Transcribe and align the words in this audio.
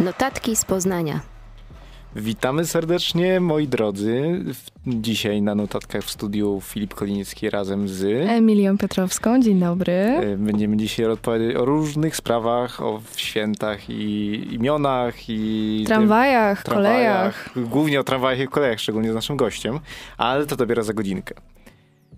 Notatki 0.00 0.56
z 0.56 0.64
Poznania. 0.64 1.20
Witamy 2.16 2.66
serdecznie, 2.66 3.40
moi 3.40 3.68
drodzy. 3.68 4.44
Dzisiaj 4.86 5.42
na 5.42 5.54
notatkach 5.54 6.02
w 6.02 6.10
studiu 6.10 6.60
Filip 6.64 6.94
Kolinicki 6.94 7.50
razem 7.50 7.88
z 7.88 8.04
Emilią 8.30 8.78
Petrowską. 8.78 9.40
Dzień 9.40 9.60
dobry. 9.60 9.92
E, 9.92 10.36
będziemy 10.36 10.76
dzisiaj 10.76 11.06
odpowiadać 11.06 11.56
o 11.56 11.64
różnych 11.64 12.16
sprawach, 12.16 12.80
o 12.80 13.00
świętach 13.16 13.90
i 13.90 14.54
imionach 14.54 15.14
i 15.28 15.84
tramwajach, 15.86 16.62
tym, 16.62 16.74
kolejach. 16.74 17.50
Głównie 17.56 18.00
o 18.00 18.04
tramwajach 18.04 18.40
i 18.40 18.48
kolejach, 18.48 18.80
szczególnie 18.80 19.12
z 19.12 19.14
naszym 19.14 19.36
gościem, 19.36 19.80
ale 20.18 20.46
to 20.46 20.56
dopiero 20.56 20.82
za 20.82 20.92
godzinkę. 20.92 21.34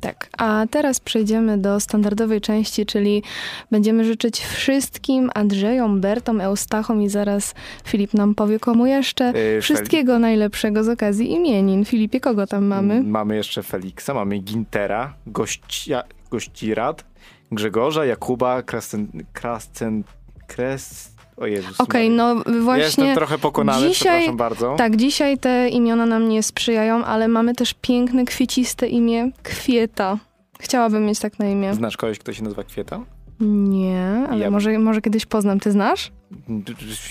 Tak, 0.02 0.28
a 0.38 0.66
teraz 0.70 1.00
przejdziemy 1.00 1.58
do 1.58 1.80
standardowej 1.80 2.40
części, 2.40 2.86
czyli 2.86 3.22
będziemy 3.70 4.04
życzyć 4.04 4.40
wszystkim 4.40 5.30
Andrzejom, 5.34 6.00
Bertom, 6.00 6.40
Eustachom 6.40 7.02
i 7.02 7.08
zaraz 7.08 7.54
Filip 7.84 8.14
nam 8.14 8.34
powie 8.34 8.58
komu 8.60 8.86
jeszcze 8.86 9.32
yy, 9.32 9.60
wszystkiego 9.60 10.18
najlepszego 10.18 10.84
z 10.84 10.88
okazji 10.88 11.32
imienin. 11.32 11.84
Filipie, 11.84 12.20
kogo 12.20 12.46
tam 12.46 12.64
mamy? 12.64 13.02
Mamy 13.02 13.36
jeszcze 13.36 13.62
Feliksa, 13.62 14.14
mamy 14.14 14.38
Gintera, 14.38 15.14
Gościa, 15.26 16.02
Gościrad, 16.30 17.04
Grzegorza, 17.52 18.04
Jakuba, 18.04 18.62
Krascen, 18.62 19.08
Krascen, 19.32 20.04
Kres, 20.46 21.11
o 21.42 21.46
Jezus. 21.46 21.80
Okej, 21.80 22.06
okay, 22.06 22.16
no 22.16 22.34
właśnie. 22.62 22.84
Jestem 22.84 23.14
trochę 23.14 23.38
pokonany, 23.38 23.88
dzisiaj, 23.88 23.94
przepraszam 23.94 24.36
bardzo. 24.36 24.74
Tak, 24.78 24.96
dzisiaj 24.96 25.38
te 25.38 25.68
imiona 25.68 26.06
nam 26.06 26.28
nie 26.28 26.42
sprzyjają, 26.42 27.04
ale 27.04 27.28
mamy 27.28 27.54
też 27.54 27.74
piękne, 27.74 28.24
kwieciste 28.24 28.88
imię 28.88 29.30
Kwieta. 29.42 30.18
Chciałabym 30.60 31.06
mieć 31.06 31.18
tak 31.18 31.38
na 31.38 31.46
imię. 31.46 31.74
Znasz 31.74 31.96
kogoś, 31.96 32.18
kto 32.18 32.32
się 32.32 32.44
nazywa 32.44 32.64
Kwieta? 32.64 33.00
Nie, 33.40 34.26
ale 34.30 34.44
ja... 34.44 34.50
może, 34.50 34.78
może 34.78 35.00
kiedyś 35.00 35.26
poznam. 35.26 35.60
Ty 35.60 35.72
znasz? 35.72 36.12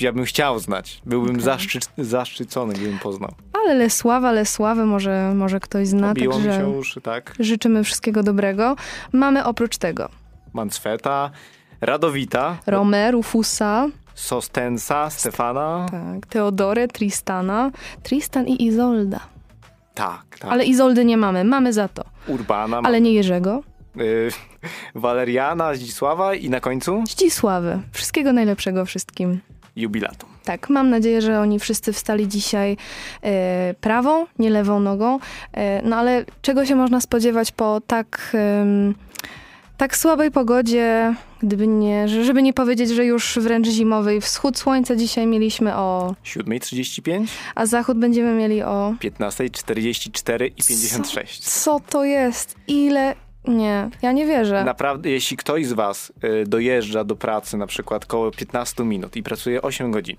Ja 0.02 0.14
bym 0.14 0.26
chciał 0.26 0.60
znać. 0.60 1.02
Byłbym 1.06 1.32
okay. 1.32 1.42
zaszczy, 1.42 1.80
zaszczycony, 1.98 2.74
gdybym 2.74 3.00
poznał. 3.00 3.32
Ale 3.64 3.74
Lesława, 3.74 4.32
Lesławy 4.32 4.86
może, 4.86 5.34
może 5.36 5.60
ktoś 5.60 5.88
zna. 5.88 6.12
Obiło 6.12 6.34
także 6.34 6.50
mi 6.50 6.56
się 6.56 6.68
uszy, 6.70 7.02
tak. 7.02 7.34
Życzymy 7.40 7.84
wszystkiego 7.84 8.24
dobrego. 8.24 8.76
Mamy 9.12 9.46
oprócz 9.46 9.78
tego... 9.78 10.10
Mancfeta, 10.54 11.32
Radowita. 11.82 12.58
Romę, 12.68 13.12
Rufusa. 13.12 13.88
Sostensa, 14.16 15.10
Stefana. 15.10 15.86
Tak, 15.92 16.26
Teodore, 16.26 16.88
Tristana. 16.88 17.72
Tristan 18.04 18.48
i 18.48 18.66
Izolda. 18.66 19.20
Tak, 19.94 20.24
tak. 20.40 20.52
Ale 20.52 20.66
Izoldy 20.66 21.06
nie 21.06 21.18
mamy, 21.18 21.44
mamy 21.44 21.74
za 21.74 21.88
to. 21.88 22.04
Urbana. 22.28 22.82
Ale 22.84 23.02
nie 23.02 23.14
Jerzego. 23.14 23.64
Yy, 23.96 24.30
Waleriana, 24.96 25.74
Zdzisława 25.74 26.36
i 26.36 26.50
na 26.50 26.60
końcu? 26.60 27.04
Zdzisławy. 27.10 27.80
Wszystkiego 27.92 28.34
najlepszego 28.34 28.86
wszystkim. 28.86 29.40
Jubilatum. 29.76 30.30
Tak, 30.44 30.70
mam 30.70 30.90
nadzieję, 30.90 31.22
że 31.22 31.40
oni 31.40 31.60
wszyscy 31.60 31.94
wstali 31.94 32.28
dzisiaj 32.28 32.78
e, 33.24 33.74
prawą, 33.82 34.26
nie 34.40 34.50
lewą 34.50 34.80
nogą. 34.80 35.20
E, 35.54 35.82
no 35.82 35.96
ale 35.96 36.26
czego 36.42 36.66
się 36.66 36.76
można 36.76 37.02
spodziewać 37.02 37.52
po 37.52 37.82
tak 37.88 38.36
tak 39.78 39.98
słabej 39.98 40.32
pogodzie, 40.32 41.16
gdyby 41.44 41.68
nie, 41.68 42.08
żeby 42.08 42.44
nie 42.44 42.54
powiedzieć, 42.54 42.90
że 42.90 43.06
już 43.06 43.40
wręcz 43.42 43.68
zimowej. 43.68 44.22
Wschód 44.22 44.58
słońca 44.58 44.96
dzisiaj 44.96 45.28
mieliśmy 45.28 45.76
o 45.76 46.16
7.35, 46.26 47.28
a 47.56 47.66
zachód 47.66 47.98
będziemy 47.98 48.34
mieli 48.34 48.64
o 48.64 48.94
15.44 49.02 50.46
i 50.46 50.64
56. 50.64 51.40
Co, 51.40 51.80
co 51.80 51.86
to 51.90 52.04
jest? 52.04 52.56
Ile 52.68 53.16
nie, 53.48 53.90
ja 54.02 54.12
nie 54.12 54.26
wierzę. 54.26 54.64
Naprawdę, 54.64 55.10
jeśli 55.10 55.38
ktoś 55.38 55.66
z 55.66 55.74
was 55.74 56.14
y, 56.24 56.46
dojeżdża 56.48 57.04
do 57.04 57.16
pracy 57.16 57.58
na 57.58 57.68
przykład 57.68 58.06
koło 58.06 58.32
15 58.32 58.84
minut 58.84 59.16
i 59.16 59.24
pracuje 59.24 59.62
8 59.62 59.92
godzin, 59.92 60.18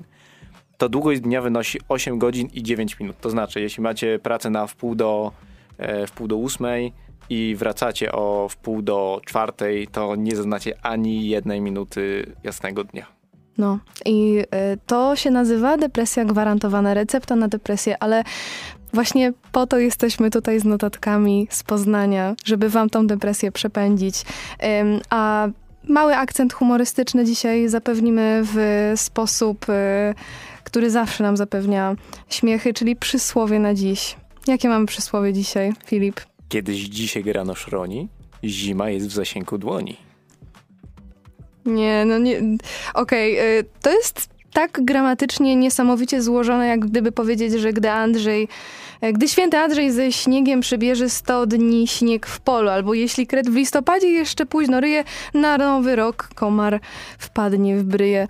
to 0.78 0.88
długość 0.88 1.20
dnia 1.20 1.42
wynosi 1.42 1.78
8 1.88 2.18
godzin 2.18 2.48
i 2.52 2.62
9 2.62 3.00
minut. 3.00 3.16
To 3.20 3.30
znaczy, 3.30 3.60
jeśli 3.60 3.82
macie 3.82 4.18
pracę 4.18 4.50
na 4.50 4.66
wpół 4.66 4.94
do, 4.94 5.32
e, 5.78 6.06
wpół 6.06 6.28
do 6.28 6.36
8, 6.36 6.66
i 7.30 7.56
wracacie 7.58 8.12
o 8.12 8.48
wpół 8.50 8.82
do 8.82 9.20
czwartej, 9.24 9.88
to 9.88 10.16
nie 10.16 10.36
zaznacie 10.36 10.74
ani 10.82 11.28
jednej 11.28 11.60
minuty 11.60 12.32
jasnego 12.42 12.84
dnia. 12.84 13.06
No 13.58 13.78
i 14.06 14.38
y, 14.38 14.78
to 14.86 15.16
się 15.16 15.30
nazywa 15.30 15.76
depresja 15.76 16.24
gwarantowana, 16.24 16.94
recepta 16.94 17.36
na 17.36 17.48
depresję, 17.48 18.02
ale 18.02 18.24
właśnie 18.92 19.32
po 19.52 19.66
to 19.66 19.78
jesteśmy 19.78 20.30
tutaj 20.30 20.60
z 20.60 20.64
notatkami 20.64 21.48
z 21.50 21.62
Poznania, 21.62 22.34
żeby 22.44 22.68
wam 22.68 22.90
tą 22.90 23.06
depresję 23.06 23.52
przepędzić. 23.52 24.22
A 25.10 25.48
mały 25.88 26.16
akcent 26.16 26.52
humorystyczny 26.52 27.24
dzisiaj 27.24 27.68
zapewnimy 27.68 28.42
w 28.44 28.92
sposób, 28.96 29.68
y, 29.68 29.72
który 30.64 30.90
zawsze 30.90 31.24
nam 31.24 31.36
zapewnia 31.36 31.96
śmiechy, 32.28 32.74
czyli 32.74 32.96
przysłowie 32.96 33.58
na 33.58 33.74
dziś. 33.74 34.16
Jakie 34.46 34.68
mamy 34.68 34.86
przysłowie 34.86 35.32
dzisiaj, 35.32 35.72
Filip? 35.86 36.20
Kiedyś 36.52 36.80
dzisiaj 36.80 37.24
grano 37.24 37.54
szroni, 37.54 38.08
zima 38.44 38.90
jest 38.90 39.06
w 39.06 39.12
zasięgu 39.12 39.58
dłoni. 39.58 39.96
Nie, 41.64 42.04
no 42.04 42.18
nie. 42.18 42.40
Okej, 42.94 43.34
okay, 43.34 43.70
to 43.82 43.90
jest 43.92 44.28
tak 44.52 44.84
gramatycznie 44.84 45.56
niesamowicie 45.56 46.22
złożone, 46.22 46.66
jak 46.66 46.80
gdyby 46.80 47.12
powiedzieć, 47.12 47.52
że 47.52 47.72
gdy 47.72 47.90
Andrzej, 47.90 48.48
e, 49.00 49.12
gdy 49.12 49.28
święty 49.28 49.58
Andrzej 49.58 49.90
ze 49.90 50.12
śniegiem 50.12 50.60
przybierze 50.60 51.08
100 51.08 51.46
dni 51.46 51.88
śnieg 51.88 52.26
w 52.26 52.40
polu, 52.40 52.68
albo 52.68 52.94
jeśli 52.94 53.26
kret 53.26 53.50
w 53.50 53.54
listopadzie 53.54 54.08
jeszcze 54.08 54.46
późno 54.46 54.80
ryje, 54.80 55.04
na 55.34 55.58
nowy 55.58 55.96
rok 55.96 56.28
komar 56.34 56.80
wpadnie 57.18 57.76
w 57.76 57.84
bryje. 57.84 58.28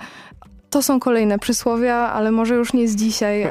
To 0.70 0.82
są 0.82 1.00
kolejne 1.00 1.38
przysłowia, 1.38 1.94
ale 1.94 2.32
może 2.32 2.54
już 2.54 2.72
nie 2.72 2.88
z 2.88 2.96
dzisiaj. 2.96 3.46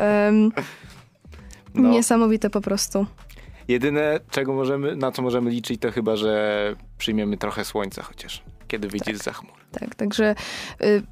No. 1.74 1.90
Niesamowite 1.90 2.50
po 2.50 2.62
prostu. 2.62 3.06
Jedyne, 3.72 4.20
czego 4.32 4.54
możemy, 4.54 4.96
na 4.96 5.12
co 5.12 5.22
możemy 5.22 5.50
liczyć, 5.50 5.82
to 5.82 5.92
chyba, 5.92 6.16
że 6.16 6.76
przyjmiemy 6.98 7.38
trochę 7.38 7.66
słońca 7.66 8.04
chociaż, 8.04 8.44
kiedy 8.68 8.88
wyjdzie 8.88 9.14
tak, 9.14 9.34
z 9.34 9.38
chmur. 9.38 9.54
Tak, 9.72 9.96
także 9.96 10.36
y, 10.84 11.04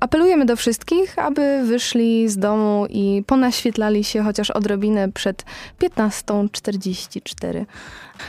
apelujemy 0.00 0.44
do 0.44 0.56
wszystkich, 0.56 1.18
aby 1.18 1.62
wyszli 1.66 2.28
z 2.28 2.38
domu 2.38 2.86
i 2.90 3.22
ponaświetlali 3.26 4.04
się 4.04 4.22
chociaż 4.22 4.50
odrobinę 4.50 5.12
przed 5.12 5.44
15.44. 5.80 7.64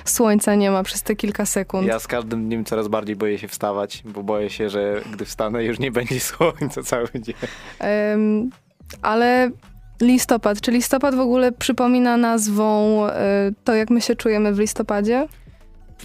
Słońca 0.05 0.55
nie 0.55 0.71
ma 0.71 0.83
przez 0.83 1.03
te 1.03 1.15
kilka 1.15 1.45
sekund. 1.45 1.87
Ja 1.87 1.99
z 1.99 2.07
każdym 2.07 2.47
dniem 2.47 2.65
coraz 2.65 2.87
bardziej 2.87 3.15
boję 3.15 3.37
się 3.37 3.47
wstawać, 3.47 4.03
bo 4.05 4.23
boję 4.23 4.49
się, 4.49 4.69
że 4.69 5.01
gdy 5.13 5.25
wstanę 5.25 5.63
już 5.63 5.79
nie 5.79 5.91
będzie 5.91 6.19
słońca 6.29 6.83
cały 6.83 7.09
dzień. 7.15 7.35
Um, 7.79 8.49
ale 9.01 9.51
Listopad. 10.01 10.61
Czy 10.61 10.71
listopad 10.71 11.15
w 11.15 11.19
ogóle 11.19 11.51
przypomina 11.51 12.17
nazwą 12.17 13.05
y, 13.07 13.11
to, 13.63 13.75
jak 13.75 13.89
my 13.89 14.01
się 14.01 14.15
czujemy 14.15 14.53
w 14.53 14.59
listopadzie? 14.59 15.27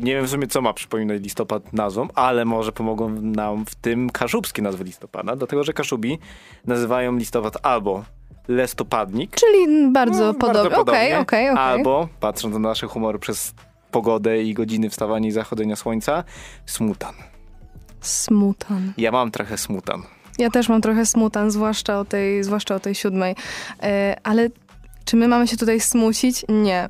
Nie 0.00 0.14
wiem 0.14 0.26
w 0.26 0.30
sumie, 0.30 0.46
co 0.46 0.62
ma 0.62 0.72
przypominać 0.72 1.22
listopad 1.22 1.72
nazwą, 1.72 2.08
ale 2.14 2.44
może 2.44 2.72
pomogą 2.72 3.08
nam 3.20 3.66
w 3.66 3.74
tym 3.74 4.10
kaszubskie 4.10 4.62
nazwy 4.62 4.84
listopada, 4.84 5.36
dlatego 5.36 5.64
że 5.64 5.72
kaszubi 5.72 6.18
nazywają 6.66 7.16
listopad 7.16 7.56
albo 7.62 8.04
listopadnik. 8.48 9.36
Czyli 9.36 9.92
bardzo 9.92 10.26
no, 10.26 10.34
podobnie. 10.34 10.78
Okay, 10.78 11.18
okay, 11.18 11.50
okay. 11.50 11.50
Albo, 11.50 12.08
patrząc 12.20 12.54
na 12.54 12.60
nasze 12.60 12.86
humory 12.86 13.18
przez 13.18 13.54
pogodę 13.90 14.42
i 14.42 14.54
godziny 14.54 14.90
wstawania 14.90 15.28
i 15.28 15.32
zachodzenia 15.32 15.76
słońca, 15.76 16.24
smutan. 16.66 17.14
Smutan. 18.00 18.92
Ja 18.98 19.12
mam 19.12 19.30
trochę 19.30 19.58
smutan. 19.58 20.02
Ja 20.38 20.50
też 20.50 20.68
mam 20.68 20.80
trochę 20.80 21.06
smutan, 21.06 21.50
zwłaszcza 21.50 21.98
o 21.98 22.04
tej, 22.04 22.44
zwłaszcza 22.44 22.74
o 22.74 22.80
tej 22.80 22.94
siódmej. 22.94 23.34
E, 23.82 24.16
ale 24.22 24.48
czy 25.04 25.16
my 25.16 25.28
mamy 25.28 25.48
się 25.48 25.56
tutaj 25.56 25.80
smucić? 25.80 26.44
Nie. 26.48 26.88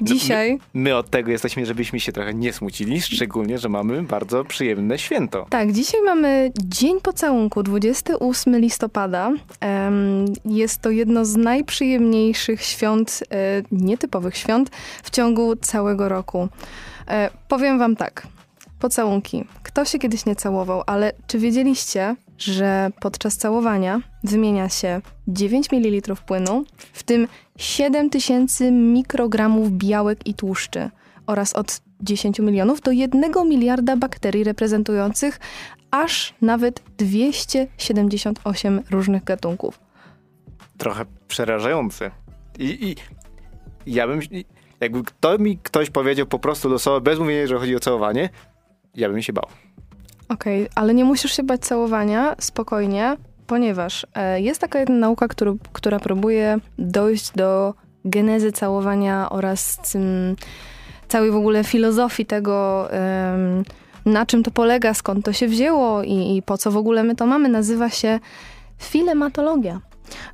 Dzisiaj. 0.00 0.52
No, 0.52 0.58
my, 0.74 0.80
my, 0.80 0.96
od 0.96 1.10
tego 1.10 1.30
jesteśmy, 1.30 1.66
żebyśmy 1.66 2.00
się 2.00 2.12
trochę 2.12 2.34
nie 2.34 2.52
smucili, 2.52 3.00
szczególnie, 3.02 3.58
że 3.58 3.68
mamy 3.68 4.02
bardzo 4.02 4.44
przyjemne 4.44 4.98
święto. 4.98 5.46
Tak, 5.50 5.72
dzisiaj 5.72 6.00
mamy 6.04 6.52
Dzień 6.64 7.00
Pocałunku, 7.00 7.62
28 7.62 8.58
listopada. 8.58 9.32
Jest 10.44 10.80
to 10.80 10.90
jedno 10.90 11.24
z 11.24 11.36
najprzyjemniejszych 11.36 12.62
świąt, 12.62 13.24
e, 13.30 13.62
nietypowych 13.72 14.36
świąt 14.36 14.70
w 15.02 15.10
ciągu 15.10 15.56
całego 15.56 16.08
roku. 16.08 16.48
E, 17.08 17.30
powiem 17.48 17.78
wam 17.78 17.96
tak. 17.96 18.26
Pocałunki. 18.78 19.44
Kto 19.62 19.84
się 19.84 19.98
kiedyś 19.98 20.26
nie 20.26 20.36
całował, 20.36 20.82
ale 20.86 21.12
czy 21.26 21.38
wiedzieliście, 21.38 22.16
że 22.38 22.90
podczas 23.00 23.36
całowania 23.36 24.00
wymienia 24.24 24.68
się 24.68 25.00
9 25.28 25.72
ml 25.72 26.14
płynu, 26.26 26.64
w 26.92 27.02
tym 27.02 27.28
7000 27.58 28.70
mikrogramów 28.70 29.72
białek 29.72 30.26
i 30.26 30.34
tłuszczy 30.34 30.90
oraz 31.26 31.52
od 31.52 31.80
10 32.00 32.38
milionów 32.38 32.80
do 32.80 32.90
1 32.92 33.32
miliarda 33.48 33.96
bakterii 33.96 34.44
reprezentujących 34.44 35.40
aż 35.90 36.34
nawet 36.40 36.82
278 36.96 38.80
różnych 38.90 39.24
gatunków. 39.24 39.80
Trochę 40.78 41.04
przerażające. 41.28 42.10
I, 42.58 42.88
i 42.90 42.96
ja 43.94 44.06
bym. 44.06 44.20
Jakby 44.80 45.02
to 45.20 45.38
mi 45.38 45.58
ktoś 45.58 45.90
powiedział 45.90 46.26
po 46.26 46.38
prostu 46.38 46.68
losowo, 46.68 47.00
bez 47.00 47.18
mówienia, 47.18 47.46
że 47.46 47.58
chodzi 47.58 47.76
o 47.76 47.80
całowanie, 47.80 48.28
ja 48.94 49.08
bym 49.08 49.22
się 49.22 49.32
bał. 49.32 49.46
Okej, 50.28 50.62
okay, 50.62 50.72
ale 50.74 50.94
nie 50.94 51.04
musisz 51.04 51.36
się 51.36 51.42
bać 51.42 51.60
całowania, 51.60 52.36
spokojnie. 52.38 53.16
ponieważ 53.46 54.06
e, 54.14 54.40
jest 54.40 54.60
taka 54.60 54.78
jedna 54.78 54.96
nauka, 54.96 55.28
który, 55.28 55.56
która 55.72 56.00
próbuje 56.00 56.58
dojść 56.78 57.30
do 57.30 57.74
genezy 58.04 58.52
całowania 58.52 59.30
oraz 59.30 59.78
um, 59.94 60.36
całej 61.08 61.30
w 61.30 61.36
ogóle 61.36 61.64
filozofii 61.64 62.26
tego, 62.26 62.88
na 64.06 64.26
czym 64.26 64.42
to 64.42 64.50
polega, 64.50 64.94
skąd 64.94 65.24
to 65.24 65.32
się 65.32 65.48
wzięło 65.48 66.02
i, 66.02 66.36
i 66.36 66.42
po 66.42 66.58
co 66.58 66.70
w 66.70 66.76
ogóle 66.76 67.04
my 67.04 67.14
to 67.16 67.26
mamy. 67.26 67.48
Nazywa 67.48 67.90
się 67.90 68.20
filematologia. 68.78 69.80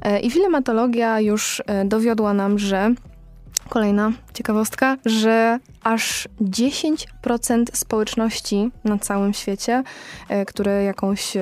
E, 0.03 0.21
I 0.21 0.31
filematologia 0.31 1.21
już 1.21 1.63
e, 1.67 1.85
dowiodła 1.85 2.35
nam, 2.35 2.59
że 2.59 2.95
kolejna 3.71 4.13
ciekawostka, 4.35 4.97
że 5.07 5.59
aż 5.83 6.29
10% 6.41 7.65
społeczności 7.73 8.71
na 8.85 8.99
całym 8.99 9.33
świecie, 9.33 9.83
e, 10.29 10.47
które 10.47 10.85
jakąś 10.85 11.37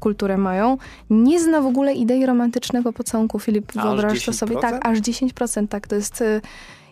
kulturę 0.00 0.36
mają, 0.36 0.78
nie 1.10 1.40
zna 1.40 1.60
w 1.60 1.66
ogóle 1.66 1.94
idei 1.94 2.26
romantycznego 2.26 2.92
pocałunku. 2.92 3.38
Filip, 3.38 3.72
wyobraź 3.72 4.24
to 4.24 4.32
sobie. 4.32 4.56
Tak, 4.56 4.86
aż 4.86 4.98
10%, 4.98 5.68
tak, 5.68 5.86
to 5.86 5.94
jest 5.94 6.24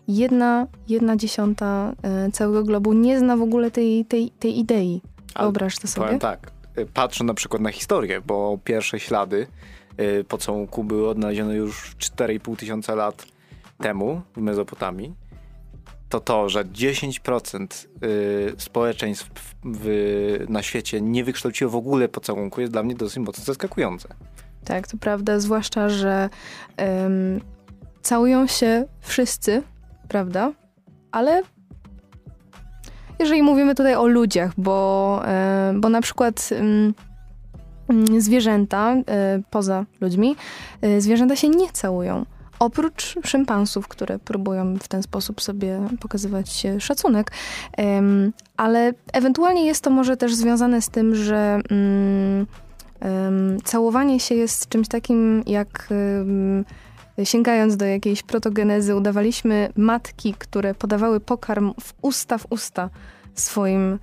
jedna, 0.09 0.67
jedna 0.88 1.17
dziesiąta 1.17 1.93
całego 2.33 2.62
globu 2.62 2.93
nie 2.93 3.19
zna 3.19 3.37
w 3.37 3.43
ogóle 3.43 3.71
tej, 3.71 4.05
tej, 4.05 4.31
tej 4.31 4.59
idei. 4.59 5.03
Wyobraź 5.41 5.79
to 5.79 5.88
sobie. 5.88 6.06
Powiem 6.06 6.21
tak, 6.21 6.50
patrzę 6.94 7.25
na 7.25 7.35
przykład 7.35 7.62
na 7.62 7.73
historię, 7.73 8.21
bo 8.27 8.59
pierwsze 8.65 9.00
ślady 9.00 9.47
pocałunku 10.29 10.85
były 10.85 11.09
odnalezione 11.09 11.55
już 11.55 11.97
4,5 11.97 12.56
tysiąca 12.56 12.94
lat 12.94 13.36
temu 13.78 14.23
w 14.37 14.40
Mezopotamii, 14.40 15.14
to 16.08 16.20
to, 16.20 16.49
że 16.49 16.64
10% 16.64 17.87
y, 18.05 18.55
społeczeństw 18.58 19.55
w, 19.64 20.44
na 20.49 20.62
świecie 20.62 21.00
nie 21.00 21.25
wykształciło 21.25 21.70
w 21.70 21.76
ogóle 21.76 22.08
pocałunku 22.08 22.61
jest 22.61 22.73
dla 22.73 22.82
mnie 22.82 22.94
dosyć 22.94 23.19
mocno 23.19 23.44
zaskakujące. 23.44 24.08
Tak, 24.64 24.88
to 24.88 24.96
prawda, 24.96 25.40
zwłaszcza, 25.40 25.88
że 25.88 26.28
całują 28.02 28.46
się 28.46 28.84
wszyscy, 29.00 29.62
prawda? 30.08 30.52
Ale 31.12 31.43
jeżeli 33.19 33.43
mówimy 33.43 33.75
tutaj 33.75 33.94
o 33.94 34.06
ludziach, 34.06 34.52
bo, 34.58 35.23
bo 35.75 35.88
na 35.88 36.00
przykład 36.00 36.50
zwierzęta, 38.19 38.93
e, 38.93 39.02
poza 39.50 39.84
ludźmi, 40.00 40.37
zwierzęta 40.99 41.37
się 41.37 41.49
nie 41.49 41.73
całują. 41.73 42.26
Oprócz 42.58 43.17
szympansów, 43.25 43.88
które 43.88 44.19
próbują 44.19 44.76
w 44.79 44.88
ten 44.88 45.03
sposób 45.03 45.43
sobie 45.43 45.81
pokazywać 46.00 46.67
szacunek, 46.79 47.31
ale 48.56 48.93
ewentualnie 49.12 49.67
jest 49.67 49.85
to 49.85 49.91
może 49.91 50.17
też 50.17 50.35
związane 50.35 50.82
z 50.82 50.88
tym, 50.88 51.14
że 51.14 51.61
mm, 51.70 52.47
całowanie 53.64 54.20
się 54.20 54.35
jest 54.35 54.69
czymś 54.69 54.88
takim, 54.88 55.43
jak 55.47 55.88
sięgając 57.25 57.76
do 57.76 57.85
jakiejś 57.85 58.23
protogenezy, 58.23 58.97
udawaliśmy 58.97 59.69
matki, 59.76 60.35
które 60.38 60.75
podawały 60.75 61.20
pokarm 61.20 61.73
w 61.81 61.94
usta 62.02 62.38
w 62.38 62.47
usta 62.50 62.91
swoim 63.35 63.99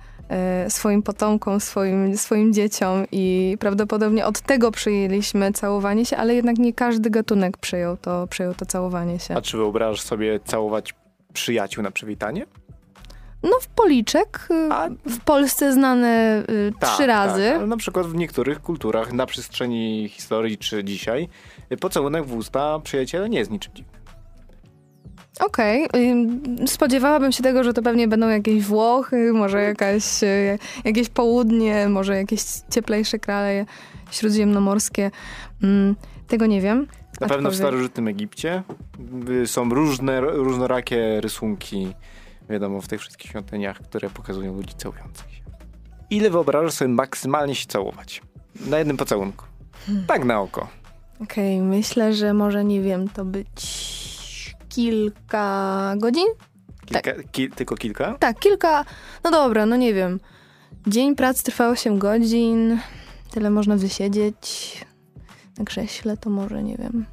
swoim 0.68 1.02
potomkom, 1.02 1.60
swoim, 1.60 2.16
swoim 2.16 2.52
dzieciom 2.52 3.04
i 3.12 3.56
prawdopodobnie 3.60 4.26
od 4.26 4.40
tego 4.40 4.70
przyjęliśmy 4.70 5.52
całowanie 5.52 6.04
się, 6.04 6.16
ale 6.16 6.34
jednak 6.34 6.58
nie 6.58 6.72
każdy 6.72 7.10
gatunek 7.10 7.56
przyjął 7.56 7.96
to, 7.96 8.26
przyjął 8.26 8.54
to 8.54 8.66
całowanie 8.66 9.18
się. 9.18 9.36
A 9.36 9.40
czy 9.40 9.56
wyobrażasz 9.56 10.00
sobie 10.00 10.40
całować 10.40 10.94
przyjaciół 11.32 11.82
na 11.82 11.90
przywitanie? 11.90 12.46
No 13.42 13.60
w 13.60 13.68
policzek, 13.68 14.48
y, 14.50 14.72
A... 14.72 14.88
w 15.06 15.20
Polsce 15.24 15.72
znane 15.72 16.42
y, 16.50 16.72
tak, 16.80 16.90
trzy 16.90 17.06
razy. 17.06 17.44
Tak, 17.48 17.56
ale 17.56 17.66
na 17.66 17.76
przykład 17.76 18.06
w 18.06 18.14
niektórych 18.14 18.60
kulturach 18.60 19.12
na 19.12 19.26
przestrzeni 19.26 20.08
historii 20.08 20.58
czy 20.58 20.84
dzisiaj 20.84 21.28
y, 21.72 21.76
pocałunek 21.76 22.24
w 22.24 22.36
usta 22.36 22.78
przyjaciela 22.78 23.26
nie 23.26 23.38
jest 23.38 23.50
niczym 23.50 23.74
dziwnym. 23.74 24.03
Okej. 25.40 25.88
Okay. 25.88 26.68
Spodziewałabym 26.68 27.32
się 27.32 27.42
tego, 27.42 27.64
że 27.64 27.72
to 27.72 27.82
pewnie 27.82 28.08
będą 28.08 28.28
jakieś 28.28 28.64
Włochy, 28.64 29.32
może 29.32 29.62
jakaś, 29.62 30.22
e, 30.22 30.58
jakieś 30.84 31.08
południe, 31.08 31.88
może 31.88 32.16
jakieś 32.16 32.40
cieplejsze 32.70 33.18
kraje 33.18 33.66
śródziemnomorskie. 34.10 35.10
Mm, 35.62 35.96
tego 36.28 36.46
nie 36.46 36.60
wiem. 36.60 36.86
Na 37.20 37.28
pewno 37.28 37.50
w 37.50 37.54
starożytnym 37.54 38.08
Egipcie 38.08 38.62
są 39.46 39.68
różne, 39.68 40.20
różnorakie 40.20 41.20
rysunki, 41.20 41.94
wiadomo, 42.50 42.80
w 42.80 42.88
tych 42.88 43.00
wszystkich 43.00 43.30
świątyniach, 43.30 43.78
które 43.78 44.10
pokazują 44.10 44.56
ludzi 44.56 44.74
całujących 44.74 45.30
się. 45.34 45.42
Ile 46.10 46.30
wyobrażasz 46.30 46.72
sobie 46.72 46.88
maksymalnie 46.88 47.54
się 47.54 47.66
całować? 47.66 48.22
Na 48.66 48.78
jednym 48.78 48.96
pocałunku. 48.96 49.44
Tak 50.06 50.24
na 50.24 50.40
oko. 50.40 50.68
Okej, 51.22 51.56
okay, 51.56 51.68
myślę, 51.68 52.14
że 52.14 52.34
może, 52.34 52.64
nie 52.64 52.80
wiem, 52.80 53.08
to 53.08 53.24
być 53.24 53.84
kilka 54.74 55.94
godzin. 55.98 56.26
Kilka, 56.86 57.12
tak. 57.12 57.30
Ki 57.30 57.50
tylko 57.50 57.74
kilka? 57.76 58.14
Tak, 58.18 58.38
kilka. 58.38 58.84
No 59.24 59.30
dobra, 59.30 59.66
no 59.66 59.76
nie 59.76 59.94
wiem. 59.94 60.20
Dzień 60.86 61.16
pracy 61.16 61.44
trwa 61.44 61.68
8 61.68 61.98
godzin. 61.98 62.78
Tyle 63.30 63.50
można 63.50 63.76
wysiedzieć. 63.76 64.84
Na 65.58 65.64
krześle 65.64 66.16
to 66.16 66.30
może, 66.30 66.62
nie 66.62 66.76
wiem, 66.76 67.06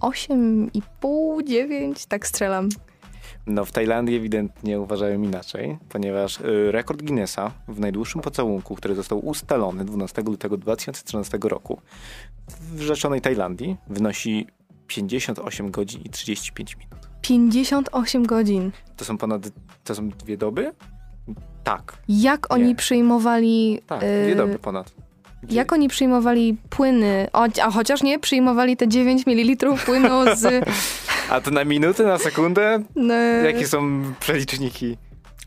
8,5, 0.00 1.44
9, 1.44 2.06
tak 2.06 2.26
strzelam. 2.26 2.68
No 3.46 3.64
w 3.64 3.72
Tajlandii 3.72 4.16
ewidentnie 4.16 4.80
uważają 4.80 5.22
inaczej, 5.22 5.78
ponieważ 5.88 6.40
y, 6.40 6.72
rekord 6.72 7.02
Guinnessa 7.02 7.50
w 7.68 7.80
najdłuższym 7.80 8.20
pocałunku, 8.20 8.74
który 8.74 8.94
został 8.94 9.26
ustalony 9.26 9.84
12 9.84 10.22
lutego 10.22 10.56
2013 10.56 11.38
roku 11.42 11.80
w 12.48 12.80
rzeczonej 12.80 13.20
Tajlandii 13.20 13.76
wynosi 13.88 14.46
58 14.92 15.70
godzin 15.70 16.00
i 16.04 16.10
35 16.10 16.76
minut. 16.76 17.08
58 17.22 18.26
godzin. 18.26 18.72
To 18.96 19.04
są 19.04 19.18
ponad, 19.18 19.42
to 19.84 19.94
są 19.94 20.08
dwie 20.08 20.36
doby? 20.36 20.72
Tak. 21.64 21.98
Jak 22.08 22.40
Nie. 22.50 22.54
oni 22.56 22.74
przyjmowali... 22.74 23.80
Tak, 23.86 23.98
dwie 23.98 24.32
y, 24.32 24.36
doby 24.36 24.58
ponad. 24.58 24.92
Gdzie? 25.42 25.56
Jak 25.56 25.72
oni 25.72 25.88
przyjmowali 25.88 26.56
płyny, 26.70 27.28
a 27.62 27.70
chociaż 27.70 28.02
nie, 28.02 28.18
przyjmowali 28.18 28.76
te 28.76 28.88
9 28.88 29.26
ml 29.26 29.76
płynu 29.86 30.24
z... 30.36 30.64
a 31.30 31.40
to 31.40 31.50
na 31.50 31.64
minuty, 31.64 32.04
na 32.04 32.18
sekundę? 32.18 32.82
No. 32.96 33.14
Jakie 33.44 33.66
są 33.66 34.02
przeliczniki? 34.20 34.96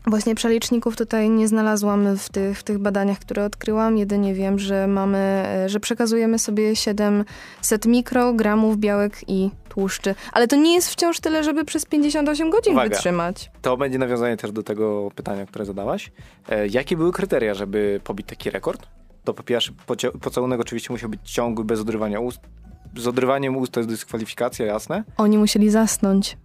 Właśnie 0.06 0.34
przeliczników 0.34 0.96
tutaj 0.96 1.30
nie 1.30 1.48
znalazłam 1.48 2.16
w 2.16 2.28
tych, 2.28 2.58
w 2.58 2.62
tych 2.62 2.78
badaniach, 2.78 3.18
które 3.18 3.44
odkryłam. 3.44 3.98
Jedynie 3.98 4.34
wiem, 4.34 4.58
że 4.58 4.86
mamy, 4.86 5.18
e, 5.18 5.68
że 5.68 5.80
przekazujemy 5.80 6.38
sobie 6.38 6.76
700 6.76 7.86
mikrogramów 7.86 8.78
białek 8.78 9.20
i 9.28 9.50
tłuszczy. 9.68 10.14
Ale 10.32 10.48
to 10.48 10.56
nie 10.56 10.74
jest 10.74 10.90
wciąż 10.90 11.20
tyle, 11.20 11.44
żeby 11.44 11.64
przez 11.64 11.84
58 11.84 12.50
godzin 12.50 12.72
Uwaga. 12.72 12.88
wytrzymać. 12.88 13.50
To 13.62 13.76
będzie 13.76 13.98
nawiązanie 13.98 14.36
też 14.36 14.52
do 14.52 14.62
tego 14.62 15.10
pytania, 15.14 15.46
które 15.46 15.64
zadałaś. 15.64 16.12
E, 16.48 16.66
jakie 16.66 16.96
były 16.96 17.12
kryteria, 17.12 17.54
żeby 17.54 18.00
pobić 18.04 18.26
taki 18.26 18.50
rekord? 18.50 18.86
To 19.24 19.34
po 19.34 19.42
pierwsze, 19.42 19.72
pocałunek 20.20 20.60
oczywiście 20.60 20.92
musiał 20.92 21.10
być 21.10 21.20
ciągły, 21.32 21.64
bez 21.64 21.80
odrywania 21.80 22.20
ust. 22.20 22.40
Z 22.96 23.06
odrywaniem 23.06 23.56
ust 23.56 23.72
to 23.72 23.80
jest 23.80 23.90
dyskwalifikacja, 23.90 24.66
jasne? 24.66 25.04
Oni 25.16 25.38
musieli 25.38 25.70
zasnąć. 25.70 26.36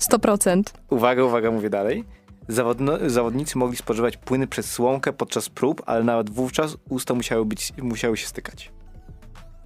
100%. 0.00 0.62
Uwaga, 0.90 1.24
uwaga, 1.24 1.50
mówię 1.50 1.70
dalej. 1.70 2.04
Zawodno, 2.48 2.98
zawodnicy 3.06 3.58
mogli 3.58 3.76
spożywać 3.76 4.16
płyny 4.16 4.46
przez 4.46 4.72
słomkę 4.72 5.12
podczas 5.12 5.48
prób, 5.48 5.82
ale 5.86 6.04
nawet 6.04 6.30
wówczas 6.30 6.76
usta 6.88 7.14
musiały, 7.14 7.44
być, 7.44 7.72
musiały 7.82 8.16
się 8.16 8.26
stykać. 8.26 8.72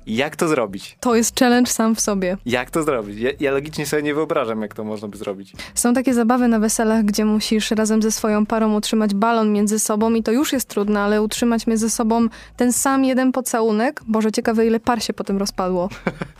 Jak 0.07 0.37
to 0.37 0.49
zrobić? 0.49 0.97
To 1.01 1.15
jest 1.15 1.39
challenge 1.39 1.71
sam 1.71 1.95
w 1.95 2.01
sobie. 2.01 2.37
Jak 2.47 2.71
to 2.71 2.83
zrobić? 2.83 3.19
Ja, 3.19 3.31
ja, 3.41 3.51
logicznie 3.51 3.87
sobie 3.87 4.03
nie 4.03 4.15
wyobrażam, 4.15 4.63
jak 4.63 4.75
to 4.75 4.85
można 4.85 5.09
by 5.09 5.19
zrobić. 5.19 5.53
Są 5.75 5.95
takie 5.95 6.15
zabawy 6.15 6.49
na 6.49 6.59
weselach, 6.59 7.05
gdzie 7.05 7.25
musisz 7.25 7.71
razem 7.71 8.03
ze 8.03 8.11
swoją 8.11 8.47
parą 8.47 8.75
utrzymać 8.75 9.15
balon 9.15 9.53
między 9.53 9.79
sobą 9.79 10.15
i 10.15 10.23
to 10.23 10.33
już 10.33 10.53
jest 10.53 10.69
trudne, 10.69 11.01
ale 11.01 11.23
utrzymać 11.23 11.67
między 11.67 11.91
sobą 11.91 12.27
ten 12.57 12.73
sam 12.73 13.05
jeden 13.05 13.33
pocałunek. 13.33 14.01
Boże, 14.07 14.33
ciekawe 14.33 14.67
ile 14.67 14.81
par 14.81 15.03
się 15.03 15.13
potem 15.13 15.39
rozpadło. 15.39 15.89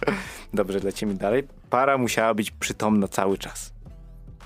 Dobrze, 0.55 0.79
lecimy 0.79 1.15
dalej. 1.15 1.45
Para 1.71 1.99
musiała 1.99 2.35
być 2.35 2.51
przytomna 2.51 3.09
cały 3.09 3.39
czas. 3.39 3.73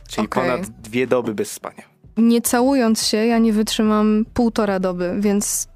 Czyli 0.09 0.27
okay. 0.27 0.45
ponad 0.45 0.69
dwie 0.69 1.07
doby 1.07 1.35
bez 1.35 1.53
spania. 1.53 1.83
Nie 2.17 2.43
całując 2.43 3.07
się, 3.07 3.17
ja 3.17 3.39
nie 3.39 3.53
wytrzymam 3.53 4.25
półtora 4.35 4.81
doby, 4.81 5.17
więc 5.19 5.69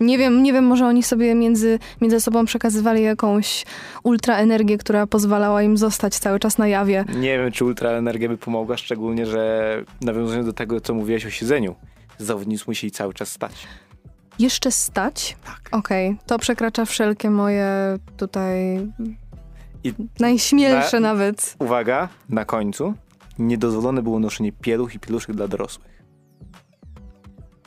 nie 0.00 0.18
wiem, 0.18 0.42
nie 0.42 0.52
wiem, 0.52 0.64
może 0.64 0.86
oni 0.86 1.02
sobie 1.02 1.34
między, 1.34 1.78
między 2.00 2.20
sobą 2.20 2.44
przekazywali 2.44 3.02
jakąś 3.02 3.64
ultraenergię, 4.02 4.78
która 4.78 5.06
pozwalała 5.06 5.62
im 5.62 5.76
zostać 5.76 6.18
cały 6.18 6.38
czas 6.38 6.58
na 6.58 6.68
jawie. 6.68 7.04
Nie 7.16 7.38
wiem, 7.38 7.52
czy 7.52 7.64
ultraenergia 7.64 8.28
by 8.28 8.38
pomogła, 8.38 8.76
szczególnie, 8.76 9.26
że 9.26 9.84
nawiązując 10.00 10.46
do 10.46 10.52
tego, 10.52 10.80
co 10.80 10.94
mówiłeś 10.94 11.26
o 11.26 11.30
siedzeniu, 11.30 11.74
zawodnicy 12.18 12.64
musieli 12.66 12.90
cały 12.90 13.14
czas 13.14 13.32
stać. 13.32 13.66
Jeszcze 14.38 14.72
stać? 14.72 15.36
Tak. 15.44 15.60
Okej, 15.72 16.08
okay. 16.08 16.26
to 16.26 16.38
przekracza 16.38 16.84
wszelkie 16.84 17.30
moje 17.30 17.98
tutaj 18.16 18.80
I 19.84 19.92
najśmielsze 20.20 21.00
na, 21.00 21.08
nawet. 21.08 21.56
Uwaga, 21.58 22.08
na 22.28 22.44
końcu 22.44 22.94
niedozwolone 23.40 24.02
było 24.02 24.18
noszenie 24.18 24.52
pieluch 24.52 24.94
i 24.94 24.98
pieluszek 25.00 25.36
dla 25.36 25.48
dorosłych. 25.48 26.02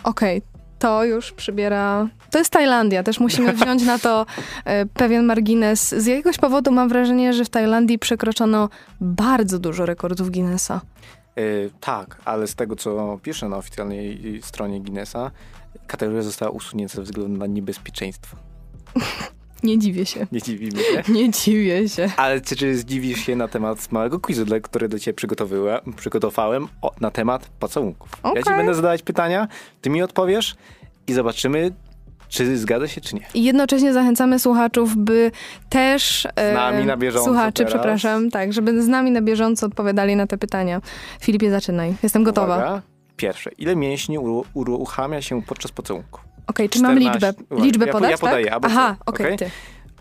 Okej, 0.04 0.38
okay. 0.38 0.62
to 0.80 1.06
już 1.06 1.32
przybiera. 1.32 2.08
To 2.32 2.38
jest 2.38 2.52
Tajlandia, 2.52 3.04
też 3.04 3.20
musimy 3.20 3.54
wziąć 3.64 3.84
na 3.84 4.00
to 4.00 4.26
e, 4.66 4.86
pewien 4.86 5.26
margines. 5.26 5.90
Z 5.90 6.06
jakiegoś 6.06 6.38
powodu 6.38 6.72
mam 6.72 6.90
wrażenie, 6.90 7.34
że 7.34 7.46
w 7.46 7.50
Tajlandii 7.50 8.00
przekroczono 8.00 8.70
bardzo 9.02 9.60
dużo 9.60 9.86
rekordów 9.86 10.32
Guinnessa. 10.32 10.82
Yy, 11.36 11.72
tak, 11.80 12.22
ale 12.26 12.48
z 12.48 12.56
tego, 12.56 12.76
co 12.76 13.20
pisze 13.24 13.50
na 13.50 13.58
oficjalnej 13.58 14.40
stronie 14.44 14.82
Guinnessa, 14.82 15.32
kategoria 15.88 16.22
została 16.22 16.52
usunięta 16.52 16.96
ze 16.96 17.02
względu 17.02 17.38
na 17.38 17.48
niebezpieczeństwo. 17.48 18.38
Nie 19.64 19.80
dziwię 19.80 20.06
się. 20.06 20.28
Nie 20.32 20.42
dzivimy 20.42 20.84
się. 20.84 21.04
Nie 21.14 21.30
dziwię 21.32 21.90
się. 21.90 22.10
Ale 22.18 22.42
czy, 22.42 22.56
czy 22.56 22.76
zdziwisz 22.76 23.20
się 23.26 23.36
na 23.36 23.48
temat 23.48 23.92
małego 23.92 24.20
quizu, 24.20 24.46
który 24.64 24.88
do 24.90 25.00
ciebie 25.00 25.16
przygotowałem 25.96 26.68
o, 26.82 26.92
na 27.02 27.12
temat 27.12 27.46
pocałunków? 27.60 28.10
Ja 28.36 28.44
ci 28.44 28.50
będę 28.50 28.74
zadawać 28.74 29.02
pytania, 29.02 29.48
ty 29.82 29.90
mi 29.90 30.02
odpowiesz 30.02 30.56
i 31.08 31.14
zobaczymy, 31.14 31.72
czy 32.30 32.58
zgadza 32.58 32.88
się, 32.88 33.02
czy 33.02 33.16
nie. 33.16 33.22
I 33.34 33.44
jednocześnie 33.44 33.94
zachęcamy 33.94 34.40
słuchaczów, 34.40 34.98
by 34.98 35.32
też. 35.70 36.28
Z 36.38 36.54
nami 36.56 36.86
na 36.86 36.98
bieżąco 36.98 37.26
Słuchaczy, 37.30 37.54
teraz. 37.54 37.74
przepraszam, 37.74 38.30
tak, 38.32 38.54
żeby 38.54 38.84
z 38.84 38.88
nami 38.88 39.12
na 39.12 39.22
bieżąco 39.22 39.66
odpowiadali 39.66 40.16
na 40.16 40.28
te 40.28 40.38
pytania. 40.38 40.82
Filipie, 41.22 41.52
zaczynaj. 41.52 41.94
Jestem 42.04 42.24
gotowa. 42.24 42.56
Uwaga. 42.58 42.82
Pierwsze. 43.18 43.52
Ile 43.58 43.76
mięśni 43.76 44.20
uru- 44.20 44.44
uruchamia 44.54 45.22
się 45.22 45.42
podczas 45.42 45.72
pocałunku? 45.72 46.20
Okej, 46.48 46.70
czy 46.70 46.82
mam 46.82 46.98
14 46.98 47.28
liczbę? 47.28 47.64
Liczbę 47.64 47.86
ja 47.86 47.92
podać, 47.92 48.12
ja 48.12 48.18
podaję, 48.18 48.46
tak? 48.46 48.54
albo 48.54 48.68
Aha, 48.68 48.96
co? 49.00 49.12
okej, 49.12 49.26
Okej? 49.26 49.38
ty. 49.38 49.50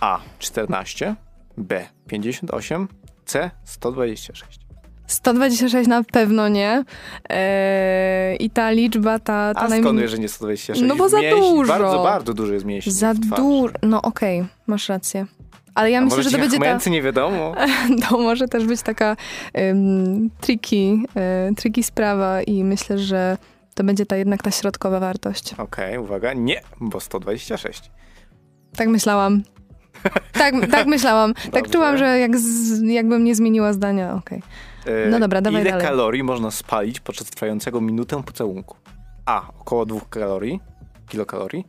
A. 0.00 0.20
14. 0.38 1.14
B. 1.56 1.86
58. 2.06 2.88
C. 3.24 3.50
126. 3.64 4.62
126 5.06 5.88
na 5.88 6.04
pewno 6.04 6.48
nie. 6.48 6.84
Eee, 7.28 8.44
I 8.44 8.50
ta 8.50 8.70
liczba, 8.70 9.18
ta, 9.18 9.54
ta 9.54 9.60
A 9.60 9.68
skąd 9.68 10.00
wiesz, 10.00 10.10
że 10.10 10.18
nie 10.18 10.28
126? 10.28 10.82
No 10.88 10.96
bo 10.96 11.08
za 11.08 11.20
Mięśni, 11.20 11.40
dużo. 11.40 11.72
Bardzo, 11.72 12.02
bardzo 12.02 12.34
dużo 12.34 12.52
jest 12.52 12.64
mięśni. 12.64 12.92
Za 12.92 13.14
dużo. 13.14 13.74
No 13.82 14.02
okej, 14.02 14.44
masz 14.66 14.88
rację. 14.88 15.26
Ale 15.74 15.90
ja 15.90 15.98
A 15.98 16.00
myślę, 16.00 16.22
że 16.22 16.30
to 16.30 16.38
będzie 16.38 16.58
ta, 16.58 16.90
nie 16.90 17.02
wiadomo. 17.02 17.54
to 18.08 18.18
może 18.18 18.48
też 18.48 18.66
być 18.66 18.82
taka 18.82 19.16
um, 19.54 20.30
tricky, 20.40 20.98
e, 21.16 21.50
tricky 21.56 21.82
sprawa 21.82 22.42
i 22.42 22.64
myślę, 22.64 22.98
że 22.98 23.36
to 23.74 23.84
będzie 23.84 24.06
ta 24.06 24.16
jednak 24.16 24.42
ta 24.42 24.50
środkowa 24.50 25.00
wartość. 25.00 25.54
Okej, 25.58 25.98
uwaga. 25.98 26.32
Nie, 26.32 26.60
bo 26.80 27.00
126. 27.00 27.90
Tak 28.76 28.88
myślałam. 28.88 29.42
Tak, 30.32 30.54
tak 30.70 30.86
myślałam. 30.86 31.34
Tak 31.52 31.52
Dobrze. 31.52 31.70
czułam, 31.72 31.98
że 31.98 32.18
jak 32.18 32.38
z, 32.38 32.80
jakbym 32.82 33.24
nie 33.24 33.34
zmieniła 33.34 33.72
zdania, 33.72 34.14
okej. 34.14 34.42
E, 34.86 35.08
No 35.10 35.20
dobra, 35.20 35.40
dawaj 35.40 35.62
Ile 35.62 35.70
dalej. 35.70 35.86
kalorii 35.86 36.22
można 36.22 36.50
spalić 36.50 37.00
podczas 37.00 37.26
trwającego 37.30 37.80
minutę 37.80 38.22
pocałunku? 38.22 38.76
A. 39.26 39.48
Około 39.58 39.86
2 39.86 40.00
kalorii, 40.10 40.60
kilokalorii. 41.08 41.66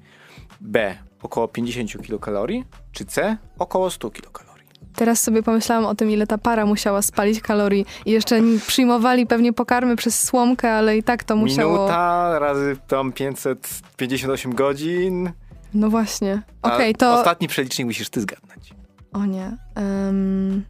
B. 0.61 0.97
Około 1.21 1.47
50 1.47 2.05
kilokalorii. 2.05 2.63
Czy 2.91 3.05
C. 3.05 3.37
Około 3.59 3.89
100 3.89 4.09
kilokalorii. 4.11 4.52
Teraz 4.95 5.21
sobie 5.21 5.43
pomyślałam 5.43 5.85
o 5.85 5.95
tym, 5.95 6.11
ile 6.11 6.27
ta 6.27 6.37
para 6.37 6.65
musiała 6.65 7.01
spalić 7.01 7.41
kalorii 7.41 7.85
i 8.05 8.11
jeszcze 8.11 8.41
przyjmowali 8.67 9.27
pewnie 9.27 9.53
pokarmy 9.53 9.95
przez 9.95 10.23
słomkę, 10.23 10.73
ale 10.73 10.97
i 10.97 11.03
tak 11.03 11.23
to 11.23 11.35
musiało... 11.35 11.73
Minuta 11.73 12.39
razy 12.39 12.77
tam 12.87 13.11
558 13.11 14.55
godzin. 14.55 15.31
No 15.73 15.89
właśnie. 15.89 16.41
Okej, 16.61 16.95
to... 16.95 17.13
Ostatni 17.13 17.47
przelicznik 17.47 17.87
musisz 17.87 18.09
ty 18.09 18.21
zgadnąć. 18.21 18.73
O 19.13 19.25
nie. 19.25 19.57
Em, 19.75 20.65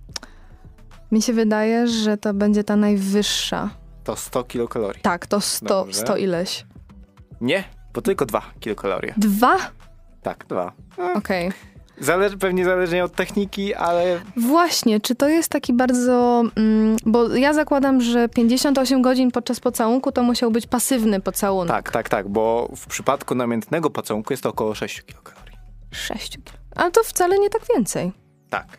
mi 1.12 1.22
się 1.22 1.34
wydaje, 1.34 1.88
że 1.88 2.18
to 2.18 2.34
będzie 2.34 2.64
ta 2.64 2.76
najwyższa. 2.76 3.70
To 4.04 4.16
100 4.16 4.44
kilokalorii. 4.44 5.02
Tak, 5.02 5.28
to 5.28 5.42
100, 5.42 5.66
Dobrze. 5.68 6.00
100 6.00 6.18
ileś. 6.18 6.66
Nie, 7.42 7.64
bo 7.94 8.02
tylko 8.02 8.26
2 8.26 8.42
kilokalorie. 8.60 9.14
Dwa? 9.18 9.56
Tak, 10.22 10.46
2. 10.50 10.72
Okej. 11.16 11.52
Zależy, 12.00 12.38
pewnie 12.38 12.66
zależnie 12.66 13.04
od 13.04 13.16
techniki, 13.16 13.74
ale 13.76 14.22
Właśnie, 14.38 15.00
czy 15.00 15.16
to 15.16 15.28
jest 15.30 15.50
taki 15.50 15.74
bardzo... 15.74 16.44
Mm, 16.56 16.96
bo 17.06 17.36
ja 17.36 17.54
zakładam, 17.54 18.02
że 18.02 18.30
58 18.30 19.02
godzin 19.02 19.32
podczas 19.32 19.60
pocałunku 19.60 20.12
to 20.12 20.24
musiał 20.24 20.52
być 20.52 20.68
pasywny 20.68 21.20
pocałunek. 21.22 21.72
tak, 21.76 21.92
tak, 21.92 22.10
tak, 22.10 22.30
bo 22.30 22.70
w 22.76 22.88
przypadku 22.88 23.36
namiętnego 23.36 23.90
pocałunku 23.90 24.34
jest 24.34 24.44
to 24.44 24.50
około 24.50 24.76
6 24.76 25.02
kilokalorii. 25.02 25.58
6 25.92 26.30
kilo. 26.32 26.58
Ale 26.76 26.92
to 26.92 27.04
wcale 27.04 27.40
nie 27.40 27.50
tak 27.50 27.62
więcej. 27.76 28.12
Tak. 28.50 28.78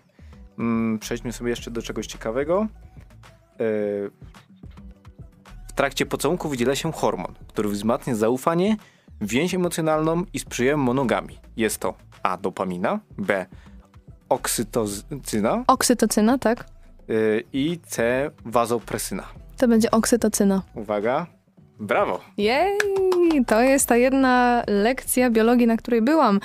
Mm, 0.59 0.99
przejdźmy 0.99 1.33
sobie 1.33 1.51
jeszcze 1.51 1.71
do 1.71 1.83
czegoś 1.83 2.07
ciekawego. 2.07 2.67
Yy, 3.59 4.11
W 5.69 5.73
trakcie 5.75 6.07
pocałunku 6.07 6.49
wydziela 6.49 6.75
się 6.75 6.93
hormon, 6.93 7.35
który 7.49 7.69
wzmacnia 7.69 8.15
zaufanie, 8.15 8.77
więź 9.21 9.55
emocjonalną 9.55 10.25
i 10.33 10.39
sprzyja 10.39 10.77
monogami. 10.77 11.39
Jest 11.57 11.79
to 11.79 11.95
A. 12.25 12.37
Dopamina, 12.37 13.01
B. 13.19 13.47
Oksytocyna 14.29 15.65
Oksytocyna, 15.67 16.39
tak? 16.39 16.65
yy, 17.09 17.45
i 17.53 17.79
C. 17.87 18.31
Wazopresyna. 18.45 19.23
To 19.57 19.69
będzie 19.69 19.91
oksytocyna. 19.91 20.63
Uwaga. 20.75 21.27
Brawo. 21.81 22.21
Jej, 22.37 22.79
to 23.47 23.61
jest 23.61 23.89
ta 23.89 23.97
jedna 23.97 24.63
lekcja 24.67 25.31
biologii, 25.31 25.67
na 25.67 25.77
której 25.77 26.03
byłam. 26.03 26.41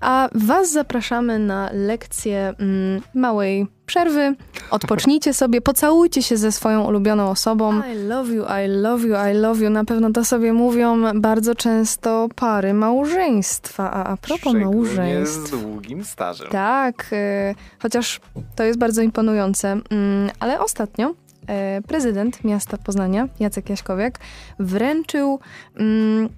A 0.00 0.28
Was 0.34 0.72
zapraszamy 0.72 1.38
na 1.38 1.70
lekcję 1.72 2.54
mm, 2.58 3.02
małej 3.14 3.66
przerwy. 3.86 4.34
Odpocznijcie 4.70 5.34
sobie, 5.34 5.60
pocałujcie 5.60 6.22
się 6.22 6.36
ze 6.36 6.52
swoją 6.52 6.84
ulubioną 6.84 7.30
osobą. 7.30 7.82
I 7.94 7.94
love 8.08 8.32
you, 8.32 8.44
I 8.44 8.68
love 8.68 9.06
you, 9.06 9.14
I 9.30 9.34
love 9.34 9.64
you. 9.64 9.70
Na 9.70 9.84
pewno 9.84 10.10
to 10.10 10.24
sobie 10.24 10.52
mówią 10.52 11.20
bardzo 11.20 11.54
często 11.54 12.28
pary 12.36 12.74
małżeństwa. 12.74 13.90
A 13.90 14.04
a 14.04 14.16
propos 14.16 14.40
Szczególnie 14.40 14.64
małżeństw. 14.64 15.46
z 15.46 15.50
długim 15.50 16.04
stażem. 16.04 16.48
Tak, 16.50 17.12
y, 17.12 17.54
chociaż 17.78 18.20
to 18.56 18.64
jest 18.64 18.78
bardzo 18.78 19.02
imponujące. 19.02 19.68
Mm, 19.68 20.30
ale 20.40 20.60
ostatnio 20.60 21.10
y, 21.10 21.82
prezydent 21.82 22.44
miasta 22.44 22.78
Poznania, 22.78 23.28
Jacek 23.40 23.70
Jaśkowiak, 23.70 24.18
wręczył 24.58 25.40
mm, 25.76 26.28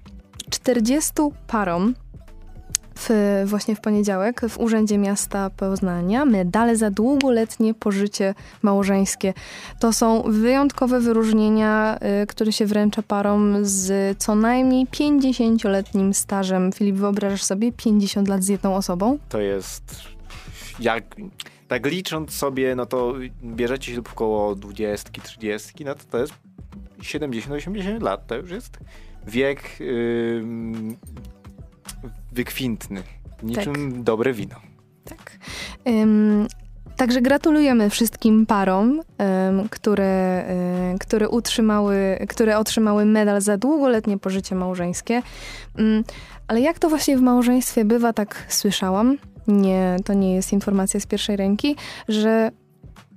40 0.49 1.13
parom 1.47 1.93
w, 2.97 3.43
właśnie 3.45 3.75
w 3.75 3.81
poniedziałek 3.81 4.41
w 4.49 4.59
Urzędzie 4.59 4.97
Miasta 4.97 5.49
Poznania 5.49 6.25
medale 6.25 6.75
za 6.75 6.91
długoletnie 6.91 7.73
pożycie 7.73 8.35
małżeńskie. 8.61 9.33
To 9.79 9.93
są 9.93 10.21
wyjątkowe 10.21 10.99
wyróżnienia, 10.99 11.99
y, 12.23 12.27
które 12.27 12.51
się 12.51 12.65
wręcza 12.65 13.01
parom 13.01 13.57
z 13.61 14.17
co 14.17 14.35
najmniej 14.35 14.85
50-letnim 14.85 16.13
stażem. 16.13 16.71
Filip, 16.71 16.95
wyobrażasz 16.95 17.43
sobie 17.43 17.71
50 17.71 18.27
lat 18.27 18.43
z 18.43 18.47
jedną 18.47 18.75
osobą? 18.75 19.17
To 19.29 19.39
jest 19.39 20.17
jak 20.79 21.03
tak 21.67 21.85
licząc 21.85 22.33
sobie, 22.33 22.75
no 22.75 22.85
to 22.85 23.13
bierzecie 23.43 23.91
ślub 23.93 24.09
około 24.11 24.55
20, 24.55 25.09
30, 25.23 25.85
no 25.85 25.95
to 25.95 26.03
to 26.11 26.17
jest 26.17 26.33
70-80 26.99 28.01
lat. 28.01 28.27
To 28.27 28.35
już 28.35 28.51
jest 28.51 28.77
wiek 29.27 29.61
ym, 29.81 30.97
wykwintny. 32.37 33.03
Niczym 33.43 34.03
dobre 34.03 34.33
wino. 34.33 34.55
Tak. 35.05 35.37
Ym, 35.87 36.47
także 36.97 37.21
gratulujemy 37.21 37.89
wszystkim 37.89 38.45
parom, 38.45 39.01
ym, 39.49 39.69
które, 39.69 40.45
y, 40.95 40.99
które, 40.99 41.29
utrzymały, 41.29 42.25
które 42.29 42.57
otrzymały 42.57 43.05
medal 43.05 43.41
za 43.41 43.57
długoletnie 43.57 44.17
pożycie 44.17 44.55
małżeńskie. 44.55 45.21
Ym, 45.79 46.03
ale 46.47 46.61
jak 46.61 46.79
to 46.79 46.89
właśnie 46.89 47.17
w 47.17 47.21
małżeństwie 47.21 47.85
bywa, 47.85 48.13
tak 48.13 48.45
słyszałam, 48.49 49.17
nie, 49.47 49.95
to 50.05 50.13
nie 50.13 50.35
jest 50.35 50.53
informacja 50.53 50.99
z 50.99 51.05
pierwszej 51.05 51.35
ręki, 51.35 51.75
że 52.07 52.51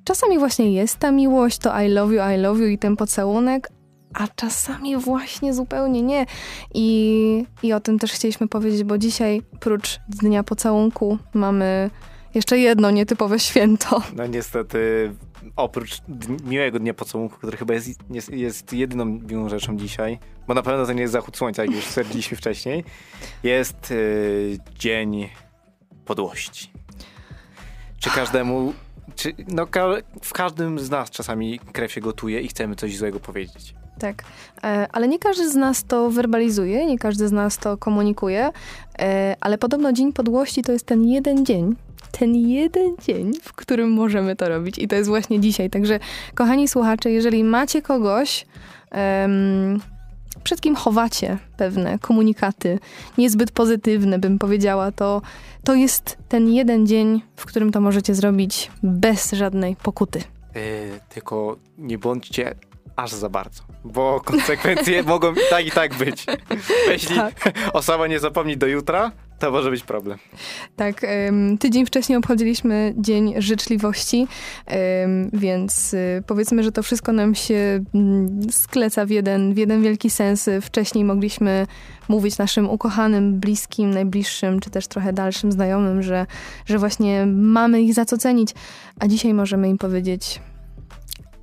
czasami 0.05 0.39
właśnie 0.39 0.73
jest 0.73 0.97
ta 0.97 1.11
miłość, 1.11 1.59
to 1.59 1.81
I 1.83 1.89
love 1.89 2.15
you, 2.15 2.21
I 2.35 2.41
love 2.41 2.61
you 2.61 2.67
i 2.67 2.79
ten 2.79 2.97
pocałunek, 2.97 3.69
a 4.15 4.29
czasami 4.29 4.97
właśnie 4.97 5.55
zupełnie 5.55 6.03
nie. 6.03 6.27
I, 6.75 7.47
I 7.63 7.73
o 7.73 7.81
tym 7.81 7.99
też 7.99 8.13
chcieliśmy 8.13 8.49
powiedzieć, 8.49 8.85
bo 8.85 8.99
dzisiaj 8.99 9.43
prócz 9.61 10.01
Dnia 10.09 10.43
Pocałunku 10.43 11.19
mamy 11.35 11.91
jeszcze 12.35 12.59
jedno 12.59 12.91
nietypowe 12.91 13.39
święto. 13.39 14.03
No 14.17 14.27
niestety, 14.27 15.13
oprócz 15.57 15.99
miłego 16.45 16.79
dnia 16.79 16.95
pocałunku, 16.95 17.37
który 17.39 17.57
chyba 17.57 17.75
jest, 17.75 17.89
jest, 18.11 18.29
jest 18.33 18.73
jedyną 18.73 19.05
miłą 19.05 19.49
rzeczą 19.49 19.77
dzisiaj, 19.77 20.19
bo 20.47 20.55
na 20.55 20.63
pewno 20.63 20.87
to 20.87 20.93
nie 20.93 21.01
jest 21.01 21.13
zachód 21.13 21.37
słońca, 21.37 21.65
jak 21.65 21.75
już 21.75 21.85
stwierdziliśmy 21.85 22.37
wcześniej, 22.37 22.85
jest 23.43 23.91
y, 23.91 24.59
dzień 24.79 25.29
podłości. 26.05 26.71
Czy 27.99 28.11
każdemu, 28.11 28.73
czy, 29.15 29.33
no 29.49 29.67
ka- 29.67 29.97
w 30.23 30.33
każdym 30.33 30.79
z 30.79 30.91
nas 30.91 31.11
czasami 31.11 31.59
krew 31.59 31.93
się 31.93 32.01
gotuje 32.01 32.41
i 32.41 32.49
chcemy 32.49 32.77
coś 32.77 32.97
złego 32.97 33.21
powiedzieć. 33.21 33.75
Tak, 34.01 34.25
e, 34.65 34.89
ale 34.93 35.09
nie 35.09 35.19
każdy 35.19 35.51
z 35.51 35.55
nas 35.55 35.85
to 35.85 36.11
werbalizuje, 36.11 36.87
nie 36.87 36.99
każdy 36.99 37.29
z 37.29 37.33
nas 37.33 37.59
to 37.59 37.77
komunikuje, 37.77 38.51
e, 38.99 39.37
ale 39.41 39.59
podobno 39.59 39.93
Dzień 39.93 40.13
Podłości 40.13 40.63
to 40.63 40.73
jest 40.73 40.87
ten 40.87 41.05
jeden 41.05 41.47
dzień, 41.47 41.77
ten 42.19 42.35
jeden 42.35 42.97
dzień, 43.07 43.33
w 43.43 43.53
którym 43.53 43.93
możemy 43.93 44.37
to 44.37 44.49
robić 44.49 44.79
i 44.79 44.89
to 44.89 44.97
jest 44.97 45.09
właśnie 45.09 45.41
dzisiaj. 45.41 45.71
Także 45.71 45.99
kochani 46.35 46.69
słuchacze, 46.69 47.11
jeżeli 47.11 47.45
macie 47.45 47.83
kogoś, 47.83 48.47
przed 50.43 50.61
kim 50.61 50.77
chowacie 50.77 51.39
pewne 51.57 51.99
komunikaty, 51.99 52.79
niezbyt 53.19 53.53
pozytywne, 53.53 54.19
bym 54.19 54.39
powiedziała, 54.39 54.93
to, 54.93 55.23
to 55.65 55.75
jest 55.75 56.19
ten 56.29 56.49
jeden 56.49 56.87
dzień, 56.87 57.23
w 57.37 57.47
którym 57.47 57.73
to 57.73 57.81
możecie 57.81 58.15
zrobić 58.15 58.71
bez 58.83 59.33
żadnej 59.33 59.77
pokuty. 59.77 60.19
Yy, 60.55 60.63
tylko 61.09 61.57
nie 61.79 61.99
bądźcie 61.99 62.55
aż 63.03 63.13
za 63.13 63.29
bardzo, 63.29 63.63
bo 63.85 64.21
konsekwencje 64.25 65.03
mogą 65.13 65.35
tak 65.51 65.67
i 65.67 65.71
tak 65.71 65.95
być. 65.95 66.27
Jeśli 66.89 67.17
tak. 67.17 67.53
osoba 67.73 68.07
nie 68.07 68.21
zapomni 68.21 68.57
do 68.57 68.67
jutra, 68.67 69.13
to 69.39 69.51
może 69.51 69.71
być 69.71 69.83
problem. 69.83 70.19
Tak, 70.77 71.07
tydzień 71.61 71.87
wcześniej 71.87 72.19
obchodziliśmy 72.19 72.95
Dzień 72.97 73.35
Życzliwości, 73.39 74.27
więc 75.33 75.95
y, 75.95 76.23
powiedzmy, 76.27 76.63
że 76.63 76.73
to 76.73 76.83
wszystko 76.83 77.13
nam 77.13 77.35
się 77.35 77.85
mm, 77.95 78.43
skleca 78.51 79.07
w 79.07 79.11
jeden, 79.11 79.55
w 79.55 79.57
jeden 79.57 79.83
wielki 79.83 80.11
sens. 80.11 80.51
Wcześniej 80.63 81.05
mogliśmy 81.05 81.67
mówić 82.09 82.39
naszym 82.39 82.71
ukochanym, 82.71 83.41
bliskim, 83.41 83.91
najbliższym, 83.91 84.61
czy 84.61 84.71
też 84.71 84.87
trochę 84.87 85.13
dalszym 85.13 85.53
znajomym, 85.53 86.03
że, 86.03 86.27
że 86.67 86.79
właśnie 86.79 87.27
mamy 87.27 87.83
ich 87.83 87.95
za 87.95 88.05
co 88.05 88.19
cenić, 88.19 88.51
a 88.99 89.09
dzisiaj 89.09 89.35
możemy 89.35 89.69
im 89.69 89.79
powiedzieć, 89.79 90.41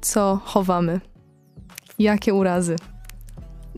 co 0.02 0.40
chowamy, 0.46 1.00
jakie 2.00 2.34
urazy. 2.34 2.76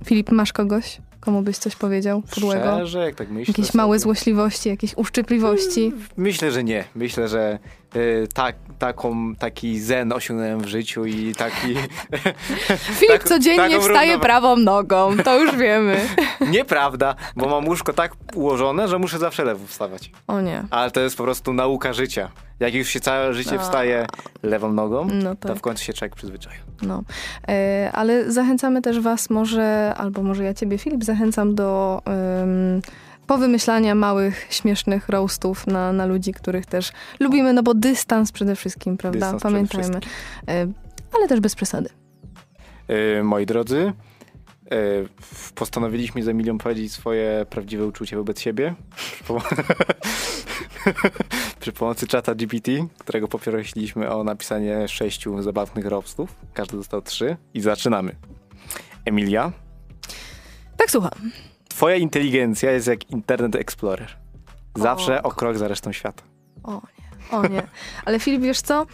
Filip, 0.05 0.31
masz 0.31 0.53
kogoś? 0.53 0.97
Komu 1.19 1.41
byś 1.41 1.57
coś 1.57 1.75
powiedział 1.75 2.21
podłego? 2.35 2.75
Szczerze, 2.75 2.99
jak 3.05 3.15
tak 3.15 3.29
myślę 3.29 3.51
Jakieś 3.51 3.65
sobie. 3.65 3.77
małe 3.77 3.99
złośliwości, 3.99 4.69
jakieś 4.69 4.97
uszczypliwości? 4.97 5.85
Mm, 5.85 5.99
myślę, 6.17 6.51
że 6.51 6.63
nie. 6.63 6.83
Myślę, 6.95 7.27
że 7.27 7.59
y, 7.95 8.27
tak, 8.33 8.55
taką, 8.79 9.35
taki 9.35 9.79
zen 9.79 10.13
osiągnąłem 10.13 10.59
w 10.59 10.67
życiu 10.67 11.05
i 11.05 11.35
taki... 11.35 11.75
Filip 12.99 13.11
tak, 13.11 13.23
codziennie 13.23 13.79
wstaje 13.79 14.19
prawą 14.19 14.55
nogą, 14.55 15.17
to 15.23 15.39
już 15.39 15.55
wiemy. 15.55 16.01
Nieprawda, 16.51 17.15
bo 17.35 17.49
mam 17.49 17.67
łóżko 17.67 17.93
tak 17.93 18.11
ułożone, 18.35 18.87
że 18.87 18.99
muszę 18.99 19.19
zawsze 19.19 19.43
lewo 19.43 19.67
wstawać. 19.67 20.11
O 20.27 20.41
nie. 20.41 20.63
Ale 20.71 20.91
to 20.91 21.01
jest 21.01 21.17
po 21.17 21.23
prostu 21.23 21.53
nauka 21.53 21.93
życia. 21.93 22.29
Jak 22.59 22.73
już 22.73 22.87
się 22.87 22.99
całe 22.99 23.33
życie 23.33 23.59
wstaje 23.59 24.05
lewą 24.43 24.73
nogą, 24.73 25.05
no 25.05 25.35
tak. 25.35 25.51
to 25.51 25.55
w 25.55 25.61
końcu 25.61 25.83
się 25.83 25.93
człowiek 25.93 26.15
przyzwyczaja. 26.15 26.57
No, 26.81 27.03
e, 27.47 27.89
ale 27.93 28.31
zachęcamy 28.31 28.81
też 28.81 28.99
was 28.99 29.29
może, 29.29 29.93
albo 29.97 30.23
może 30.23 30.43
ja 30.43 30.53
ciebie 30.53 30.77
Filip, 30.77 31.03
zachęcam 31.03 31.55
do... 31.55 32.01
Um, 32.05 32.81
powymyślania 33.29 33.95
małych, 33.95 34.47
śmiesznych 34.49 35.09
roastów 35.09 35.67
na, 35.67 35.93
na 35.93 36.05
ludzi, 36.05 36.33
których 36.33 36.65
też 36.65 36.91
lubimy, 37.19 37.53
no 37.53 37.63
bo 37.63 37.73
dystans 37.73 38.31
przede 38.31 38.55
wszystkim, 38.55 38.97
prawda? 38.97 39.19
Dystans 39.19 39.43
Pamiętajmy. 39.43 39.99
E, 40.47 40.67
ale 41.13 41.27
też 41.27 41.39
bez 41.39 41.55
przesady. 41.55 41.89
E, 42.87 43.23
moi 43.23 43.45
drodzy, 43.45 43.93
e, 44.71 44.75
postanowiliśmy 45.55 46.23
za 46.23 46.33
milion 46.33 46.57
powiedzieć 46.57 46.91
swoje 46.91 47.45
prawdziwe 47.49 47.85
uczucie 47.85 48.17
wobec 48.17 48.39
siebie 48.39 48.75
przy, 48.95 49.23
pom 49.23 49.41
przy 51.59 51.71
pomocy 51.71 52.07
czata 52.07 52.35
GPT, 52.35 52.71
którego 52.97 53.27
poprosiliśmy 53.27 54.11
o 54.11 54.23
napisanie 54.23 54.87
sześciu 54.87 55.41
zabawnych 55.41 55.85
roastów. 55.85 56.35
Każdy 56.53 56.77
dostał 56.77 57.01
trzy 57.01 57.37
i 57.53 57.61
zaczynamy. 57.61 58.15
Emilia? 59.05 59.51
Tak, 60.77 60.91
słucham. 60.91 61.31
Twoja 61.79 61.95
inteligencja 61.95 62.71
jest 62.71 62.87
jak 62.87 63.09
Internet 63.09 63.55
Explorer. 63.55 64.17
Zawsze 64.75 65.23
o, 65.23 65.25
o 65.25 65.31
krok 65.31 65.57
za 65.57 65.67
resztą 65.67 65.91
świata. 65.91 66.23
O 66.63 66.71
nie, 66.71 67.37
o 67.37 67.47
nie. 67.47 67.67
Ale 68.05 68.19
Filip, 68.19 68.41
wiesz 68.41 68.61
co? 68.61 68.85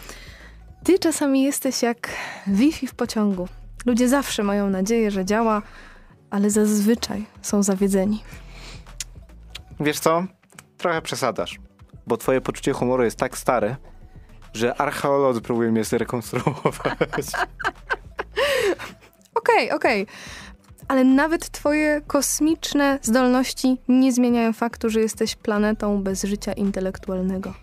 Ty 0.84 1.00
czasami 1.00 1.44
jesteś 1.44 1.84
jak 1.84 2.10
Wi-Fi 2.48 2.88
w 2.88 2.96
pociągu. 2.96 3.48
Ludzie 3.86 4.10
zawsze 4.10 4.44
mają 4.44 4.70
nadzieję, 4.70 5.12
że 5.12 5.25
działa, 5.25 5.62
ale 6.30 6.50
zazwyczaj 6.50 7.25
są 7.42 7.63
zawiedzeni. 7.63 8.24
Wiesz 9.80 10.00
co? 10.00 10.24
Trochę 10.77 11.01
przesadasz, 11.01 11.60
bo 12.08 12.17
twoje 12.17 12.41
poczucie 12.41 12.74
humoru 12.74 13.04
jest 13.04 13.17
tak 13.17 13.38
stare, 13.38 13.76
że 14.54 14.76
archeolodzy 14.76 15.41
próbują 15.41 15.74
je 15.74 15.84
zrekonstruować. 15.84 17.26
Okej, 19.36 19.71
okej. 19.71 19.71
Okay, 19.71 19.76
okay 19.76 20.06
ale 20.88 21.04
nawet 21.04 21.50
twoje 21.50 22.02
kosmiczne 22.08 23.00
zdolności 23.02 23.78
nie 23.88 24.12
zmieniają 24.12 24.54
faktu, 24.54 24.89
że 24.89 25.00
jesteś 25.00 25.36
planetą 25.36 26.04
bez 26.04 26.24
życia 26.24 26.54
intelektualnego. 26.54 27.54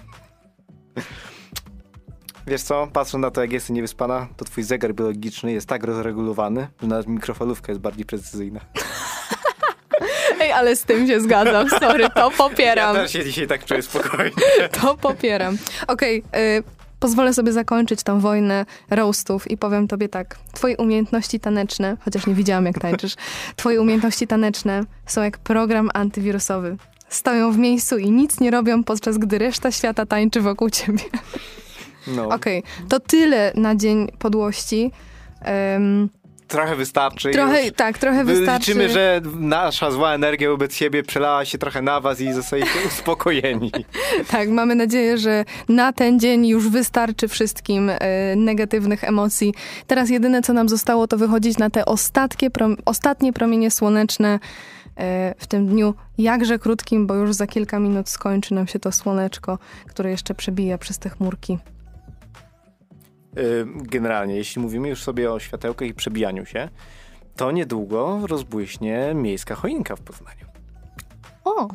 Wiesz 2.47 2.63
co, 2.63 2.89
patrząc 2.93 3.23
na 3.23 3.31
to, 3.31 3.41
jak 3.41 3.53
jesteś 3.53 3.71
niewyspana, 3.71 4.29
to 4.37 4.45
twój 4.45 4.65
zegar 4.65 4.95
biologiczny 4.95 5.53
jest 5.53 5.69
tak 5.69 5.85
rozregulowany, 5.85 6.69
że 6.83 6.89
nawet 6.89 7.07
mikrofalówka 7.07 7.73
jest 7.73 7.81
bardziej 7.81 8.05
precyzyjna. 8.05 8.61
Ej, 10.41 10.53
ale 10.53 10.77
z 10.77 10.85
tym 10.85 11.07
się 11.07 11.21
zgadzam, 11.21 11.69
sorry, 11.69 12.11
to 12.15 12.31
popieram. 12.39 12.97
Ja 12.97 13.03
też 13.03 13.13
się 13.13 13.25
dzisiaj 13.25 13.47
tak 13.47 13.65
czuję 13.65 13.83
spokojnie. 13.83 14.33
To 14.81 14.95
popieram. 14.95 15.59
Okej, 15.89 16.23
okay, 16.23 16.63
pozwolę 17.03 17.35
sobie 17.35 17.53
zakończyć 17.53 18.03
tą 18.03 18.21
wojnę 18.21 18.67
roastów 18.91 19.51
i 19.51 19.57
powiem 19.57 19.89
tobie 19.89 20.09
tak. 20.09 20.39
Twoje 20.53 20.77
umiejętności 20.77 21.41
taneczne, 21.41 21.97
chociaż 22.05 22.27
nie 22.27 22.35
widziałam 22.35 22.67
jak 22.67 22.79
tańczysz, 22.79 23.15
twoje 23.57 23.81
umiejętności 23.81 24.27
taneczne 24.27 24.85
są 25.07 25.23
jak 25.23 25.39
program 25.39 25.91
antywirusowy. 25.95 26.77
Stoją 27.09 27.53
w 27.53 27.59
miejscu 27.59 27.99
i 27.99 28.11
nic 28.11 28.41
nie 28.41 28.51
robią, 28.51 28.85
podczas 28.85 29.19
gdy 29.19 29.39
reszta 29.39 29.71
świata 29.71 30.07
tańczy 30.07 30.41
wokół 30.41 30.71
ciebie. 30.71 31.05
No. 32.07 32.29
Okej, 32.37 32.59
okay, 32.59 32.89
to 32.89 33.01
tyle 33.01 33.53
na 33.55 33.77
dzień 33.77 34.09
podłości. 34.19 34.91
Um, 35.75 36.09
trochę 36.53 36.77
wystarczy. 36.77 37.31
Trochę, 37.31 37.65
już. 37.65 37.73
tak, 37.77 37.99
trochę 37.99 38.25
wystarczy. 38.25 38.71
Liczymy, 38.71 38.89
że 38.89 39.21
nasza 39.39 39.91
zła 39.91 40.15
energia 40.15 40.51
wobec 40.51 40.75
siebie 40.75 41.03
przelała 41.03 41.45
się 41.45 41.59
trochę 41.59 41.83
na 41.83 42.01
was 42.01 42.21
i 42.21 42.33
zostaliście 42.33 42.79
uspokojeni. 42.89 43.73
tak, 44.29 44.49
mamy 44.49 44.75
nadzieję, 44.75 45.19
że 45.19 45.45
na 45.69 45.93
ten 45.93 46.21
dzień 46.21 46.47
już 46.47 46.69
wystarczy 46.69 47.29
wszystkim 47.29 47.91
e, 47.91 48.37
negatywnych 48.37 49.05
emocji. 49.05 49.55
Teraz 49.87 50.11
jedyne, 50.11 50.43
co 50.43 50.53
nam 50.53 50.69
zostało, 50.69 51.07
to 51.07 51.17
wychodzić 51.19 51.59
na 51.59 51.71
te 51.71 51.85
ostatnie, 51.85 52.51
prom 52.51 52.77
ostatnie 52.85 53.33
promienie 53.33 53.71
słoneczne 53.71 54.39
e, 54.97 55.35
w 55.39 55.47
tym 55.47 55.67
dniu, 55.67 55.95
jakże 56.19 56.59
krótkim, 56.59 57.07
bo 57.07 57.15
już 57.15 57.35
za 57.35 57.47
kilka 57.47 57.79
minut 57.79 58.09
skończy 58.09 58.55
nam 58.55 58.67
się 58.67 58.79
to 58.79 58.93
słoneczko, 58.93 59.59
które 59.87 60.11
jeszcze 60.11 60.35
przebija 60.35 60.79
przez 60.79 60.99
te 60.99 61.11
chmurki. 61.11 61.59
Y, 63.39 63.67
generalnie, 63.75 64.37
jeśli 64.37 64.63
mówimy 64.63 64.89
już 64.89 65.03
sobie 65.03 65.33
o 65.33 65.41
światełkach 65.41 65.89
i 65.89 65.95
przebijaniu 65.95 66.47
się, 66.47 66.69
to 67.37 67.51
niedługo 67.51 68.27
rozbłyśnie 68.27 69.13
miejska 69.15 69.55
choinka 69.55 69.97
w 69.97 70.01
Poznaniu. 70.01 70.47
O! 71.45 71.69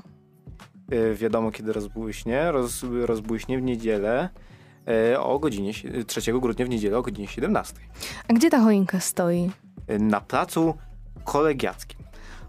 Y, 0.93 1.15
wiadomo, 1.15 1.51
kiedy 1.51 1.73
rozbłyśnie. 1.73 2.51
Roz, 2.51 2.85
rozbłyśnie 3.01 3.57
w 3.57 3.61
niedzielę 3.61 4.29
y, 5.13 5.19
o 5.19 5.39
godzinie 5.39 5.71
3 6.07 6.33
grudnia 6.39 6.65
w 6.65 6.69
niedzielę 6.69 6.97
o 6.97 7.01
godzinie 7.01 7.27
17. 7.27 7.75
A 8.27 8.33
gdzie 8.33 8.49
ta 8.49 8.59
choinka 8.59 8.99
stoi? 8.99 9.51
Na 9.99 10.21
placu 10.21 10.73
kolegiackim. 11.23 12.06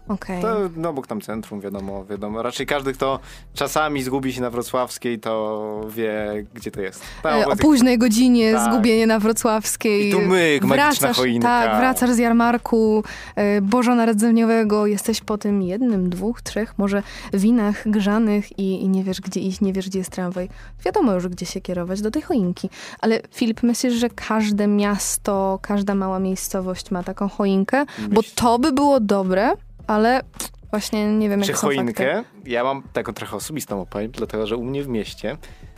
Okay. 0.09 0.41
To 0.41 0.69
no 0.75 0.89
obok 0.89 1.07
tam 1.07 1.21
centrum, 1.21 1.61
wiadomo, 1.61 2.05
wiadomo. 2.05 2.43
Raczej 2.43 2.65
każdy, 2.65 2.93
kto 2.93 3.19
czasami 3.53 4.03
zgubi 4.03 4.33
się 4.33 4.41
na 4.41 4.49
Wrocławskiej, 4.49 5.19
to 5.19 5.81
wie, 5.89 6.45
gdzie 6.53 6.71
to 6.71 6.81
jest. 6.81 7.03
Tam, 7.23 7.41
e, 7.41 7.47
o 7.47 7.55
późnej 7.55 7.97
godzinie 7.97 8.53
tak. 8.53 8.73
zgubienie 8.73 9.07
na 9.07 9.19
Wrocławskiej. 9.19 10.09
I 10.09 10.11
tu 10.11 10.21
myk, 10.21 10.65
wracasz, 10.65 11.17
choinka. 11.17 11.47
Tak, 11.47 11.79
wracasz 11.79 12.09
z 12.09 12.17
jarmarku 12.17 13.03
e, 13.35 13.61
bożonarodzeniowego, 13.61 14.87
jesteś 14.87 15.21
po 15.21 15.37
tym 15.37 15.61
jednym, 15.61 16.09
dwóch, 16.09 16.41
trzech 16.41 16.77
może 16.77 17.03
winach 17.33 17.89
grzanych 17.89 18.59
i, 18.59 18.83
i 18.83 18.89
nie 18.89 19.03
wiesz, 19.03 19.21
gdzie 19.21 19.39
iść, 19.39 19.61
nie 19.61 19.73
wiesz, 19.73 19.89
gdzie 19.89 19.99
jest 19.99 20.11
tramwaj. 20.11 20.49
Wiadomo 20.85 21.13
już, 21.13 21.27
gdzie 21.27 21.45
się 21.45 21.61
kierować, 21.61 22.01
do 22.01 22.11
tej 22.11 22.21
choinki. 22.21 22.69
Ale 22.99 23.21
Filip, 23.31 23.63
myślisz, 23.63 23.93
że 23.93 24.09
każde 24.09 24.67
miasto, 24.67 25.59
każda 25.61 25.95
mała 25.95 26.19
miejscowość 26.19 26.91
ma 26.91 27.03
taką 27.03 27.29
choinkę? 27.29 27.85
Myśl. 27.99 28.13
Bo 28.13 28.21
to 28.35 28.59
by 28.59 28.71
było 28.71 28.99
dobre, 28.99 29.53
ale 29.89 30.21
właśnie 30.69 31.17
nie 31.17 31.29
wiem, 31.29 31.39
jak 31.39 31.49
Czy 31.49 31.53
choinkę? 31.53 32.23
Fakty. 32.23 32.49
Ja 32.49 32.63
mam 32.63 32.83
taką 32.93 33.13
trochę 33.13 33.35
osobistą 33.35 33.81
opowiem, 33.81 34.11
dlatego 34.11 34.47
że 34.47 34.57
u 34.57 34.63
mnie 34.63 34.83
w 34.83 34.87
mieście 34.87 35.37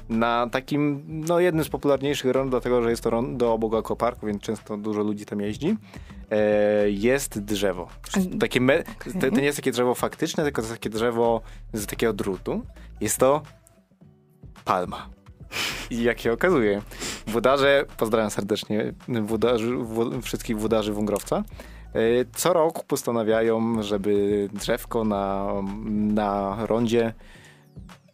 na 0.09 0.49
takim, 0.51 1.03
no 1.07 1.39
jednym 1.39 1.65
z 1.65 1.69
popularniejszych 1.69 2.31
rond, 2.31 2.49
dlatego 2.49 2.83
że 2.83 2.89
jest 2.89 3.03
to 3.03 3.09
rondo 3.09 3.53
obok 3.53 3.75
akoparku, 3.75 4.27
więc 4.27 4.41
często 4.41 4.77
dużo 4.77 5.03
ludzi 5.03 5.25
tam 5.25 5.41
jeździ, 5.41 5.77
e, 6.31 6.89
jest 6.89 7.39
drzewo. 7.39 7.87
Takie 8.39 8.59
okay. 8.61 8.83
to, 9.21 9.29
to, 9.29 9.39
nie 9.39 9.45
jest 9.45 9.57
takie 9.57 9.71
drzewo 9.71 9.95
faktyczne, 9.95 10.43
tylko 10.43 10.61
to 10.61 10.67
jest 10.67 10.79
takie 10.79 10.89
drzewo 10.89 11.41
z 11.73 11.85
takiego 11.85 12.13
drutu. 12.13 12.65
Jest 13.01 13.17
to 13.17 13.41
palma. 14.65 15.09
I 15.89 16.03
jak 16.03 16.19
się 16.19 16.31
okazuje, 16.31 16.81
włodarze, 17.27 17.85
pozdrawiam 17.97 18.31
serdecznie 18.31 18.93
włodarzy, 19.07 19.77
wszystkich 20.21 20.59
włodarzy 20.59 20.93
Wągrowca, 20.93 21.43
co 22.35 22.53
rok 22.53 22.83
postanawiają, 22.83 23.83
żeby 23.83 24.49
drzewko 24.53 25.03
na, 25.03 25.53
na 25.91 26.57
rondzie 26.65 27.13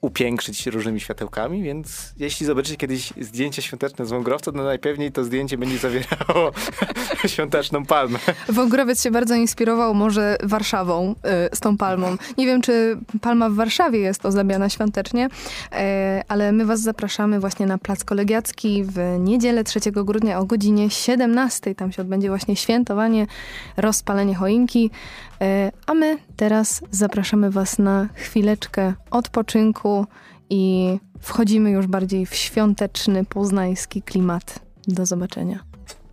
upiększyć 0.01 0.67
różnymi 0.67 0.99
światełkami, 0.99 1.63
więc 1.63 2.13
jeśli 2.17 2.45
zobaczycie 2.45 2.77
kiedyś 2.77 3.13
zdjęcie 3.21 3.61
świąteczne 3.61 4.05
z 4.05 4.09
Wągrowca, 4.09 4.51
to 4.51 4.57
najpewniej 4.57 5.11
to 5.11 5.23
zdjęcie 5.23 5.57
będzie 5.57 5.77
zawierało 5.77 6.51
świąteczną 7.27 7.85
palmę. 7.85 8.19
Wągrowiec 8.49 9.03
się 9.03 9.11
bardzo 9.11 9.35
inspirował 9.35 9.93
może 9.93 10.37
Warszawą 10.43 11.15
y, 11.51 11.55
z 11.55 11.59
tą 11.59 11.77
palmą. 11.77 12.17
Nie 12.37 12.45
wiem, 12.45 12.61
czy 12.61 12.97
palma 13.21 13.49
w 13.49 13.53
Warszawie 13.53 13.99
jest 13.99 14.25
ozdabiana 14.25 14.69
świątecznie, 14.69 15.25
y, 15.25 15.29
ale 16.27 16.51
my 16.51 16.65
was 16.65 16.81
zapraszamy 16.81 17.39
właśnie 17.39 17.65
na 17.65 17.77
Plac 17.77 18.03
Kolegiacki 18.03 18.83
w 18.83 18.99
niedzielę 19.19 19.63
3 19.63 19.79
grudnia 19.91 20.39
o 20.39 20.45
godzinie 20.45 20.89
17. 20.89 21.75
Tam 21.75 21.91
się 21.91 22.01
odbędzie 22.01 22.29
właśnie 22.29 22.55
świętowanie, 22.55 23.27
rozpalenie 23.77 24.35
choinki. 24.35 24.91
E, 25.41 25.71
a 25.85 25.93
my 25.93 26.17
teraz 26.35 26.81
zapraszamy 26.91 27.51
Was 27.51 27.79
na 27.79 28.07
chwileczkę 28.15 28.93
odpoczynku 29.11 29.86
i 30.49 30.93
wchodzimy 31.19 31.71
już 31.71 31.87
bardziej 31.87 32.25
w 32.25 32.35
świąteczny, 32.35 33.25
poznański 33.25 34.01
klimat. 34.01 34.59
Do 34.87 35.05
zobaczenia. 35.05 35.59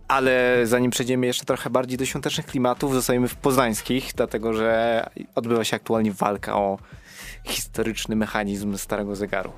Ale 0.07 0.61
zanim 0.63 0.91
przejdziemy 0.91 1.25
jeszcze 1.25 1.45
trochę 1.45 1.69
bardziej 1.69 1.97
do 1.97 2.05
świątecznych 2.05 2.45
klimatów, 2.45 2.93
zostajemy 2.93 3.27
w 3.27 3.35
poznańskich, 3.35 4.11
dlatego 4.15 4.53
że 4.53 5.03
odbywa 5.35 5.63
się 5.63 5.75
aktualnie 5.75 6.11
walka 6.11 6.55
o 6.55 6.77
historyczny 7.43 8.15
mechanizm 8.15 8.77
starego 8.77 9.15
zegaru 9.15 9.51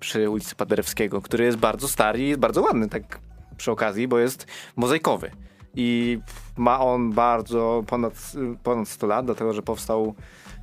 przy 0.00 0.30
ulicy 0.30 0.54
Paderewskiego, 0.54 1.22
który 1.22 1.44
jest 1.44 1.58
bardzo 1.58 1.88
stary 1.88 2.18
i 2.18 2.28
jest 2.28 2.40
bardzo 2.40 2.62
ładny, 2.62 2.88
tak 2.88 3.20
przy 3.56 3.70
okazji, 3.70 4.08
bo 4.08 4.18
jest 4.18 4.46
mozaikowy 4.76 5.30
i 5.74 6.18
ma 6.56 6.80
on 6.80 7.12
bardzo 7.12 7.84
ponad, 7.86 8.32
ponad 8.62 8.88
100 8.88 9.06
lat, 9.06 9.26
dlatego 9.26 9.52
że 9.52 9.62
powstał 9.62 10.14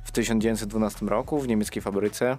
w 0.04 0.12
1912 0.12 1.06
roku 1.06 1.40
w 1.40 1.48
niemieckiej 1.48 1.82
fabryce 1.82 2.36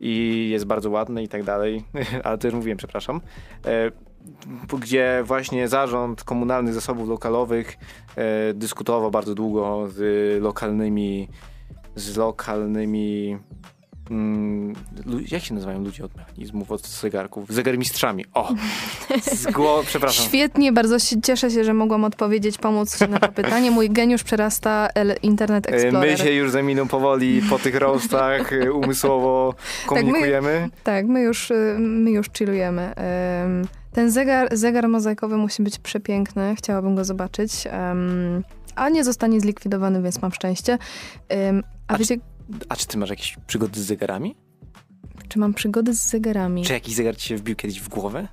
i 0.00 0.48
jest 0.50 0.64
bardzo 0.64 0.90
ładny 0.90 1.22
i 1.22 1.28
tak 1.28 1.44
dalej, 1.44 1.84
ale 2.24 2.38
już 2.44 2.54
mówiłem, 2.54 2.78
przepraszam, 2.78 3.20
e, 3.66 3.90
gdzie 4.80 5.22
właśnie 5.24 5.68
zarząd 5.68 6.24
komunalnych 6.24 6.74
zasobów 6.74 7.08
lokalowych 7.08 7.76
e, 8.16 8.54
dyskutował 8.54 9.10
bardzo 9.10 9.34
długo 9.34 9.88
z 9.88 10.42
lokalnymi 10.42 11.28
z 11.96 12.16
lokalnymi 12.16 13.38
Mm, 14.10 14.74
jak 15.30 15.42
się 15.42 15.54
nazywają 15.54 15.84
ludzie 15.84 16.04
od 16.04 16.16
mechanizmów, 16.16 16.72
od 16.72 16.86
zegarków? 16.86 17.52
Zegarmistrzami. 17.52 18.24
O! 18.34 18.54
Zgło, 19.32 19.82
przepraszam. 19.86 20.26
Świetnie, 20.26 20.72
bardzo 20.72 20.98
się 20.98 21.20
cieszę 21.20 21.50
się, 21.50 21.64
że 21.64 21.74
mogłam 21.74 22.04
odpowiedzieć, 22.04 22.58
pomóc 22.58 23.00
na 23.00 23.18
to 23.18 23.32
pytanie. 23.32 23.70
Mój 23.70 23.90
geniusz 23.90 24.22
przerasta 24.22 24.88
Internet 25.22 25.66
e, 25.66 25.70
Explorer. 25.70 26.10
My 26.10 26.18
się 26.18 26.32
już 26.32 26.50
ze 26.50 26.62
miną 26.62 26.88
powoli 26.88 27.42
po 27.50 27.58
tych 27.58 27.74
roastach 27.74 28.52
e, 28.52 28.72
umysłowo 28.72 29.54
komunikujemy. 29.86 30.60
Tak, 30.60 30.70
my, 30.70 30.82
tak, 30.84 31.06
my 31.06 31.20
już, 31.20 31.50
e, 31.50 31.76
my 31.78 32.10
już 32.10 32.26
chillujemy. 32.38 32.94
Ten 33.92 34.10
zegar, 34.10 34.56
zegar 34.56 34.88
mozaikowy 34.88 35.36
musi 35.36 35.62
być 35.62 35.78
przepiękny. 35.78 36.54
Chciałabym 36.56 36.94
go 36.94 37.04
zobaczyć. 37.04 37.52
a 38.76 38.88
nie 38.88 39.04
zostanie 39.04 39.40
zlikwidowany, 39.40 40.02
więc 40.02 40.22
mam 40.22 40.32
szczęście. 40.32 40.78
a, 41.88 41.94
a 41.94 41.98
wiecie... 41.98 42.16
A 42.68 42.76
czy 42.76 42.86
ty 42.86 42.98
masz 42.98 43.10
jakieś 43.10 43.36
przygody 43.46 43.80
z 43.80 43.84
zegarami? 43.84 44.36
Czy 45.28 45.38
mam 45.38 45.54
przygody 45.54 45.94
z 45.94 46.06
zegarami? 46.06 46.64
Czy 46.64 46.72
jakiś 46.72 46.94
zegar 46.94 47.16
ci 47.16 47.28
się 47.28 47.36
wbił 47.36 47.56
kiedyś 47.56 47.80
w 47.80 47.88
głowę? 47.88 48.28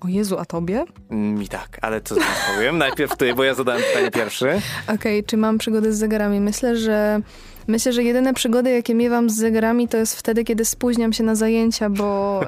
O 0.00 0.08
Jezu, 0.08 0.38
a 0.38 0.44
tobie? 0.44 0.84
Mi 1.10 1.48
tak, 1.48 1.78
ale 1.82 2.00
co 2.00 2.14
zaraz 2.14 2.38
powiem? 2.54 2.78
Najpierw 2.86 3.16
ty, 3.16 3.34
bo 3.34 3.44
ja 3.44 3.54
zadałem 3.54 3.82
pytanie 3.82 4.10
pierwszy. 4.10 4.48
Okej, 4.84 4.94
okay, 4.94 5.22
czy 5.22 5.36
mam 5.36 5.58
przygody 5.58 5.92
z 5.92 5.98
zegarami? 5.98 6.40
Myślę, 6.40 6.76
że 6.76 7.20
myślę, 7.66 7.92
że 7.92 8.02
jedyne 8.02 8.34
przygody, 8.34 8.70
jakie 8.70 8.94
miewam 8.94 9.30
z 9.30 9.36
zegarami, 9.36 9.88
to 9.88 9.96
jest 9.96 10.16
wtedy, 10.16 10.44
kiedy 10.44 10.64
spóźniam 10.64 11.12
się 11.12 11.24
na 11.24 11.34
zajęcia, 11.34 11.90
bo 11.90 12.40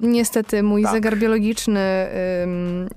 niestety 0.00 0.62
mój 0.62 0.82
tak. 0.82 0.92
zegar 0.92 1.18
biologiczny 1.18 2.08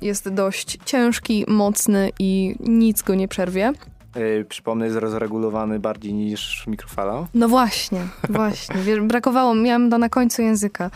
jest 0.02 0.30
dość 0.30 0.78
ciężki, 0.86 1.46
mocny 1.48 2.10
i 2.20 2.56
nic 2.60 3.02
go 3.02 3.16
nie 3.16 3.28
przerwie. 3.28 3.74
Yy, 4.16 4.46
przypomnę, 4.46 4.86
jest 4.86 4.98
rozregulowany 4.98 5.80
bardziej 5.80 6.14
niż 6.14 6.68
mikrofala. 6.68 7.28
No 7.34 7.48
właśnie, 7.48 8.02
właśnie. 8.30 8.76
Brakowało, 9.02 9.56
miałam 9.56 9.90
to 9.90 9.98
na 9.98 10.10
końcu 10.10 10.42
języka. 10.42 10.92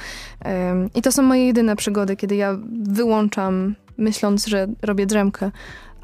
Yy, 0.45 0.51
I 0.95 1.01
to 1.01 1.12
są 1.12 1.21
moje 1.23 1.47
jedyne 1.47 1.75
przygody, 1.75 2.15
kiedy 2.15 2.36
ja 2.36 2.58
wyłączam, 2.84 3.75
myśląc, 3.97 4.47
że 4.47 4.67
robię 4.82 5.06
drzemkę, 5.06 5.51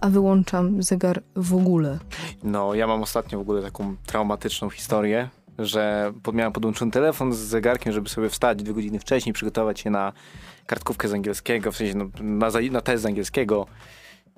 a 0.02 0.10
wyłączam 0.10 0.84
zegar 0.84 1.24
w 1.36 1.56
ogóle. 1.56 2.00
No, 2.44 2.74
ja 2.74 2.88
mam 2.88 3.04
ostatnio 3.04 3.38
w 3.38 3.42
ogóle 3.42 3.62
taką 3.62 3.96
traumatyczną 4.06 4.70
historię, 4.70 5.30
że 5.60 6.14
miałem 6.34 6.54
podłączony 6.54 6.92
telefon 6.92 7.34
z 7.34 7.38
zegarkiem, 7.38 7.94
żeby 7.94 8.10
sobie 8.10 8.30
wstać 8.30 8.64
dwie 8.64 8.74
godziny 8.74 9.00
wcześniej, 9.00 9.34
przygotować 9.34 9.80
się 9.80 9.90
na 9.90 10.14
kartkówkę 10.66 11.08
z 11.08 11.14
angielskiego, 11.14 11.72
w 11.72 11.78
sensie 11.78 11.98
no, 11.98 12.06
na, 12.22 12.50
na 12.72 12.82
test 12.82 13.04
z 13.04 13.06
angielskiego. 13.06 13.66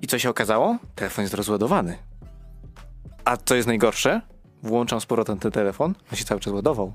I 0.00 0.06
co 0.06 0.18
się 0.18 0.30
okazało? 0.30 0.76
Telefon 0.94 1.22
jest 1.22 1.34
rozładowany. 1.34 1.98
A 3.26 3.36
co 3.36 3.54
jest 3.54 3.68
najgorsze? 3.68 4.20
Włączam 4.62 5.00
z 5.00 5.06
powrotem 5.06 5.38
ten 5.38 5.52
telefon, 5.52 5.94
on 6.12 6.16
się 6.16 6.24
cały 6.24 6.40
czas 6.40 6.52
ładował. 6.52 6.92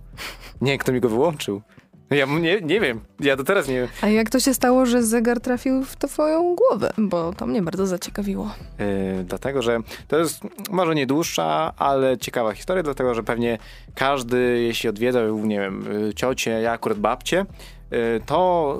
Nie, 0.61 0.77
kto 0.77 0.91
mi 0.91 0.99
go 0.99 1.09
wyłączył. 1.09 1.61
Ja 2.09 2.25
nie, 2.25 2.61
nie 2.61 2.79
wiem, 2.79 3.01
ja 3.19 3.35
do 3.35 3.43
teraz 3.43 3.67
nie 3.67 3.75
wiem. 3.75 3.87
A 4.01 4.07
jak 4.07 4.29
to 4.29 4.39
się 4.39 4.53
stało, 4.53 4.85
że 4.85 5.03
zegar 5.03 5.39
trafił 5.39 5.83
w 5.83 5.95
twoją 5.95 6.55
głowę? 6.55 6.93
Bo 6.97 7.33
to 7.33 7.47
mnie 7.47 7.61
bardzo 7.61 7.87
zaciekawiło. 7.87 8.51
Yy, 8.79 9.23
dlatego, 9.23 9.61
że 9.61 9.79
to 10.07 10.17
jest 10.17 10.39
może 10.69 10.95
nie 10.95 11.05
dłuższa, 11.05 11.73
ale 11.77 12.17
ciekawa 12.17 12.53
historia, 12.53 12.83
dlatego, 12.83 13.13
że 13.13 13.23
pewnie 13.23 13.57
każdy, 13.95 14.61
jeśli 14.61 14.89
odwiedzał, 14.89 15.45
nie 15.45 15.59
wiem, 15.59 16.07
y, 16.09 16.13
ciocie, 16.13 16.51
ja 16.51 16.71
akurat 16.71 16.99
babcie, 16.99 17.45
to 18.25 18.79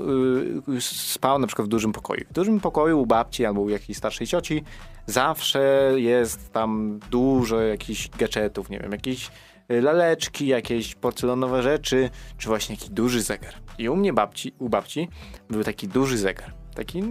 y, 0.78 0.82
spał 0.82 1.39
na 1.39 1.47
przykład 1.47 1.67
w 1.67 1.69
dużym 1.69 1.91
pokoju. 1.91 2.26
W 2.30 2.34
dużym 2.34 2.60
pokoju 2.60 3.02
u 3.02 3.06
babci 3.06 3.45
albo 3.45 3.62
u 3.62 3.69
jakiejś 3.69 3.97
starszej 3.97 4.28
cioci 4.28 4.63
zawsze 5.06 5.91
jest 5.95 6.52
tam 6.52 7.00
dużo 7.12 7.62
jakichś 7.62 8.10
gadżetów, 8.10 8.69
nie 8.69 8.80
wiem, 8.80 8.91
jakieś 8.91 9.32
y, 9.71 9.82
laleczki, 9.82 10.47
jakieś 10.47 10.95
porcelanowe 10.95 11.63
rzeczy, 11.63 12.10
czy 12.38 12.47
właśnie 12.47 12.76
jakiś 12.76 12.89
duży 12.89 13.21
zegar. 13.21 13.54
I 13.78 13.89
u 13.89 13.95
mnie 13.95 14.13
babci, 14.13 14.54
u 14.60 14.69
babci 14.69 15.10
był 15.50 15.63
taki 15.63 15.88
duży 15.88 16.17
zegar. 16.17 16.54
Taki 16.76 17.04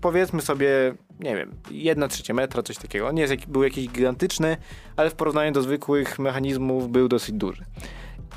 powiedzmy 0.00 0.42
sobie, 0.42 0.94
nie 1.20 1.36
wiem, 1.36 1.54
1 1.70 2.08
trzecia 2.08 2.34
metra, 2.34 2.62
coś 2.62 2.76
takiego. 2.76 3.08
On 3.08 3.14
nie 3.14 3.22
jest, 3.22 3.46
był 3.46 3.62
jakiś 3.62 3.88
gigantyczny, 3.88 4.56
ale 4.96 5.10
w 5.10 5.14
porównaniu 5.14 5.52
do 5.52 5.62
zwykłych 5.62 6.18
mechanizmów 6.18 6.90
był 6.90 7.08
dosyć 7.08 7.34
duży. 7.34 7.64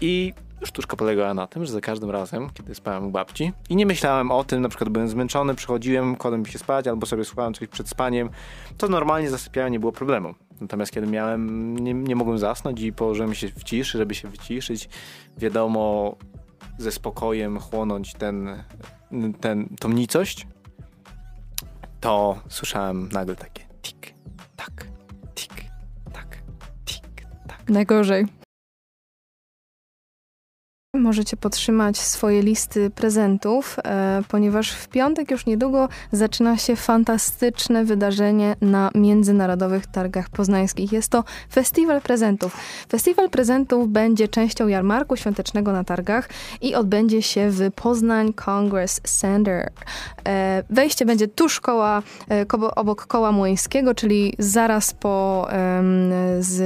I 0.01 0.33
sztuczka 0.63 0.95
polegała 0.95 1.33
na 1.33 1.47
tym, 1.47 1.65
że 1.65 1.71
za 1.71 1.81
każdym 1.81 2.09
razem, 2.09 2.49
kiedy 2.53 2.75
spałem 2.75 3.05
u 3.05 3.11
babci 3.11 3.51
i 3.69 3.75
nie 3.75 3.85
myślałem 3.85 4.31
o 4.31 4.43
tym, 4.43 4.61
na 4.61 4.69
przykład 4.69 4.89
byłem 4.89 5.07
zmęczony, 5.07 5.55
przychodziłem, 5.55 6.15
kładłem 6.15 6.45
się 6.45 6.59
spać 6.59 6.87
albo 6.87 7.05
sobie 7.05 7.25
słuchałem 7.25 7.53
coś 7.53 7.67
przed 7.67 7.89
spaniem, 7.89 8.29
to 8.77 8.87
normalnie 8.87 9.29
zasypiałem, 9.29 9.71
nie 9.71 9.79
było 9.79 9.91
problemu. 9.91 10.35
Natomiast 10.61 10.91
kiedy 10.91 11.07
miałem, 11.07 11.73
nie, 11.77 11.93
nie 11.93 12.15
mogłem 12.15 12.37
zasnąć 12.37 12.81
i 12.81 12.93
położyłem 12.93 13.33
się 13.33 13.47
w 13.47 13.63
ciszy, 13.63 13.97
żeby 13.97 14.15
się 14.15 14.27
wyciszyć, 14.27 14.89
wiadomo, 15.37 16.15
ze 16.77 16.91
spokojem 16.91 17.59
chłonąć 17.59 18.13
ten, 18.13 18.63
ten, 19.41 19.75
tą 19.79 19.89
nicość, 19.89 20.47
to 21.99 22.39
słyszałem 22.49 23.09
nagle 23.11 23.35
takie 23.35 23.63
tik, 23.81 24.13
tak, 24.55 24.87
tik, 25.35 25.53
tak, 26.13 26.37
tik, 26.85 27.25
tak. 27.47 27.69
Najgorzej. 27.69 28.44
Możecie 30.99 31.37
podtrzymać 31.37 31.97
swoje 31.97 32.41
listy 32.41 32.89
prezentów, 32.89 33.77
e, 33.85 34.21
ponieważ 34.27 34.71
w 34.71 34.87
piątek 34.87 35.31
już 35.31 35.45
niedługo 35.45 35.89
zaczyna 36.11 36.57
się 36.57 36.75
fantastyczne 36.75 37.85
wydarzenie 37.85 38.55
na 38.61 38.91
Międzynarodowych 38.95 39.87
Targach 39.87 40.29
Poznańskich. 40.29 40.91
Jest 40.91 41.09
to 41.09 41.23
Festiwal 41.53 42.01
Prezentów. 42.01 42.57
Festiwal 42.89 43.29
Prezentów 43.29 43.89
będzie 43.89 44.27
częścią 44.27 44.67
jarmarku 44.67 45.15
świątecznego 45.15 45.71
na 45.71 45.83
targach 45.83 46.29
i 46.61 46.75
odbędzie 46.75 47.21
się 47.21 47.49
w 47.49 47.71
Poznań 47.71 48.33
Congress 48.33 49.01
Center. 49.01 49.71
E, 50.27 50.63
wejście 50.69 51.05
będzie 51.05 51.27
tuż 51.27 51.59
koła, 51.59 52.01
e, 52.31 52.45
obok 52.75 53.07
koła 53.07 53.31
Młyńskiego, 53.31 53.95
czyli 53.95 54.33
zaraz 54.39 54.93
po, 54.93 55.47
z, 56.39 56.61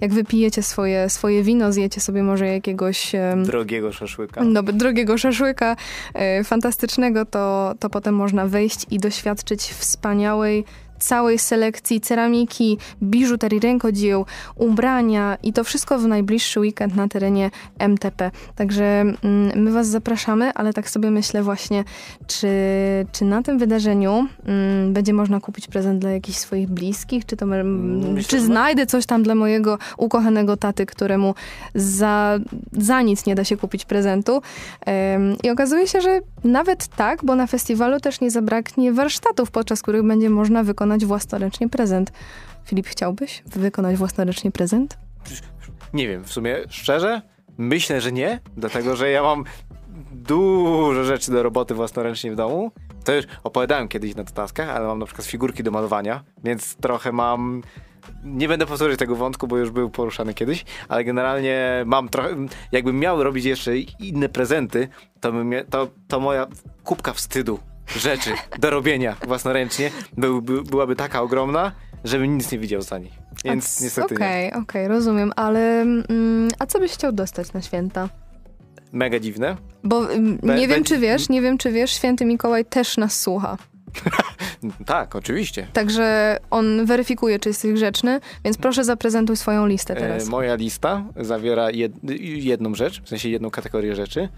jak 0.00 0.12
wypijecie 0.12 0.62
swoje, 0.62 1.10
swoje 1.10 1.42
wino, 1.42 1.72
zjecie 1.72 2.00
sobie 2.00 2.22
może 2.22 2.46
jakiegoś 2.46 3.12
drogiego 3.56 3.92
szaszłyka. 3.92 4.44
No, 4.44 4.62
drogiego 4.62 5.18
szaszłyka, 5.18 5.76
e, 6.14 6.44
fantastycznego, 6.44 7.24
to, 7.24 7.74
to 7.80 7.90
potem 7.90 8.14
można 8.14 8.46
wejść 8.46 8.86
i 8.90 8.98
doświadczyć 8.98 9.62
wspaniałej 9.62 10.64
całej 10.98 11.38
selekcji 11.38 12.00
ceramiki, 12.00 12.78
biżuterii, 13.02 13.60
rękodzieł, 13.60 14.26
ubrania 14.56 15.38
i 15.42 15.52
to 15.52 15.64
wszystko 15.64 15.98
w 15.98 16.06
najbliższy 16.06 16.60
weekend 16.60 16.96
na 16.96 17.08
terenie 17.08 17.50
MTP. 17.78 18.30
Także 18.56 18.84
mm, 18.84 19.16
my 19.54 19.72
Was 19.72 19.88
zapraszamy, 19.88 20.52
ale 20.54 20.72
tak 20.72 20.90
sobie 20.90 21.10
myślę 21.10 21.42
właśnie, 21.42 21.84
czy, 22.26 22.48
czy 23.12 23.24
na 23.24 23.42
tym 23.42 23.58
wydarzeniu 23.58 24.26
mm, 24.46 24.92
będzie 24.92 25.12
można 25.12 25.40
kupić 25.40 25.66
prezent 25.66 26.00
dla 26.00 26.10
jakichś 26.10 26.38
swoich 26.38 26.68
bliskich, 26.68 27.26
czy 27.26 27.36
to 27.36 27.44
mm, 27.46 28.16
czy 28.28 28.40
znajdę 28.40 28.86
coś 28.86 29.06
tam 29.06 29.22
dla 29.22 29.34
mojego 29.34 29.78
ukochanego 29.98 30.56
taty, 30.56 30.86
któremu 30.86 31.34
za, 31.74 32.38
za 32.72 33.02
nic 33.02 33.26
nie 33.26 33.34
da 33.34 33.44
się 33.44 33.56
kupić 33.56 33.84
prezentu. 33.84 34.42
I 35.42 35.50
okazuje 35.50 35.86
się, 35.86 36.00
że 36.00 36.20
nawet 36.44 36.86
tak, 36.88 37.24
bo 37.24 37.34
na 37.34 37.46
festiwalu 37.46 38.00
też 38.00 38.20
nie 38.20 38.30
zabraknie 38.30 38.92
warsztatów, 38.92 39.50
podczas 39.50 39.82
których 39.82 40.02
będzie 40.02 40.30
można 40.30 40.62
wykonać 40.62 40.85
własnoręcznie 41.06 41.68
prezent. 41.68 42.12
Filip, 42.64 42.86
chciałbyś 42.86 43.42
wykonać 43.46 43.96
własnoręcznie 43.96 44.50
prezent? 44.50 44.98
Nie 45.94 46.08
wiem, 46.08 46.24
w 46.24 46.32
sumie 46.32 46.56
szczerze 46.68 47.22
myślę, 47.58 48.00
że 48.00 48.12
nie, 48.12 48.40
dlatego 48.56 48.96
że 48.96 49.10
ja 49.10 49.22
mam 49.22 49.44
dużo 50.12 51.04
rzeczy 51.04 51.32
do 51.32 51.42
roboty 51.42 51.74
własnoręcznie 51.74 52.32
w 52.32 52.36
domu. 52.36 52.72
To 53.04 53.14
już 53.14 53.24
opowiadałem 53.44 53.88
kiedyś 53.88 54.14
na 54.14 54.24
taskach, 54.24 54.68
ale 54.68 54.86
mam 54.86 54.98
na 54.98 55.06
przykład 55.06 55.26
figurki 55.26 55.62
do 55.62 55.70
malowania, 55.70 56.24
więc 56.44 56.76
trochę 56.76 57.12
mam 57.12 57.62
nie 58.24 58.48
będę 58.48 58.66
powtórzyć 58.66 58.98
tego 58.98 59.16
wątku, 59.16 59.46
bo 59.46 59.56
już 59.56 59.70
był 59.70 59.90
poruszany 59.90 60.34
kiedyś, 60.34 60.64
ale 60.88 61.04
generalnie 61.04 61.82
mam 61.86 62.08
trochę, 62.08 62.36
jakbym 62.72 62.98
miał 62.98 63.22
robić 63.22 63.44
jeszcze 63.44 63.78
inne 63.78 64.28
prezenty, 64.28 64.88
to, 65.20 65.32
bym, 65.32 65.52
to, 65.70 65.88
to 66.08 66.20
moja 66.20 66.46
kubka 66.84 67.12
wstydu 67.12 67.58
rzeczy 67.88 68.30
do 68.58 68.70
robienia 68.70 69.16
własnoręcznie 69.26 69.90
był, 70.16 70.42
by, 70.42 70.62
byłaby 70.62 70.96
taka 70.96 71.22
ogromna, 71.22 71.72
żebym 72.04 72.38
nic 72.38 72.52
nie 72.52 72.58
widział 72.58 72.82
za 72.82 72.98
niej. 72.98 73.12
Więc 73.44 73.80
a, 73.80 73.84
niestety 73.84 74.14
Okej, 74.14 74.48
okay, 74.48 74.62
okej, 74.62 74.62
okay, 74.62 74.88
rozumiem, 74.88 75.32
ale 75.36 75.80
mm, 75.80 76.48
a 76.58 76.66
co 76.66 76.78
byś 76.78 76.92
chciał 76.92 77.12
dostać 77.12 77.52
na 77.52 77.62
święta? 77.62 78.08
Mega 78.92 79.18
dziwne. 79.18 79.56
Bo 79.84 80.12
mm, 80.12 80.38
nie 80.42 80.68
wiem, 80.68 80.84
czy 80.84 80.98
wiesz, 80.98 81.28
nie 81.28 81.42
wiem, 81.42 81.58
czy 81.58 81.72
wiesz, 81.72 81.90
święty 81.90 82.24
Mikołaj 82.24 82.64
też 82.64 82.96
nas 82.96 83.20
słucha. 83.20 83.56
tak, 84.86 85.16
oczywiście. 85.16 85.66
Także 85.72 86.36
on 86.50 86.86
weryfikuje, 86.86 87.38
czy 87.38 87.48
jesteś 87.48 87.72
grzeczny, 87.72 88.20
więc 88.44 88.58
proszę 88.58 88.84
zaprezentuj 88.84 89.36
swoją 89.36 89.66
listę 89.66 89.94
e, 89.96 90.00
teraz. 90.00 90.26
E, 90.26 90.30
moja 90.30 90.54
lista 90.54 91.04
zawiera 91.16 91.70
jed, 91.70 91.92
jedną 92.20 92.74
rzecz, 92.74 93.02
w 93.02 93.08
sensie 93.08 93.28
jedną 93.28 93.50
kategorię 93.50 93.94
rzeczy. 93.94 94.28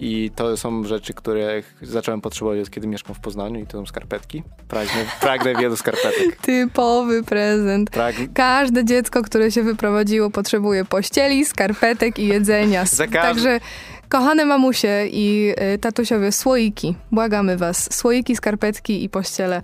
I 0.00 0.30
to 0.36 0.56
są 0.56 0.84
rzeczy, 0.84 1.14
które 1.14 1.62
zacząłem 1.82 2.20
potrzebować 2.20 2.60
od 2.60 2.70
kiedy 2.70 2.86
mieszkam 2.86 3.14
w 3.14 3.20
Poznaniu 3.20 3.60
i 3.60 3.66
to 3.66 3.78
są 3.78 3.86
skarpetki. 3.86 4.42
Pragnę, 4.68 5.04
pragnę 5.20 5.54
wielu 5.54 5.76
skarpetek. 5.76 6.36
Typowy 6.36 7.22
prezent. 7.22 7.90
Prag... 7.90 8.14
Każde 8.34 8.84
dziecko, 8.84 9.22
które 9.22 9.50
się 9.50 9.62
wyprowadziło, 9.62 10.30
potrzebuje 10.30 10.84
pościeli, 10.84 11.44
skarpetek 11.44 12.18
i 12.18 12.26
jedzenia. 12.26 12.84
Także 13.12 13.60
Kochane 14.08 14.44
mamusie 14.44 15.06
i 15.10 15.54
y, 15.74 15.78
tatusiowie, 15.78 16.32
słoiki. 16.32 16.94
Błagamy 17.12 17.56
was. 17.56 17.94
Słoiki, 17.94 18.36
skarpetki 18.36 19.04
i 19.04 19.08
pościele. 19.08 19.62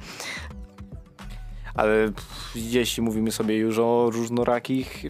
Ale 1.75 2.13
jeśli 2.55 3.03
mówimy 3.03 3.33
sobie 3.33 3.57
już 3.57 3.79
o 3.79 4.11
różnorakich 4.13 5.05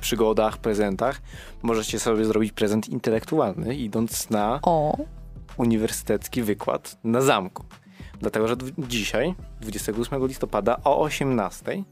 przygodach, 0.00 0.58
prezentach, 0.58 1.22
możecie 1.62 1.98
sobie 1.98 2.24
zrobić 2.24 2.52
prezent 2.52 2.88
intelektualny, 2.88 3.74
idąc 3.74 4.30
na 4.30 4.60
o. 4.62 4.96
uniwersytecki 5.56 6.42
wykład 6.42 6.98
na 7.04 7.20
zamku. 7.20 7.64
Dlatego, 8.20 8.48
że 8.48 8.56
dzisiaj, 8.78 9.34
28 9.60 10.26
listopada 10.26 10.76
o 10.84 11.00
18 11.00 11.84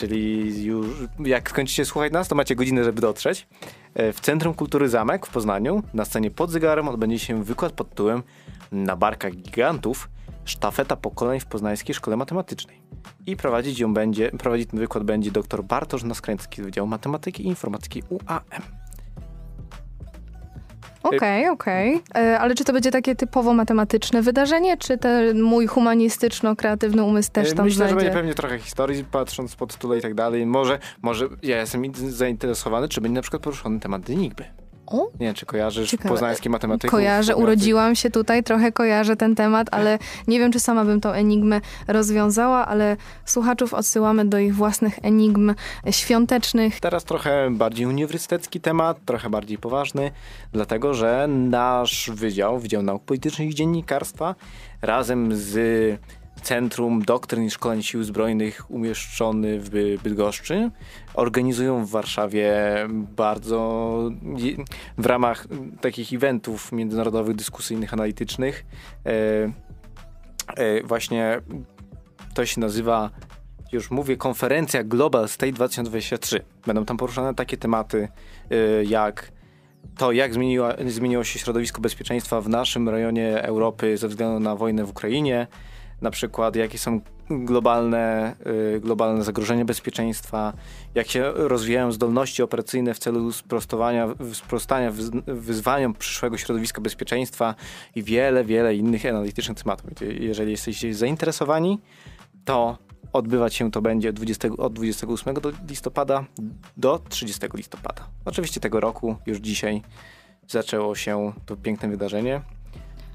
czyli 0.00 0.64
już 0.64 0.86
jak 1.24 1.50
skończycie 1.50 1.84
słuchać 1.84 2.12
nas, 2.12 2.28
to 2.28 2.34
macie 2.34 2.56
godzinę, 2.56 2.84
żeby 2.84 3.00
dotrzeć. 3.00 3.48
E, 3.94 4.12
w 4.12 4.20
Centrum 4.20 4.54
Kultury 4.54 4.88
Zamek 4.88 5.26
w 5.26 5.30
Poznaniu 5.30 5.82
na 5.94 6.04
scenie 6.04 6.30
pod 6.30 6.50
zegarem 6.50 6.88
odbędzie 6.88 7.18
się 7.18 7.44
wykład 7.44 7.72
pod 7.72 7.90
tytułem 7.90 8.22
Na 8.72 8.96
barkach 8.96 9.36
gigantów 9.36 10.08
sztafeta 10.44 10.96
pokoleń 10.96 11.40
w 11.40 11.46
Poznańskiej 11.46 11.94
Szkole 11.94 12.16
Matematycznej. 12.16 12.82
I 13.26 13.36
prowadzić 13.36 13.78
ją 13.78 13.94
będzie, 13.94 14.30
prowadzić 14.30 14.70
ten 14.70 14.80
wykład 14.80 15.04
będzie 15.04 15.30
dr 15.30 15.64
Bartosz 15.64 16.02
Naskręcki 16.02 16.62
z 16.62 16.64
Wydziału 16.64 16.88
Matematyki 16.88 17.42
i 17.42 17.46
Informatyki 17.46 18.02
UAM. 18.08 18.40
Okej, 21.02 21.18
okay, 21.18 21.50
okej. 21.50 21.94
Okay. 22.10 22.22
E, 22.22 22.40
ale 22.40 22.54
czy 22.54 22.64
to 22.64 22.72
będzie 22.72 22.90
takie 22.90 23.16
typowo 23.16 23.54
matematyczne 23.54 24.22
wydarzenie, 24.22 24.76
czy 24.76 24.98
ten 24.98 25.42
mój 25.42 25.66
humanistyczno-kreatywny 25.66 27.02
umysł 27.02 27.32
też 27.32 27.50
e, 27.50 27.54
tam 27.54 27.64
Myślę, 27.64 27.76
znajdzie? 27.76 27.90
że 27.90 27.96
będzie 27.96 28.12
pewnie 28.12 28.34
trochę 28.34 28.58
historii, 28.58 29.04
patrząc 29.04 29.56
pod 29.56 29.72
tytuł 29.72 29.94
i 29.94 30.00
tak 30.00 30.14
dalej. 30.14 30.46
Może, 30.46 30.78
może 31.02 31.28
ja 31.42 31.60
jestem 31.60 31.82
zainteresowany, 31.94 32.88
czy 32.88 33.00
będzie 33.00 33.14
na 33.14 33.22
przykład 33.22 33.42
poruszony 33.42 33.80
temat 33.80 34.10
Enigmy. 34.10 34.59
O? 34.90 35.10
Nie 35.20 35.26
wiem, 35.26 35.34
czy 35.34 35.46
kojarzysz 35.46 35.90
Ciekawe. 35.90 36.08
poznańskie 36.08 36.50
matematyki? 36.50 36.90
Kojarzę, 36.90 37.36
urodziłam 37.36 37.94
się 37.94 38.10
tutaj, 38.10 38.44
trochę 38.44 38.72
kojarzę 38.72 39.16
ten 39.16 39.34
temat, 39.34 39.68
ale 39.70 39.98
nie 40.28 40.38
wiem, 40.38 40.52
czy 40.52 40.60
sama 40.60 40.84
bym 40.84 41.00
tą 41.00 41.10
enigmę 41.10 41.60
rozwiązała, 41.88 42.66
ale 42.66 42.96
słuchaczów 43.24 43.74
odsyłamy 43.74 44.24
do 44.24 44.38
ich 44.38 44.54
własnych 44.54 44.98
enigm 45.02 45.54
świątecznych. 45.90 46.80
Teraz 46.80 47.04
trochę 47.04 47.50
bardziej 47.50 47.86
uniwersytecki 47.86 48.60
temat, 48.60 48.98
trochę 49.04 49.30
bardziej 49.30 49.58
poważny, 49.58 50.10
dlatego 50.52 50.94
że 50.94 51.26
nasz 51.28 52.10
wydział, 52.14 52.58
Wydział 52.58 52.82
Nauk 52.82 53.04
Politycznych 53.04 53.48
i 53.48 53.54
Dziennikarstwa 53.54 54.34
razem 54.82 55.36
z 55.36 55.58
Centrum 56.40 57.02
Doktryn 57.02 57.44
i 57.44 57.50
Szkoleń 57.50 57.82
Sił 57.82 58.04
Zbrojnych 58.04 58.70
umieszczony 58.70 59.60
w 59.60 59.70
Bydgoszczy. 60.02 60.70
Organizują 61.14 61.84
w 61.84 61.90
Warszawie 61.90 62.52
bardzo 63.16 64.10
w 64.98 65.06
ramach 65.06 65.46
takich 65.80 66.12
eventów 66.12 66.72
międzynarodowych, 66.72 67.36
dyskusyjnych, 67.36 67.92
analitycznych. 67.92 68.64
E, 69.06 69.10
e, 70.56 70.82
właśnie 70.82 71.40
to 72.34 72.46
się 72.46 72.60
nazywa, 72.60 73.10
już 73.72 73.90
mówię, 73.90 74.16
konferencja 74.16 74.84
Global 74.84 75.28
State 75.28 75.52
2023. 75.52 76.40
Będą 76.66 76.84
tam 76.84 76.96
poruszane 76.96 77.34
takie 77.34 77.56
tematy 77.56 78.08
e, 78.50 78.84
jak 78.84 79.32
to, 79.96 80.12
jak 80.12 80.34
zmieniła, 80.34 80.74
zmieniło 80.86 81.24
się 81.24 81.38
środowisko 81.38 81.80
bezpieczeństwa 81.80 82.40
w 82.40 82.48
naszym 82.48 82.88
rejonie 82.88 83.42
Europy 83.42 83.96
ze 83.96 84.08
względu 84.08 84.40
na 84.40 84.56
wojnę 84.56 84.84
w 84.84 84.90
Ukrainie, 84.90 85.46
na 86.00 86.10
przykład 86.10 86.56
jakie 86.56 86.78
są 86.78 87.00
globalne, 87.30 88.36
y, 88.76 88.80
globalne 88.80 89.24
zagrożenia 89.24 89.64
bezpieczeństwa, 89.64 90.52
jak 90.94 91.08
się 91.08 91.32
rozwijają 91.34 91.92
zdolności 91.92 92.42
operacyjne 92.42 92.94
w 92.94 92.98
celu 92.98 93.32
sprostowania, 93.32 94.08
sprostania 94.32 94.92
wyzwaniom 95.26 95.94
przyszłego 95.94 96.36
środowiska 96.36 96.80
bezpieczeństwa 96.80 97.54
i 97.94 98.02
wiele, 98.02 98.44
wiele 98.44 98.74
innych 98.74 99.06
analitycznych 99.06 99.58
tematów. 99.58 99.90
Jeżeli 100.20 100.50
jesteście 100.50 100.94
zainteresowani, 100.94 101.78
to 102.44 102.78
odbywać 103.12 103.54
się 103.54 103.70
to 103.70 103.82
będzie 103.82 104.12
20, 104.12 104.48
od 104.58 104.72
28 104.72 105.34
listopada 105.68 106.24
do 106.76 107.00
30 107.08 107.46
listopada. 107.54 108.06
Oczywiście 108.24 108.60
tego 108.60 108.80
roku, 108.80 109.16
już 109.26 109.38
dzisiaj 109.38 109.82
zaczęło 110.48 110.94
się 110.94 111.32
to 111.46 111.56
piękne 111.56 111.88
wydarzenie 111.88 112.40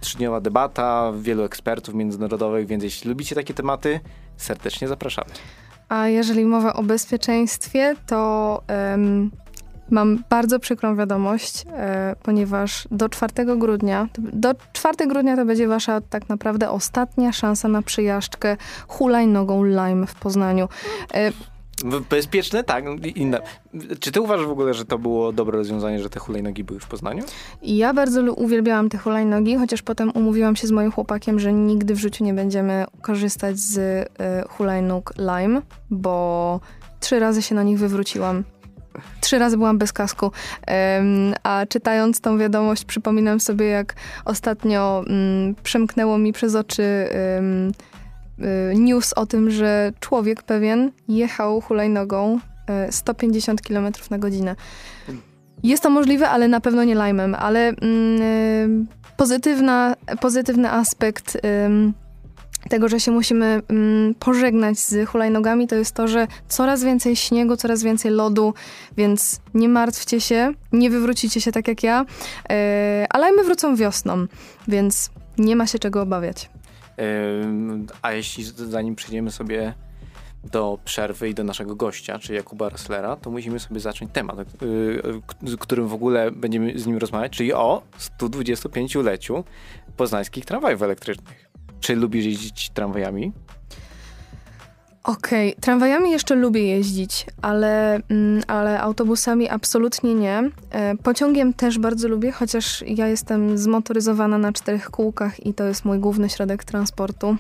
trzydniowa 0.06 0.42
debata, 0.42 1.12
wielu 1.20 1.44
ekspertów 1.44 1.96
międzynarodowych, 1.96 2.68
więc 2.68 2.84
jeśli 2.84 3.10
lubicie 3.10 3.36
takie 3.36 3.54
tematy, 3.54 4.00
serdecznie 4.38 4.88
zapraszamy. 4.88 5.30
A 5.90 6.08
jeżeli 6.08 6.46
mowa 6.46 6.74
o 6.74 6.84
bezpieczeństwie, 6.84 7.96
to 8.08 8.62
um, 8.92 9.32
mam 9.90 10.24
bardzo 10.30 10.60
przykrą 10.60 10.96
wiadomość, 10.96 11.66
e, 11.74 12.16
ponieważ 12.24 12.88
do 12.92 13.10
4 13.10 13.34
grudnia, 13.58 14.08
do 14.18 14.56
4 14.74 15.08
grudnia 15.08 15.36
to 15.36 15.46
będzie 15.46 15.68
wasza 15.68 16.02
tak 16.02 16.30
naprawdę 16.30 16.70
ostatnia 16.70 17.32
szansa 17.32 17.68
na 17.68 17.82
przyjażdżkę 17.82 18.58
hulajnogą 18.88 19.64
Lime 19.64 20.08
w 20.08 20.16
Poznaniu. 20.16 20.70
E, 21.14 21.32
Bezpieczne, 22.10 22.64
tak. 22.64 22.86
Inne. 23.16 23.40
Czy 24.00 24.12
ty 24.12 24.22
uważasz 24.22 24.46
w 24.48 24.50
ogóle, 24.50 24.74
że 24.74 24.86
to 24.86 25.00
było 25.00 25.32
dobre 25.32 25.58
rozwiązanie, 25.58 26.00
że 26.00 26.10
te 26.10 26.20
hulajnogi 26.20 26.64
były 26.64 26.80
w 26.80 26.88
Poznaniu? 26.88 27.24
Ja 27.62 27.94
bardzo 27.94 28.34
uwielbiałam 28.34 28.90
te 28.90 28.98
hulajnogi, 28.98 29.56
chociaż 29.56 29.82
potem 29.82 30.12
umówiłam 30.12 30.56
się 30.56 30.68
z 30.68 30.72
moim 30.72 30.92
chłopakiem, 30.92 31.40
że 31.40 31.54
nigdy 31.54 31.96
w 31.96 32.00
życiu 32.00 32.24
nie 32.24 32.34
będziemy 32.34 32.86
korzystać 33.02 33.58
z 33.58 33.78
y, 33.78 34.08
hulajnóg 34.50 35.14
Lime, 35.18 35.62
bo 35.90 36.60
trzy 37.00 37.20
razy 37.20 37.42
się 37.42 37.56
na 37.56 37.64
nich 37.64 37.80
wywróciłam. 37.80 38.44
Trzy 39.22 39.40
razy 39.40 39.58
byłam 39.58 39.78
bez 39.78 39.94
kasku, 39.94 40.32
a 41.44 41.66
czytając 41.70 42.22
tą 42.22 42.38
wiadomość 42.38 42.86
przypominam 42.86 43.40
sobie, 43.40 43.66
jak 43.66 43.96
ostatnio 44.26 45.04
um, 45.08 45.56
przemknęło 45.64 46.18
mi 46.18 46.34
przez 46.34 46.56
oczy 46.56 46.84
news 48.76 49.14
o 49.14 49.26
tym, 49.26 49.52
że 49.52 49.94
człowiek 50.00 50.44
pewien 50.44 50.92
jechał 51.08 51.62
hulajnogą 51.62 52.40
150 52.90 53.60
y, 53.60 53.64
km 53.64 53.92
na 54.10 54.18
godzinę. 54.18 54.56
Jest 55.64 55.84
to 55.84 55.90
możliwe, 55.90 56.30
ale 56.30 56.48
na 56.48 56.62
pewno 56.62 56.84
nie 56.84 56.96
lajmem, 56.96 57.36
ale 57.36 57.68
mm, 57.68 58.22
y, 58.22 58.86
pozytywna, 59.18 59.96
pozytywny 60.22 60.72
aspekt 60.72 61.38
tego, 62.70 62.90
że 62.90 63.00
się 63.00 63.12
musimy 63.12 63.62
mm, 63.68 64.16
pożegnać 64.16 64.80
z 64.80 65.10
hulajnogami, 65.10 65.68
to 65.68 65.76
jest 65.76 65.96
to, 65.96 66.08
że 66.08 66.28
coraz 66.48 66.84
więcej 66.84 67.16
śniegu, 67.16 67.58
coraz 67.58 67.84
więcej 67.84 68.12
lodu, 68.12 68.54
więc 68.98 69.40
nie 69.54 69.70
martwcie 69.70 70.22
się, 70.22 70.54
nie 70.72 70.90
wywrócicie 70.90 71.42
się 71.42 71.52
tak 71.52 71.68
jak 71.68 71.84
ja, 71.84 72.06
e, 72.50 73.06
ale 73.10 73.32
my 73.32 73.44
wrócą 73.44 73.76
wiosną, 73.76 74.26
więc 74.68 75.10
nie 75.38 75.56
ma 75.56 75.68
się 75.68 75.80
czego 75.80 76.02
obawiać. 76.02 76.50
A 78.02 78.12
jeśli 78.12 78.44
zanim 78.44 78.96
przejdziemy 78.96 79.32
sobie 79.32 79.74
do 80.52 80.80
przerwy 80.86 81.30
i 81.30 81.34
do 81.34 81.44
naszego 81.44 81.76
gościa, 81.76 82.20
czyli 82.20 82.36
Jakuba 82.36 82.70
Resslera, 82.70 83.16
to 83.16 83.32
musimy 83.32 83.60
sobie 83.60 83.80
zacząć 83.80 84.12
temat, 84.14 84.38
z 85.44 85.56
którym 85.56 85.88
w 85.88 85.94
ogóle 85.94 86.32
będziemy 86.32 86.80
z 86.80 86.88
nim 86.88 86.98
rozmawiać, 86.98 87.32
czyli 87.32 87.54
o 87.54 87.82
125-leciu 88.20 89.44
poznańskich 89.98 90.46
tramwajów 90.46 90.82
elektrycznych. 90.82 91.50
Czy 91.80 91.96
lubisz 91.96 92.26
jeździć 92.26 92.70
tramwajami? 92.70 93.32
Okej, 95.06 95.50
okay. 95.52 95.62
tramwajami 95.62 96.12
jeszcze 96.12 96.36
lubię 96.36 96.68
jeździć, 96.68 97.26
ale, 97.42 98.00
mm, 98.10 98.44
ale 98.48 98.80
autobusami 98.80 99.50
absolutnie 99.50 100.16
nie. 100.16 100.50
E, 100.72 100.96
pociągiem 100.96 101.54
też 101.54 101.80
bardzo 101.80 102.08
lubię, 102.08 102.32
chociaż 102.32 102.84
ja 102.88 103.08
jestem 103.08 103.58
zmotoryzowana 103.58 104.38
na 104.38 104.54
czterech 104.54 104.90
kółkach 104.90 105.46
i 105.46 105.54
to 105.54 105.64
jest 105.64 105.86
mój 105.86 106.00
główny 106.00 106.30
środek 106.30 106.64
transportu. 106.64 107.38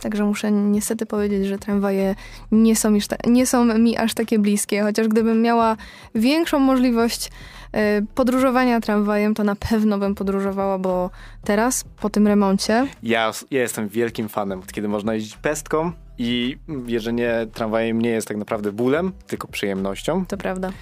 Także 0.00 0.24
muszę 0.24 0.52
niestety 0.52 1.06
powiedzieć, 1.06 1.46
że 1.46 1.58
tramwaje 1.58 2.14
nie 2.52 2.76
są, 2.76 2.92
nie 3.26 3.46
są 3.46 3.64
mi 3.78 3.96
aż 3.96 4.14
takie 4.14 4.38
bliskie, 4.38 4.82
chociaż 4.82 5.08
gdybym 5.08 5.42
miała 5.42 5.76
większą 6.14 6.58
możliwość 6.58 7.30
e, 7.72 8.02
podróżowania 8.14 8.80
tramwajem, 8.80 9.34
to 9.34 9.44
na 9.44 9.56
pewno 9.56 9.98
bym 9.98 10.14
podróżowała, 10.14 10.78
bo 10.78 11.10
teraz, 11.44 11.84
po 12.00 12.10
tym 12.10 12.26
remoncie... 12.26 12.86
Ja, 13.02 13.32
ja 13.50 13.60
jestem 13.60 13.88
wielkim 13.88 14.28
fanem, 14.28 14.62
kiedy 14.72 14.88
można 14.88 15.14
jeździć 15.14 15.36
pestką 15.36 15.92
i 16.18 16.58
jeżdżenie 16.86 17.46
tramwajem 17.54 18.02
nie 18.02 18.10
jest 18.10 18.28
tak 18.28 18.36
naprawdę 18.36 18.72
bólem, 18.72 19.12
tylko 19.26 19.48
przyjemnością. 19.48 20.26
To 20.26 20.36
prawda. 20.36 20.72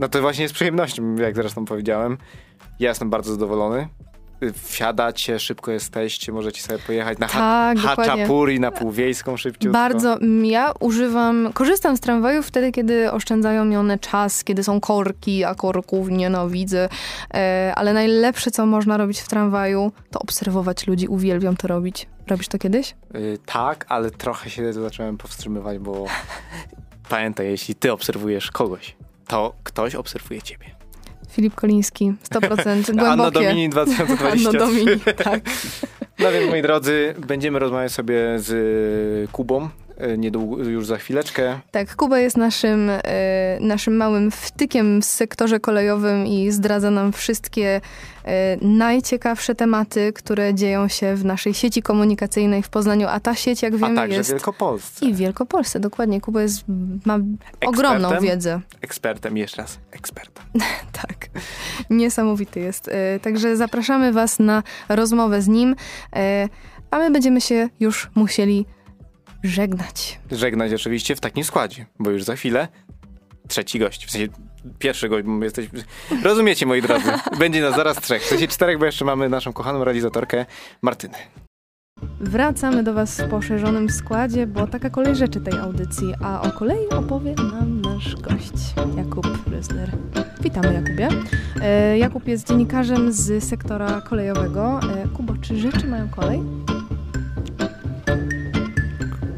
No 0.00 0.08
to 0.08 0.20
właśnie 0.20 0.42
jest 0.42 0.54
przyjemnością, 0.54 1.16
jak 1.16 1.34
zresztą 1.34 1.64
powiedziałem. 1.64 2.18
Ja 2.80 2.88
jestem 2.88 3.10
bardzo 3.10 3.32
zadowolony 3.32 3.88
wsiadacie, 4.62 5.38
szybko 5.38 5.70
jesteście, 5.70 6.32
możecie 6.32 6.62
sobie 6.62 6.78
pojechać 6.78 7.18
na 7.18 7.26
tak, 7.26 7.36
ha 7.36 7.74
Haczapuri, 7.76 8.60
na 8.60 8.70
Półwiejską 8.70 9.36
szybciutko. 9.36 9.72
Bardzo. 9.72 10.18
Ja 10.44 10.72
używam, 10.80 11.50
korzystam 11.52 11.96
z 11.96 12.00
tramwajów 12.00 12.46
wtedy, 12.46 12.72
kiedy 12.72 13.12
oszczędzają 13.12 13.64
mi 13.64 13.76
one 13.76 13.98
czas, 13.98 14.44
kiedy 14.44 14.64
są 14.64 14.80
korki, 14.80 15.44
a 15.44 15.54
korków 15.54 16.08
nienawidzę. 16.08 16.88
E, 17.34 17.72
ale 17.76 17.92
najlepsze, 17.92 18.50
co 18.50 18.66
można 18.66 18.96
robić 18.96 19.20
w 19.20 19.28
tramwaju, 19.28 19.92
to 20.10 20.18
obserwować 20.18 20.86
ludzi. 20.86 21.08
Uwielbiam 21.08 21.56
to 21.56 21.68
robić. 21.68 22.06
Robisz 22.28 22.48
to 22.48 22.58
kiedyś? 22.58 22.94
Yy, 23.14 23.38
tak, 23.46 23.86
ale 23.88 24.10
trochę 24.10 24.50
się 24.50 24.72
zacząłem 24.72 25.18
powstrzymywać, 25.18 25.78
bo 25.78 26.06
pamiętaj, 27.10 27.46
jeśli 27.46 27.74
ty 27.74 27.92
obserwujesz 27.92 28.50
kogoś, 28.50 28.96
to 29.26 29.54
ktoś 29.62 29.94
obserwuje 29.94 30.42
ciebie. 30.42 30.66
Filip 31.30 31.54
Koliński, 31.54 32.14
100% 32.30 32.84
głębokie. 32.84 33.10
Anno 33.10 33.30
Domini 33.30 33.68
2023. 33.68 34.48
Anno 34.48 34.58
Domini, 34.58 35.00
tak. 35.24 35.40
No 36.18 36.32
więc 36.32 36.50
moi 36.50 36.62
drodzy, 36.62 37.14
będziemy 37.26 37.58
rozmawiać 37.58 37.92
sobie 37.92 38.16
z 38.36 39.30
Kubą, 39.30 39.64
E, 39.64 39.87
niedługo, 40.18 40.64
już 40.64 40.86
za 40.86 40.96
chwileczkę. 40.96 41.60
Tak, 41.70 41.96
Kuba 41.96 42.18
jest 42.18 42.36
naszym, 42.36 42.90
e, 42.90 43.58
naszym 43.60 43.96
małym 43.96 44.30
wtykiem 44.30 45.02
w 45.02 45.04
sektorze 45.04 45.60
kolejowym 45.60 46.26
i 46.26 46.50
zdradza 46.50 46.90
nam 46.90 47.12
wszystkie 47.12 47.80
e, 48.24 48.56
najciekawsze 48.62 49.54
tematy, 49.54 50.12
które 50.12 50.54
dzieją 50.54 50.88
się 50.88 51.14
w 51.14 51.24
naszej 51.24 51.54
sieci 51.54 51.82
komunikacyjnej 51.82 52.62
w 52.62 52.68
Poznaniu, 52.68 53.08
a 53.08 53.20
ta 53.20 53.34
sieć, 53.34 53.62
jak 53.62 53.76
wiemy, 53.76 53.92
a 53.92 53.94
także 53.94 54.16
jest... 54.16 54.30
Wielkopolsce. 54.30 55.06
I 55.06 55.14
w 55.14 55.16
Wielkopolsce, 55.16 55.80
dokładnie. 55.80 56.20
Kuba 56.20 56.42
jest, 56.42 56.64
ma 57.04 57.14
ekspertem, 57.14 57.68
ogromną 57.68 58.20
wiedzę. 58.20 58.60
Ekspertem, 58.80 59.36
jeszcze 59.36 59.62
raz, 59.62 59.78
ekspertem. 59.90 60.44
tak, 61.02 61.28
niesamowity 61.90 62.60
jest. 62.60 62.90
Także 63.22 63.56
zapraszamy 63.56 64.12
was 64.12 64.38
na 64.38 64.62
rozmowę 64.88 65.42
z 65.42 65.48
nim, 65.48 65.76
a 66.90 66.98
my 66.98 67.10
będziemy 67.10 67.40
się 67.40 67.68
już 67.80 68.10
musieli 68.14 68.66
żegnać. 69.42 70.20
Żegnać 70.30 70.72
oczywiście 70.72 71.16
w 71.16 71.20
takim 71.20 71.44
składzie, 71.44 71.86
bo 71.98 72.10
już 72.10 72.24
za 72.24 72.36
chwilę 72.36 72.68
trzeci 73.48 73.78
gość, 73.78 74.06
w 74.06 74.10
sensie 74.10 74.28
pierwszy 74.78 75.08
gość, 75.08 75.26
bo 75.26 75.44
jesteś... 75.44 75.68
Rozumiecie, 76.22 76.66
moi 76.66 76.82
drodzy, 76.82 77.10
będzie 77.38 77.60
nas 77.60 77.76
zaraz 77.76 78.00
trzech, 78.00 78.22
w 78.22 78.26
sensie 78.26 78.48
czterech, 78.48 78.78
bo 78.78 78.84
jeszcze 78.84 79.04
mamy 79.04 79.28
naszą 79.28 79.52
kochaną 79.52 79.84
realizatorkę 79.84 80.46
Martynę. 80.82 81.18
Wracamy 82.20 82.82
do 82.82 82.94
Was 82.94 83.20
w 83.20 83.28
poszerzonym 83.28 83.90
składzie, 83.90 84.46
bo 84.46 84.66
taka 84.66 84.90
kolej 84.90 85.16
rzeczy 85.16 85.40
tej 85.40 85.58
audycji, 85.58 86.14
a 86.22 86.40
o 86.40 86.52
kolei 86.52 86.88
opowie 86.88 87.34
nam 87.34 87.80
nasz 87.80 88.16
gość, 88.16 88.74
Jakub 88.96 89.26
Rysler. 89.46 89.90
Witamy 90.40 90.74
Jakubie. 90.74 91.08
E, 91.62 91.98
Jakub 91.98 92.28
jest 92.28 92.48
dziennikarzem 92.48 93.12
z 93.12 93.44
sektora 93.44 94.00
kolejowego. 94.00 94.80
E, 94.94 95.08
Kubo, 95.08 95.34
czy 95.40 95.56
rzeczy 95.56 95.86
mają 95.86 96.08
kolej? 96.08 96.40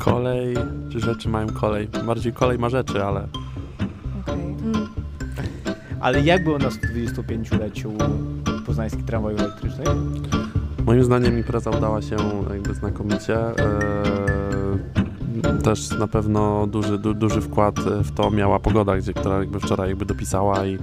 Kolej, 0.04 0.54
czy 0.92 1.00
rzeczy 1.00 1.28
mają 1.28 1.46
kolej. 1.46 1.88
Bardziej 2.06 2.32
kolej 2.32 2.58
ma 2.58 2.68
rzeczy, 2.68 3.04
ale... 3.04 3.20
Okej. 3.20 4.34
Okay. 4.34 4.34
Mm. 4.34 4.88
Ale 6.00 6.20
jak 6.20 6.44
było 6.44 6.58
na 6.58 6.68
125-leciu 6.68 7.92
poznańskich 8.66 9.04
tramwajów 9.04 9.40
elektrycznych? 9.40 9.88
Moim 10.86 11.04
zdaniem 11.04 11.38
impreza 11.38 11.70
udała 11.70 12.02
się 12.02 12.16
jakby 12.52 12.74
znakomicie. 12.74 13.36
Eee 13.36 14.99
też 15.62 15.98
na 15.98 16.08
pewno 16.08 16.66
duży, 16.66 16.98
du, 16.98 17.14
duży 17.14 17.40
wkład 17.40 17.80
w 17.80 18.12
to 18.14 18.30
miała 18.30 18.58
pogoda, 18.58 18.96
gdzie, 18.96 19.14
która 19.14 19.38
jakby 19.38 19.60
wczoraj 19.60 19.88
jakby 19.88 20.04
dopisała 20.06 20.66
i, 20.66 20.78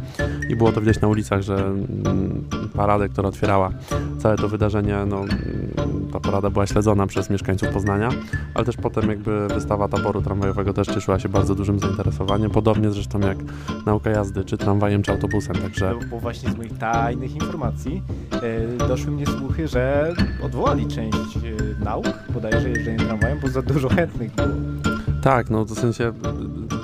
i 0.50 0.56
było 0.56 0.72
to 0.72 0.82
widać 0.82 1.02
na 1.02 1.08
ulicach, 1.08 1.42
że 1.42 1.56
mm, 1.56 2.44
paradę, 2.76 3.10
która 3.10 3.30
otwierała 3.30 3.72
całe 4.20 4.38
to 4.38 4.50
wydarzenie, 4.50 4.98
no, 5.08 5.20
mm, 5.20 6.08
ta 6.14 6.20
parada 6.20 6.50
była 6.50 6.68
śledzona 6.68 7.08
przez 7.08 7.30
mieszkańców 7.30 7.70
Poznania, 7.70 8.10
ale 8.54 8.66
też 8.66 8.78
potem 8.78 9.10
jakby 9.10 9.48
wystawa 9.48 9.88
taboru 9.88 10.22
tramwajowego 10.22 10.74
też 10.74 10.88
cieszyła 10.88 11.20
się 11.20 11.30
bardzo 11.30 11.56
dużym 11.56 11.80
zainteresowaniem, 11.80 12.52
podobnie 12.52 12.92
zresztą 12.92 13.20
jak 13.20 13.38
nauka 13.86 14.10
jazdy, 14.10 14.46
czy 14.46 14.58
tramwajem, 14.58 15.04
czy 15.04 15.12
autobusem, 15.12 15.56
także... 15.56 15.96
Bo, 16.02 16.08
bo 16.08 16.20
właśnie 16.20 16.50
z 16.50 16.58
moich 16.58 16.78
tajnych 16.78 17.36
informacji 17.36 18.04
e, 18.32 18.88
doszły 18.88 19.12
mnie 19.12 19.26
słuchy, 19.26 19.68
że 19.68 20.14
odwołali 20.44 20.88
część 20.88 21.38
e, 21.38 21.84
nauk, 21.84 22.14
bodajże 22.34 22.70
jeżdżenie 22.70 22.98
tramwajem, 22.98 23.40
bo 23.40 23.48
za 23.48 23.62
dużo 23.62 23.90
chętnych 23.90 24.36
było. 24.36 24.47
Tak, 25.24 25.50
no 25.50 25.66
w 25.66 25.80
sensie 25.80 26.14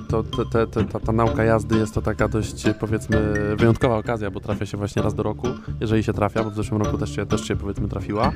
to, 0.10 0.24
te, 0.24 0.68
te, 0.68 0.86
ta, 0.86 1.00
ta 1.00 1.12
nauka 1.12 1.44
jazdy 1.44 1.78
jest 1.78 1.94
to 1.94 2.02
taka 2.02 2.28
dość 2.28 2.66
powiedzmy 2.80 3.34
wyjątkowa 3.58 3.98
okazja, 3.98 4.32
bo 4.32 4.40
trafia 4.40 4.66
się 4.66 4.78
właśnie 4.78 5.02
raz 5.02 5.16
do 5.16 5.24
roku, 5.24 5.48
jeżeli 5.82 6.04
się 6.04 6.14
trafia, 6.14 6.44
bo 6.44 6.50
w 6.50 6.56
zeszłym 6.56 6.82
roku 6.82 6.98
też 6.98 7.16
się, 7.16 7.26
też 7.26 7.48
się 7.48 7.56
powiedzmy 7.56 7.88
trafiła. 7.88 8.32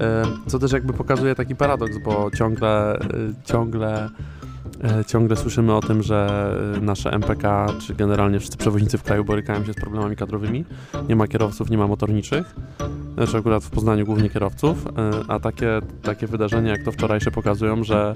E, 0.00 0.22
co 0.46 0.58
też 0.58 0.72
jakby 0.72 0.92
pokazuje 0.92 1.34
taki 1.34 1.56
paradoks, 1.56 1.98
bo 1.98 2.30
ciągle, 2.30 2.98
e, 2.98 3.00
ciągle 3.44 4.10
E, 4.84 5.04
ciągle 5.04 5.36
słyszymy 5.36 5.74
o 5.74 5.80
tym, 5.80 6.02
że 6.02 6.50
nasze 6.82 7.10
MPK, 7.10 7.66
czy 7.80 7.94
generalnie 7.94 8.38
wszyscy 8.38 8.56
przewoźnicy 8.58 8.98
w 8.98 9.02
kraju 9.02 9.24
borykają 9.24 9.64
się 9.64 9.72
z 9.72 9.76
problemami 9.76 10.16
kadrowymi. 10.16 10.64
Nie 11.08 11.16
ma 11.16 11.28
kierowców, 11.28 11.70
nie 11.70 11.78
ma 11.78 11.86
motorniczych. 11.86 12.54
Znaczy 13.14 13.36
akurat 13.36 13.64
w 13.64 13.70
Poznaniu 13.70 14.06
głównie 14.06 14.30
kierowców, 14.30 14.86
e, 14.86 14.90
a 15.28 15.40
takie, 15.40 15.80
takie 16.02 16.26
wydarzenia 16.26 16.70
jak 16.70 16.82
to 16.82 16.92
wczorajsze 16.92 17.30
pokazują, 17.30 17.84
że 17.84 18.14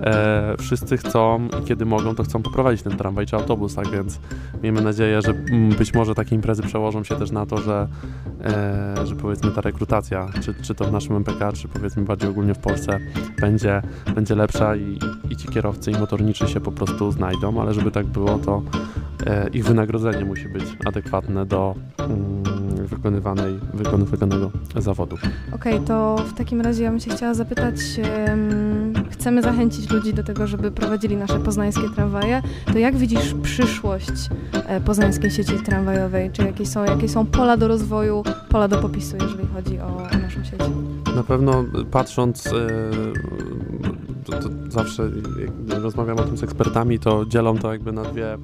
e, 0.00 0.54
wszyscy 0.58 0.96
chcą 0.96 1.48
i 1.62 1.64
kiedy 1.64 1.86
mogą, 1.86 2.14
to 2.14 2.22
chcą 2.22 2.42
poprowadzić 2.42 2.82
ten 2.82 2.96
tramwaj 2.96 3.26
czy 3.26 3.36
autobus, 3.36 3.74
tak 3.74 3.90
więc 3.90 4.20
miejmy 4.62 4.80
nadzieję, 4.80 5.22
że 5.22 5.34
być 5.78 5.94
może 5.94 6.14
takie 6.14 6.36
imprezy 6.36 6.62
przełożą 6.62 7.04
się 7.04 7.16
też 7.16 7.30
na 7.30 7.46
to, 7.46 7.58
że, 7.58 7.88
e, 8.44 9.06
że 9.06 9.16
powiedzmy 9.16 9.50
ta 9.50 9.60
rekrutacja, 9.60 10.28
czy, 10.40 10.54
czy 10.62 10.74
to 10.74 10.84
w 10.84 10.92
naszym 10.92 11.16
MPK, 11.16 11.52
czy 11.52 11.68
powiedzmy 11.68 12.02
bardziej 12.02 12.30
ogólnie 12.30 12.54
w 12.54 12.58
Polsce 12.58 12.98
będzie, 13.40 13.82
będzie 14.14 14.34
lepsza 14.34 14.76
i, 14.76 14.98
i 15.30 15.36
ci 15.36 15.48
kierowcy 15.48 15.90
i 15.90 15.98
motorniczy 15.98 16.48
się 16.48 16.60
po 16.60 16.72
prostu 16.72 17.12
znajdą, 17.12 17.60
ale 17.60 17.74
żeby 17.74 17.90
tak 17.90 18.06
było, 18.06 18.38
to 18.38 18.62
e, 19.26 19.48
ich 19.48 19.64
wynagrodzenie 19.64 20.24
musi 20.24 20.48
być 20.48 20.64
adekwatne 20.86 21.46
do 21.46 21.74
mm, 21.98 22.42
wykonywanej, 22.88 23.60
wykonywanego 23.74 24.50
zawodu. 24.76 25.16
Okej, 25.54 25.74
okay, 25.74 25.86
to 25.86 26.16
w 26.16 26.32
takim 26.32 26.60
razie 26.60 26.84
ja 26.84 26.90
bym 26.90 27.00
się 27.00 27.10
chciała 27.10 27.34
zapytać, 27.34 27.74
um, 28.28 28.92
chcemy 29.10 29.42
zachęcić 29.42 29.90
ludzi 29.90 30.14
do 30.14 30.22
tego, 30.22 30.46
żeby 30.46 30.70
prowadzili 30.70 31.16
nasze 31.16 31.40
poznańskie 31.40 31.90
tramwaje, 31.94 32.42
to 32.72 32.78
jak 32.78 32.96
widzisz 32.96 33.34
przyszłość 33.42 34.28
e, 34.52 34.80
poznańskiej 34.80 35.30
sieci 35.30 35.54
tramwajowej? 35.64 36.30
Czy 36.30 36.42
jakieś 36.42 36.68
są, 36.68 36.84
jakie 36.84 37.08
są 37.08 37.26
pola 37.26 37.56
do 37.56 37.68
rozwoju, 37.68 38.22
pola 38.48 38.68
do 38.68 38.78
popisu, 38.78 39.16
jeżeli 39.20 39.48
chodzi 39.54 39.80
o, 39.80 39.96
o 39.96 40.18
naszą 40.18 40.44
sieć? 40.44 40.60
Na 41.16 41.22
pewno 41.22 41.64
patrząc 41.90 42.46
e, 42.46 42.50
to, 44.24 44.38
to 44.38 44.48
zawsze 44.68 45.10
jak 45.68 45.82
rozmawiam 45.82 46.18
o 46.18 46.22
tym 46.22 46.36
z 46.36 46.42
ekspertami, 46.42 46.98
to 46.98 47.26
dzielą 47.26 47.58
to 47.58 47.72
jakby 47.72 47.92
na 47.92 48.02
dwie, 48.02 48.38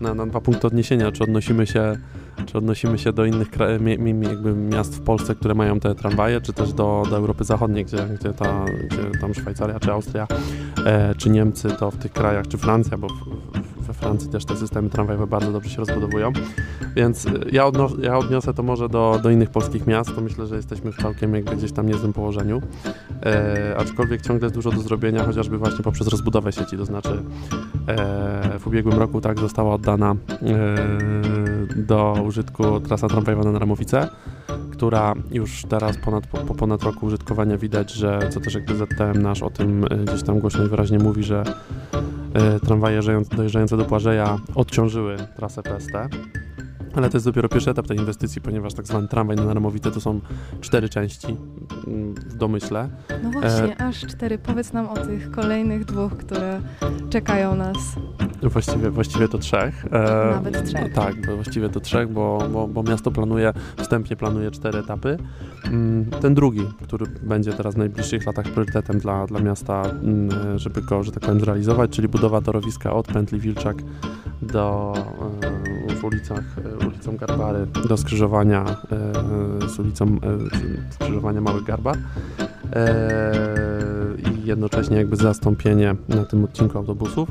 na, 0.00 0.14
na 0.14 0.26
dwa 0.26 0.40
punkty 0.40 0.66
odniesienia, 0.66 1.12
czy 1.12 1.24
odnosimy 1.24 1.66
się 1.66 1.98
czy 2.46 2.58
odnosimy 2.58 2.98
się 2.98 3.12
do 3.12 3.24
innych 3.24 3.48
jakby 4.28 4.54
miast 4.54 4.96
w 4.96 5.00
Polsce, 5.00 5.34
które 5.34 5.54
mają 5.54 5.80
te 5.80 5.94
tramwaje, 5.94 6.40
czy 6.40 6.52
też 6.52 6.72
do, 6.72 7.02
do 7.10 7.16
Europy 7.16 7.44
Zachodniej, 7.44 7.84
gdzie, 7.84 8.06
gdzie, 8.20 8.32
ta, 8.32 8.64
gdzie 8.90 9.20
tam 9.20 9.34
Szwajcaria, 9.34 9.80
czy 9.80 9.92
Austria, 9.92 10.26
e, 10.84 11.14
czy 11.14 11.30
Niemcy, 11.30 11.68
to 11.78 11.90
w 11.90 11.96
tych 11.96 12.12
krajach, 12.12 12.48
czy 12.48 12.58
Francja, 12.58 12.98
bo 12.98 13.08
w, 13.08 13.12
w, 13.12 13.77
we 13.88 13.94
Francji 13.94 14.30
też 14.30 14.44
te 14.44 14.56
systemy 14.56 14.90
tramwajowe 14.90 15.26
bardzo 15.26 15.52
dobrze 15.52 15.70
się 15.70 15.76
rozbudowują. 15.76 16.32
Więc 16.96 17.26
e, 17.26 17.30
ja, 17.52 17.70
ja 18.02 18.18
odniosę 18.18 18.54
to 18.54 18.62
może 18.62 18.88
do, 18.88 19.20
do 19.22 19.30
innych 19.30 19.50
polskich 19.50 19.86
miast, 19.86 20.14
to 20.14 20.20
myślę, 20.20 20.46
że 20.46 20.56
jesteśmy 20.56 20.92
w 20.92 20.96
całkiem 20.96 21.34
jakby 21.34 21.56
gdzieś 21.56 21.72
tam 21.72 21.86
niezłym 21.86 22.12
położeniu. 22.12 22.62
E, 23.26 23.74
aczkolwiek 23.78 24.22
ciągle 24.22 24.46
jest 24.46 24.54
dużo 24.54 24.70
do 24.70 24.80
zrobienia, 24.80 25.24
chociażby 25.24 25.58
właśnie 25.58 25.84
poprzez 25.84 26.08
rozbudowę 26.08 26.52
sieci, 26.52 26.76
to 26.76 26.84
znaczy 26.84 27.22
e, 27.86 28.58
w 28.58 28.66
ubiegłym 28.66 28.98
roku 28.98 29.20
tak 29.20 29.40
została 29.40 29.74
oddana 29.74 30.16
e, 30.30 31.76
do 31.76 32.22
użytku 32.26 32.80
trasa 32.80 33.08
tramwajowa 33.08 33.44
na 33.44 33.52
Naramowice, 33.52 34.08
która 34.72 35.14
już 35.30 35.62
teraz 35.68 35.96
ponad, 35.96 36.26
po, 36.26 36.38
po 36.38 36.54
ponad 36.54 36.82
roku 36.82 37.06
użytkowania 37.06 37.58
widać, 37.58 37.92
że 37.92 38.28
co 38.30 38.40
też 38.40 38.54
jakby 38.54 38.74
ZTM 38.76 39.22
nasz 39.22 39.42
o 39.42 39.50
tym 39.50 39.84
e, 39.84 39.96
gdzieś 39.96 40.22
tam 40.22 40.38
głośno 40.38 40.64
i 40.64 40.68
wyraźnie 40.68 40.98
mówi, 40.98 41.22
że 41.22 41.42
tramwaje 42.66 42.96
jeżdżające- 42.96 43.36
dojeżdżające 43.36 43.76
do 43.76 43.84
Płażeja 43.84 44.38
odciążyły 44.54 45.16
trasę 45.36 45.62
PST. 45.62 45.92
Ale 46.94 47.10
to 47.10 47.16
jest 47.16 47.26
dopiero 47.26 47.48
pierwszy 47.48 47.70
etap 47.70 47.86
tej 47.86 47.96
inwestycji, 47.96 48.40
ponieważ 48.42 48.74
tak 48.74 48.86
zwany 48.86 49.08
tramwaj 49.08 49.36
na 49.36 49.44
Naramowice 49.44 49.90
to 49.90 50.00
są 50.00 50.20
cztery 50.60 50.88
części 50.88 51.36
mm, 51.86 52.14
w 52.14 52.34
domyśle. 52.36 52.88
No 53.22 53.30
właśnie, 53.30 53.80
aż 53.82 54.00
cztery. 54.06 54.38
Powiedz 54.38 54.72
nam 54.72 54.86
o 54.88 54.96
tych 54.96 55.30
kolejnych 55.30 55.84
dwóch, 55.84 56.16
które 56.16 56.60
czekają 57.10 57.54
nas. 57.54 57.76
Właściwie, 58.42 58.90
właściwie 58.90 59.28
to 59.28 59.38
trzech. 59.38 59.84
E, 59.92 60.30
Nawet 60.34 60.64
trzech. 60.68 60.92
Tak, 60.92 61.26
bo 61.26 61.34
właściwie 61.34 61.68
to 61.68 61.80
trzech, 61.80 62.12
bo, 62.12 62.48
bo, 62.52 62.68
bo 62.68 62.82
miasto 62.82 63.10
planuje, 63.10 63.52
wstępnie 63.76 64.16
planuje 64.16 64.50
cztery 64.50 64.78
etapy. 64.78 65.18
Mm, 65.64 66.04
Ten 66.20 66.34
drugi, 66.34 66.62
który 66.82 67.06
będzie 67.22 67.52
teraz 67.52 67.74
w 67.74 67.78
najbliższych 67.78 68.26
latach 68.26 68.44
priorytetem 68.44 68.98
dla, 68.98 69.26
dla 69.26 69.40
miasta, 69.40 69.82
mm, 69.82 70.58
żeby 70.58 70.82
go, 70.82 71.02
że 71.02 71.12
tak 71.12 71.22
powiem, 71.22 71.40
zrealizować, 71.40 71.90
czyli 71.90 72.08
budowa 72.08 72.40
torowiska 72.40 72.92
od 72.92 73.06
pętli 73.06 73.40
Wilczak 73.40 73.76
do 74.42 74.94
e, 75.90 75.94
w 75.94 76.04
ulicach, 76.04 76.44
e, 76.58 76.77
ulicą 76.86 77.16
Garbary, 77.16 77.66
do 77.88 77.96
skrzyżowania 77.96 78.64
e, 79.64 79.68
z 79.68 79.78
ulicą 79.78 80.04
e, 80.04 80.18
skrzyżowania 80.94 81.40
Mały 81.40 81.64
Garbar. 81.64 81.96
E, 82.72 83.32
I 84.32 84.46
jednocześnie 84.46 84.96
jakby 84.96 85.16
zastąpienie 85.16 85.94
na 86.08 86.24
tym 86.24 86.44
odcinku 86.44 86.78
autobusów. 86.78 87.28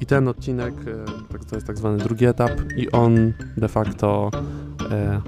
I 0.00 0.06
ten 0.06 0.28
odcinek, 0.28 0.74
tak, 1.32 1.44
to 1.44 1.56
jest 1.56 1.66
tak 1.66 1.78
zwany 1.78 1.98
drugi 1.98 2.24
etap 2.24 2.50
i 2.76 2.90
on 2.90 3.32
de 3.56 3.68
facto 3.68 4.30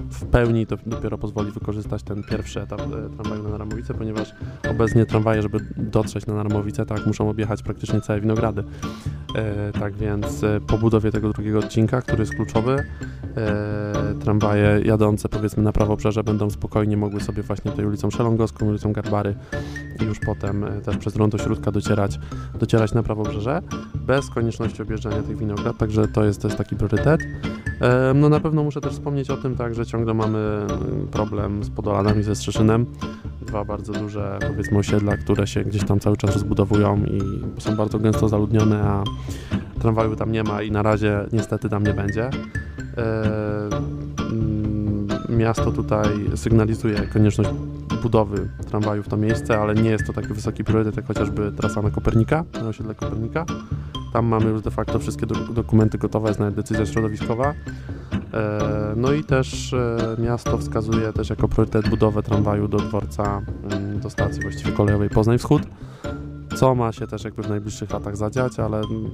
w 0.09 0.25
pełni 0.25 0.67
to 0.67 0.75
dopiero 0.85 1.17
pozwoli 1.17 1.51
wykorzystać 1.51 2.03
ten 2.03 2.23
pierwszy 2.23 2.61
etap 2.61 2.81
e, 2.81 2.85
tramwaju 3.09 3.43
na 3.43 3.49
Naramowice, 3.49 3.93
ponieważ 3.93 4.33
obecnie 4.71 5.05
tramwaje, 5.05 5.41
żeby 5.41 5.59
dotrzeć 5.77 6.27
na 6.27 6.33
Naramowice, 6.33 6.85
tak, 6.85 7.05
muszą 7.05 7.29
objechać 7.29 7.63
praktycznie 7.63 8.01
całe 8.01 8.21
winogrady. 8.21 8.63
E, 9.35 9.71
tak 9.71 9.95
więc 9.95 10.43
e, 10.43 10.59
po 10.67 10.77
budowie 10.77 11.11
tego 11.11 11.33
drugiego 11.33 11.59
odcinka, 11.59 12.01
który 12.01 12.19
jest 12.19 12.35
kluczowy, 12.35 12.83
e, 13.37 13.93
tramwaje 14.23 14.81
jadące 14.85 15.29
powiedzmy 15.29 15.63
na 15.63 15.71
prawobrzeże 15.71 16.23
będą 16.23 16.49
spokojnie 16.49 16.97
mogły 16.97 17.21
sobie 17.21 17.43
właśnie 17.43 17.71
tej 17.71 17.85
ulicą 17.85 18.11
Szelongowską, 18.11 18.65
ulicą 18.65 18.93
Garbary 18.93 19.35
i 20.01 20.03
już 20.03 20.19
potem 20.19 20.63
e, 20.63 20.81
też 20.81 20.97
przez 20.97 21.15
Rondo 21.15 21.37
Śródka 21.37 21.71
docierać, 21.71 22.19
docierać 22.59 22.93
na 22.93 23.03
prawobrzeże 23.03 23.61
bez 23.95 24.29
konieczności 24.29 24.81
objeżdżania 24.81 25.21
tych 25.21 25.37
winograd, 25.37 25.77
także 25.77 26.07
to 26.07 26.25
jest, 26.25 26.43
jest 26.43 26.57
taki 26.57 26.75
priorytet. 26.75 27.21
E, 27.81 28.13
No 28.13 28.29
na 28.29 28.39
pewno 28.39 28.63
muszę 28.63 28.81
też 28.81 28.93
wspomnieć 28.93 29.29
o 29.29 29.37
tym, 29.37 29.46
tak, 29.55 29.75
że 29.75 29.85
ciągle 29.85 30.13
mamy 30.13 30.39
mm, 30.39 31.07
problem 31.11 31.63
z 31.63 31.69
Podolanami 31.69 32.23
ze 32.23 32.35
Strzeszynem. 32.35 32.85
Dwa 33.41 33.65
bardzo 33.65 33.93
duże, 33.93 34.39
powiedzmy, 34.47 34.77
osiedla, 34.77 35.17
które 35.17 35.47
się 35.47 35.63
gdzieś 35.63 35.83
tam 35.83 35.99
cały 35.99 36.17
czas 36.17 36.33
rozbudowują 36.33 37.03
i 37.05 37.21
są 37.61 37.75
bardzo 37.75 37.99
gęsto 37.99 38.29
zaludnione, 38.29 38.83
a 38.83 39.03
tramwaju 39.79 40.15
tam 40.15 40.31
nie 40.31 40.43
ma 40.43 40.61
i 40.61 40.71
na 40.71 40.81
razie 40.81 41.25
niestety 41.33 41.69
tam 41.69 41.83
nie 41.83 41.93
będzie. 41.93 42.29
Mm, 42.95 44.06
Miasto 45.29 45.71
tutaj 45.71 46.07
sygnalizuje 46.35 47.07
konieczność 47.13 47.49
budowy 48.03 48.49
tramwaju 48.69 49.03
w 49.03 49.07
to 49.07 49.17
miejsce, 49.17 49.59
ale 49.59 49.75
nie 49.75 49.89
jest 49.89 50.07
to 50.07 50.13
taki 50.13 50.27
wysoki 50.27 50.63
priorytet 50.63 50.97
jak 50.97 51.05
chociażby 51.05 51.51
trasa 51.51 51.81
na 51.81 51.91
Kopernika, 51.91 52.43
na 52.53 52.67
osiedle 52.67 52.95
Kopernika. 52.95 53.45
Tam 54.13 54.25
mamy 54.25 54.45
już 54.45 54.61
de 54.61 54.71
facto 54.71 54.99
wszystkie 54.99 55.25
do, 55.25 55.35
dokumenty 55.35 55.97
gotowe, 55.97 56.27
jest 56.27 56.39
nawet 56.39 56.55
decyzja 56.55 56.85
środowiskowa. 56.85 57.53
E, 58.33 58.93
no 58.95 59.13
i 59.13 59.23
też 59.23 59.73
e, 59.73 59.97
miasto 60.19 60.57
wskazuje 60.57 61.13
też 61.13 61.29
jako 61.29 61.47
priorytet 61.47 61.89
budowę 61.89 62.23
tramwaju 62.23 62.67
do 62.67 62.77
dworca, 62.77 63.41
mm, 63.71 63.99
do 63.99 64.09
stacji 64.09 64.41
właściwie 64.41 64.71
kolejowej 64.71 65.09
Poznań 65.09 65.37
Wschód, 65.37 65.61
co 66.59 66.75
ma 66.75 66.91
się 66.91 67.07
też 67.07 67.23
jakby 67.23 67.43
w 67.43 67.49
najbliższych 67.49 67.91
latach 67.91 68.17
zadziać, 68.17 68.59
ale 68.59 68.77
mm, 68.77 69.11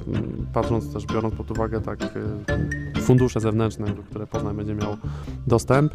patrząc 0.53 0.93
też, 0.93 1.05
biorąc 1.05 1.35
pod 1.35 1.51
uwagę 1.51 1.81
tak 1.81 2.03
e, 2.03 3.01
fundusze 3.01 3.39
zewnętrzne, 3.39 3.85
do 3.85 4.03
które 4.03 4.27
Poznań 4.27 4.55
będzie 4.55 4.75
miał 4.75 4.97
dostęp, 5.47 5.93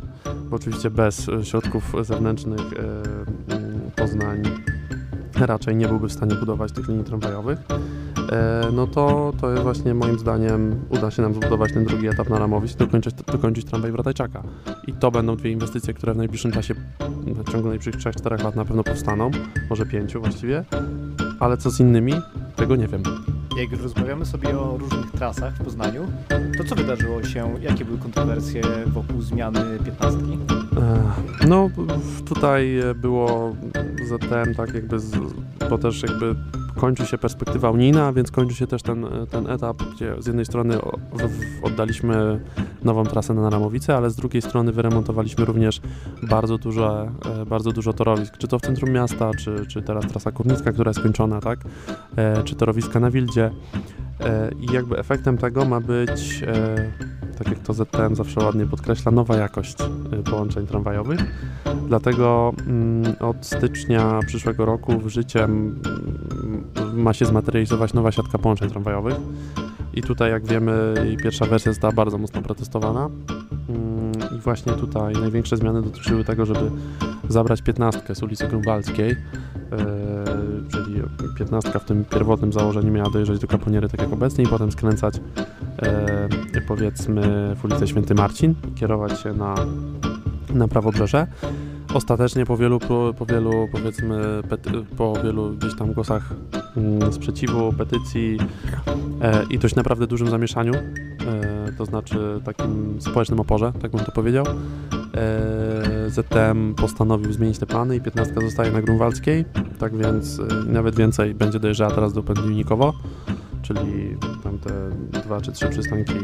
bo 0.51 0.57
oczywiście 0.57 0.91
bez 0.91 1.29
e, 1.29 1.45
środków 1.45 1.95
zewnętrznych 2.03 2.61
e, 2.61 3.55
mm, 3.55 3.91
Poznań 3.97 4.43
raczej 5.47 5.77
nie 5.77 5.89
byłby 5.89 6.09
w 6.09 6.13
stanie 6.13 6.35
budować 6.35 6.73
tych 6.73 6.89
linii 6.89 7.05
tramwajowych. 7.05 7.59
E, 8.33 8.69
no 8.73 8.87
to, 8.87 9.33
to 9.41 9.51
jest 9.51 9.63
właśnie 9.63 9.95
moim 9.95 10.19
zdaniem 10.19 10.85
uda 10.89 11.11
się 11.11 11.23
nam 11.23 11.35
zbudować 11.35 11.73
ten 11.73 11.85
drugi 11.85 12.09
etap 12.09 12.29
na 12.29 12.39
Ramowic 12.39 12.77
dokończyć, 12.77 13.15
dokończyć 13.15 13.65
tramwaj 13.65 13.93
Wratajczaka. 13.93 14.43
I 14.87 14.93
to 14.93 15.11
będą 15.11 15.37
dwie 15.37 15.51
inwestycje, 15.51 15.95
które 15.95 16.15
w 16.15 16.17
najbliższym 16.17 16.53
czasie, 16.53 16.75
w 17.27 17.53
ciągu 17.53 17.69
najbliższych 17.69 17.97
3-4 17.97 18.45
lat 18.45 18.57
na 18.57 18.65
pewno 18.65 18.85
powstaną, 18.85 19.31
może 19.71 19.87
5 19.87 20.17
właściwie, 20.17 20.65
ale 21.41 21.57
co 21.57 21.71
z 21.71 21.81
innymi, 21.81 22.13
tego 22.57 22.77
nie 22.77 22.89
wiem. 22.89 23.03
Jak 23.57 23.71
już 23.71 23.81
rozmawiamy 23.81 24.27
sobie 24.27 24.59
o 24.59 24.79
różnych 24.79 25.11
trasach 25.11 25.55
w 25.55 25.65
Poznaniu, 25.65 26.07
to 26.59 26.65
co 26.65 26.75
wydarzyło 26.75 27.23
się, 27.25 27.55
jakie 27.61 27.85
były 27.85 27.99
kontrowersje 27.99 28.63
wokół 28.87 29.23
zmiany 29.23 29.61
15? 29.85 30.19
Ech, 30.19 31.49
No, 31.49 31.71
tutaj 32.27 32.81
było 32.95 33.57
ZTM 34.09 34.55
tak 34.57 34.75
jakby, 34.75 35.01
z, 35.01 35.17
bo 35.71 35.79
też 35.79 36.03
jakby 36.03 36.35
kończy 36.79 37.07
się 37.07 37.19
perspektywa 37.19 37.71
unijna, 37.71 38.13
więc 38.13 38.31
kończy 38.31 38.55
się 38.55 38.67
też 38.67 38.83
ten, 38.83 39.07
ten 39.31 39.51
etap, 39.51 39.83
gdzie 39.95 40.15
z 40.23 40.27
jednej 40.27 40.45
strony 40.45 40.79
oddaliśmy 41.63 42.41
nową 42.85 43.05
trasę 43.05 43.35
na 43.35 43.43
Naramowice, 43.43 43.97
ale 43.97 44.11
z 44.11 44.17
drugiej 44.17 44.43
strony 44.43 44.73
wyremontowaliśmy 44.73 45.45
również 45.45 45.81
bardzo 46.23 46.59
dużo, 46.59 47.09
e, 47.43 47.47
bardzo 47.47 47.73
dużo 47.73 47.93
torowisk, 47.93 48.37
czy 48.39 48.49
to 48.49 48.59
w 48.59 48.63
centrum 48.63 48.91
miasta, 48.91 49.31
czy, 49.39 49.67
czy 49.67 49.83
teraz 49.83 50.07
trasa 50.07 50.33
Kurnicka, 50.33 50.73
która 50.73 50.91
jest 50.91 51.01
skończona, 51.01 51.41
tak, 51.41 51.59
e, 52.17 52.43
czy 52.45 52.55
torowiska 52.55 53.01
na 53.01 53.11
Wildzie. 53.11 53.51
E, 54.21 54.51
I 54.61 54.73
jakby 54.73 54.99
efektem 54.99 55.39
tego 55.39 55.65
ma 55.65 55.81
być, 55.81 56.43
tak 57.39 57.49
jak 57.49 57.59
to 57.59 57.75
ZTM 57.75 58.15
zawsze 58.15 58.45
ładnie 58.45 58.67
podkreśla, 58.67 59.13
nowa 59.13 59.37
jakość 59.37 59.77
e, 59.81 59.87
połączeń 60.31 60.67
tramwajowych. 60.67 61.21
Dlatego 61.89 62.53
mm, 62.67 63.17
od 63.21 63.47
stycznia 63.47 64.21
przyszłego 64.27 64.65
roku 64.65 64.99
w 64.99 65.09
życie 65.09 65.45
mm, 65.45 65.81
ma 66.95 67.13
się 67.13 67.27
zmaterializować 67.27 67.95
nowa 67.95 68.13
siatka 68.13 68.39
połączeń 68.39 68.71
tramwajowych. 68.71 69.15
I 69.95 70.03
tutaj, 70.03 70.31
jak 70.31 70.47
wiemy, 70.47 70.95
pierwsza 71.23 71.47
wersja 71.47 71.73
została 71.73 71.93
bardzo 71.93 72.19
mocno 72.19 72.43
protestowana. 72.43 73.09
Mm, 73.69 74.13
I 74.39 74.41
właśnie 74.41 74.73
tutaj 74.73 75.15
największe 75.15 75.57
zmiany 75.57 75.83
dotyczyły 75.83 76.25
tego, 76.25 76.47
żeby 76.47 76.71
zabrać 77.29 77.63
piętnastkę 77.63 78.15
z 78.15 78.23
ulicy 78.23 78.49
Grunwaldzkiej, 78.49 79.17
czyli 80.73 81.03
piętnastka 81.39 81.79
w 81.79 81.85
tym 81.85 82.05
pierwotnym 82.05 82.53
założeniu 82.53 82.93
miała 82.93 83.11
dojeżdżać 83.11 83.39
do 83.39 83.47
Kaponiery 83.47 83.89
tak 83.89 84.01
jak 84.01 84.13
obecnie 84.13 84.45
i 84.45 84.47
potem 84.47 84.73
skręcać 84.73 85.21
e, 85.83 86.29
powiedzmy 86.69 87.23
w 87.57 87.65
ulicę 87.65 87.87
Święty 87.87 88.15
Marcin 88.15 88.55
kierować 88.75 89.21
się 89.21 89.33
na, 89.33 89.55
na 90.55 90.69
prawobrzeże. 90.69 91.27
Ostatecznie 91.95 92.47
po 92.47 92.57
wielu, 92.57 92.79
po, 92.79 93.27
wielu 93.29 93.69
powiedzmy, 93.73 94.43
po 94.97 95.13
wielu 95.25 95.51
gdzieś 95.51 95.77
tam 95.77 95.93
głosach 95.93 96.35
mm, 96.77 97.13
sprzeciwu, 97.13 97.73
petycji 97.73 98.39
e, 99.23 99.45
i 99.51 99.59
dość 99.59 99.75
naprawdę 99.75 100.07
dużym 100.07 100.31
zamieszaniu, 100.31 100.75
e, 100.75 101.73
to 101.79 101.85
znaczy 101.85 102.41
takim 102.45 102.97
społecznym 103.01 103.41
oporze, 103.41 103.73
tak 103.83 103.91
bym 103.91 104.05
to 104.05 104.13
powiedział, 104.13 104.45
e, 105.15 106.11
ZTM 106.11 106.75
postanowił 106.75 107.33
zmienić 107.33 107.59
te 107.59 107.67
plany 107.67 107.97
i 107.97 108.01
15 108.01 108.35
zostaje 108.41 108.73
na 108.73 108.83
Grunwaldzkiej, 108.83 109.45
tak 109.79 109.97
więc 109.97 110.41
e, 110.41 110.43
nawet 110.67 110.97
więcej 110.97 111.35
będzie 111.35 111.61
dojeżdżała 111.61 111.91
teraz 111.91 112.13
do 112.13 112.23
Pędlinikowo, 112.23 112.93
czyli 113.69 114.17
tam 114.45 114.59
te 114.59 114.71
dwa 115.21 115.41
czy 115.41 115.53
trzy 115.53 115.69
przystanki 115.69 116.19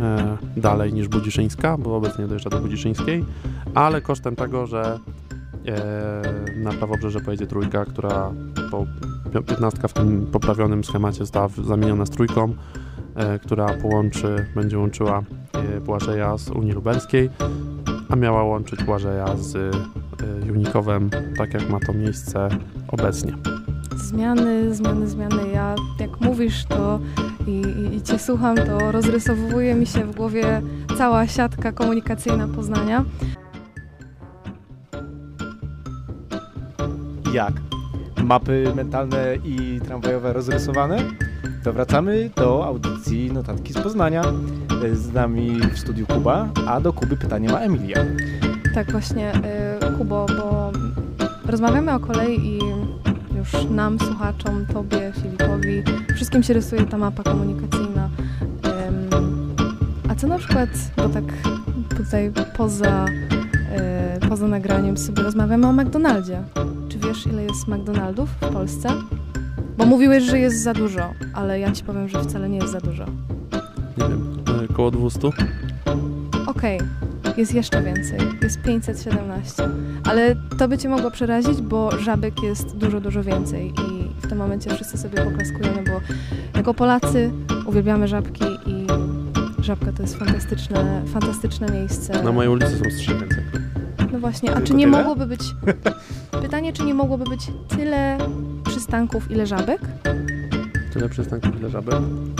e, 0.00 0.36
dalej 0.56 0.92
niż 0.92 1.08
Budziszyńska, 1.08 1.78
bo 1.78 1.96
obecnie 1.96 2.26
dojeżdża 2.26 2.50
do 2.50 2.60
Budziszyńskiej, 2.60 3.24
ale 3.74 4.00
kosztem 4.00 4.36
tego, 4.36 4.66
że 4.66 4.98
e, 5.66 6.22
na 6.56 6.72
prawobrzeże 6.72 7.20
pojedzie 7.20 7.46
trójka, 7.46 7.84
która 7.84 8.32
po 8.70 8.86
15 9.46 9.88
w 9.88 9.92
tym 9.92 10.26
poprawionym 10.26 10.84
schemacie 10.84 11.18
została 11.18 11.48
zamieniona 11.48 12.06
z 12.06 12.10
trójką, 12.10 12.54
e, 13.14 13.38
która 13.38 13.66
połączy, 13.66 14.46
będzie 14.54 14.78
łączyła 14.78 15.22
e, 15.52 15.80
Błażeja 15.80 16.38
z 16.38 16.50
Unii 16.50 16.72
Lubelskiej, 16.72 17.30
a 18.08 18.16
miała 18.16 18.42
łączyć 18.42 18.84
Błażeja 18.84 19.36
z 19.36 19.56
e, 19.56 19.70
Junikowem, 20.46 21.10
tak 21.38 21.54
jak 21.54 21.70
ma 21.70 21.80
to 21.80 21.92
miejsce 21.92 22.48
obecnie. 22.88 23.36
Zmiany, 23.94 24.74
zmiany, 24.74 25.08
zmiany. 25.08 25.48
Ja 25.52 25.74
jak 25.98 26.20
mówisz 26.20 26.64
to 26.64 27.00
i, 27.46 27.50
i, 27.50 27.96
i 27.96 28.02
cię 28.02 28.18
słucham, 28.18 28.56
to 28.56 28.92
rozrysowuje 28.92 29.74
mi 29.74 29.86
się 29.86 30.04
w 30.04 30.14
głowie 30.16 30.62
cała 30.98 31.26
siatka 31.26 31.72
komunikacyjna 31.72 32.48
Poznania. 32.48 33.04
Jak? 37.32 37.52
Mapy 38.24 38.72
mentalne 38.76 39.36
i 39.44 39.80
tramwajowe 39.84 40.32
rozrysowane? 40.32 40.98
To 41.64 41.72
wracamy 41.72 42.30
do 42.36 42.66
audycji 42.66 43.32
Notatki 43.32 43.72
z 43.72 43.78
Poznania. 43.78 44.22
Z 44.92 45.12
nami 45.12 45.60
w 45.74 45.78
studiu 45.78 46.06
Kuba, 46.06 46.48
a 46.66 46.80
do 46.80 46.92
Kuby 46.92 47.16
pytanie 47.16 47.48
ma 47.48 47.58
Emilia. 47.58 48.04
Tak 48.74 48.92
właśnie, 48.92 49.32
y, 49.34 49.98
Kubo, 49.98 50.26
bo 50.28 50.72
rozmawiamy 51.46 51.94
o 51.94 52.00
kolei 52.00 52.46
i 52.46 52.55
już 53.52 53.70
nam, 53.70 53.98
słuchaczom, 53.98 54.66
tobie, 54.66 55.12
Filipowi, 55.22 55.82
wszystkim 56.14 56.42
się 56.42 56.54
rysuje 56.54 56.84
ta 56.84 56.98
mapa 56.98 57.22
komunikacyjna. 57.22 58.08
A 60.08 60.14
co 60.14 60.26
na 60.26 60.38
przykład, 60.38 60.68
bo 60.96 61.08
tak 61.08 61.24
tutaj 61.96 62.32
poza, 62.56 63.06
y, 64.24 64.28
poza 64.28 64.48
nagraniem 64.48 64.96
sobie 64.96 65.22
rozmawiamy 65.22 65.66
o 65.66 65.72
McDonaldzie. 65.72 66.42
Czy 66.88 66.98
wiesz, 66.98 67.26
ile 67.26 67.42
jest 67.42 67.68
McDonaldów 67.68 68.30
w 68.30 68.52
Polsce? 68.52 68.88
Bo 69.78 69.86
mówiłeś, 69.86 70.24
że 70.24 70.38
jest 70.38 70.62
za 70.62 70.72
dużo, 70.72 71.10
ale 71.34 71.60
ja 71.60 71.72
ci 71.72 71.84
powiem, 71.84 72.08
że 72.08 72.22
wcale 72.22 72.48
nie 72.48 72.58
jest 72.58 72.72
za 72.72 72.80
dużo. 72.80 73.04
Nie 73.98 74.08
wiem, 74.08 74.44
e, 74.62 74.72
około 74.72 74.90
200? 74.90 75.28
Okej, 76.46 76.80
jest 77.38 77.54
jeszcze 77.54 77.82
więcej. 77.82 78.18
Jest 78.42 78.62
517. 78.62 79.68
Ale 80.04 80.36
to 80.58 80.68
by 80.68 80.78
cię 80.78 80.88
mogło 80.88 81.10
przerazić, 81.10 81.62
bo 81.62 81.98
żabek 81.98 82.42
jest 82.42 82.76
dużo, 82.76 83.00
dużo 83.00 83.22
więcej. 83.22 83.68
I 83.68 84.22
w 84.22 84.28
tym 84.28 84.38
momencie 84.38 84.74
wszyscy 84.74 84.98
sobie 84.98 85.24
poklaskujemy, 85.24 85.84
bo 85.84 86.00
jako 86.58 86.74
Polacy 86.74 87.30
uwielbiamy 87.66 88.08
żabki 88.08 88.44
i 88.66 88.86
żabka 89.62 89.92
to 89.92 90.02
jest 90.02 90.16
fantastyczne, 90.16 91.02
fantastyczne 91.06 91.68
miejsce. 91.68 92.22
Na 92.22 92.32
mojej 92.32 92.52
ulicy 92.52 92.78
są 92.78 92.84
trzy 92.98 93.14
więcej. 93.14 93.44
No 94.12 94.18
właśnie, 94.18 94.54
a 94.54 94.60
czy 94.60 94.74
nie 94.74 94.84
tyle? 94.84 94.98
mogłoby 94.98 95.26
być... 95.26 95.40
Pytanie, 96.42 96.72
czy 96.72 96.84
nie 96.84 96.94
mogłoby 96.94 97.24
być 97.24 97.40
tyle 97.68 98.18
przystanków, 98.64 99.30
ile 99.30 99.46
żabek? 99.46 99.80
Tyle 100.92 101.08
przystanków, 101.08 101.60
ile 101.60 101.70
żaby? 101.70 101.92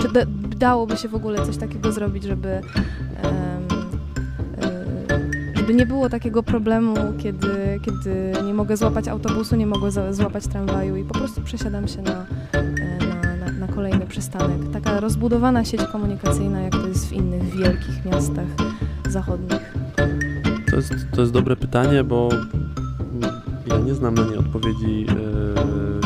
Czy 0.02 0.12
da, 0.12 0.20
dałoby 0.56 0.96
się 0.96 1.08
w 1.08 1.14
ogóle 1.14 1.46
coś 1.46 1.56
takiego 1.56 1.92
zrobić, 1.92 2.24
żeby, 2.24 2.60
żeby 5.66 5.78
nie 5.78 5.86
było 5.86 6.08
takiego 6.08 6.42
problemu, 6.42 6.94
kiedy, 7.18 7.80
kiedy 7.84 8.32
nie 8.46 8.54
mogę 8.54 8.76
złapać 8.76 9.08
autobusu, 9.08 9.56
nie 9.56 9.66
mogę 9.66 10.14
złapać 10.14 10.46
tramwaju 10.46 10.96
i 10.96 11.04
po 11.04 11.14
prostu 11.14 11.40
przesiadam 11.40 11.88
się 11.88 12.02
na, 12.02 12.26
e, 12.52 12.62
na, 13.06 13.36
na, 13.36 13.66
na 13.66 13.68
kolejny 13.68 14.06
przystanek. 14.06 14.72
Taka 14.72 15.00
rozbudowana 15.00 15.64
sieć 15.64 15.82
komunikacyjna, 15.92 16.60
jak 16.60 16.72
to 16.72 16.88
jest 16.88 17.08
w 17.08 17.12
innych 17.12 17.56
wielkich 17.56 18.04
miastach 18.04 18.46
zachodnich. 19.08 19.74
To 20.70 20.76
jest, 20.76 20.92
to 21.14 21.20
jest 21.20 21.32
dobre 21.32 21.56
pytanie, 21.56 22.04
bo 22.04 22.28
ja 23.66 23.78
nie 23.78 23.94
znam 23.94 24.14
na 24.14 24.22
nie 24.24 24.38
odpowiedzi 24.38 25.06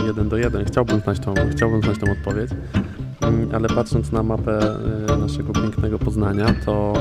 e, 0.03 0.07
jeden 0.07 0.29
do 0.29 0.37
jeden. 0.37 0.65
Chciałbym 0.65 1.01
znać 1.01 1.21
tą, 1.21 1.35
chciałbym 1.53 1.83
znać 1.83 1.99
tą 1.99 2.13
odpowiedź, 2.13 2.51
Mm, 3.21 3.55
ale 3.55 3.69
patrząc 3.69 4.13
na 4.13 4.23
mapę 4.23 4.77
e, 5.09 5.17
naszego 5.17 5.53
pięknego 5.53 5.99
Poznania, 5.99 6.55
to 6.65 6.93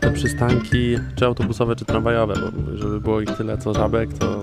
te 0.00 0.10
przystanki, 0.10 0.96
czy 1.14 1.26
autobusowe, 1.26 1.76
czy 1.76 1.84
tramwajowe, 1.84 2.34
bo 2.34 2.76
żeby 2.76 3.00
było 3.00 3.20
ich 3.20 3.30
tyle 3.36 3.58
co 3.58 3.74
żabek, 3.74 4.12
to, 4.18 4.42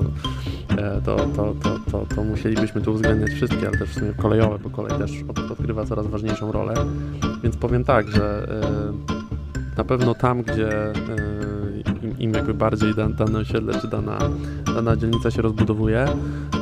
e, 0.78 1.02
to, 1.06 1.16
to, 1.16 1.56
to, 1.64 1.80
to, 1.92 2.06
to 2.16 2.24
musielibyśmy 2.24 2.82
tu 2.82 2.92
uwzględniać 2.92 3.30
wszystkie, 3.32 3.68
ale 3.68 3.78
też 3.78 3.90
w 3.90 3.94
sumie 3.94 4.14
kolejowe, 4.14 4.60
bo 4.60 4.70
kolej 4.70 4.98
też 4.98 5.12
od- 5.28 5.52
odgrywa 5.52 5.86
coraz 5.86 6.08
ważniejszą 6.08 6.52
rolę. 6.52 6.74
Więc 7.44 7.58
powiem 7.58 7.84
tak, 7.84 8.08
że 8.08 8.48
e, 8.64 9.78
na 9.78 9.84
pewno 9.84 10.16
tam, 10.16 10.42
gdzie 10.44 10.70
e, 10.92 10.94
im, 12.20 12.34
jakby 12.34 12.54
bardziej 12.54 12.96
da, 12.96 13.10
dane 13.10 13.40
osiedle 13.40 13.82
czy 13.82 13.88
dana, 13.88 14.18
dana 14.76 14.96
dzielnica 14.96 15.32
się 15.32 15.42
rozbudowuje, 15.42 16.06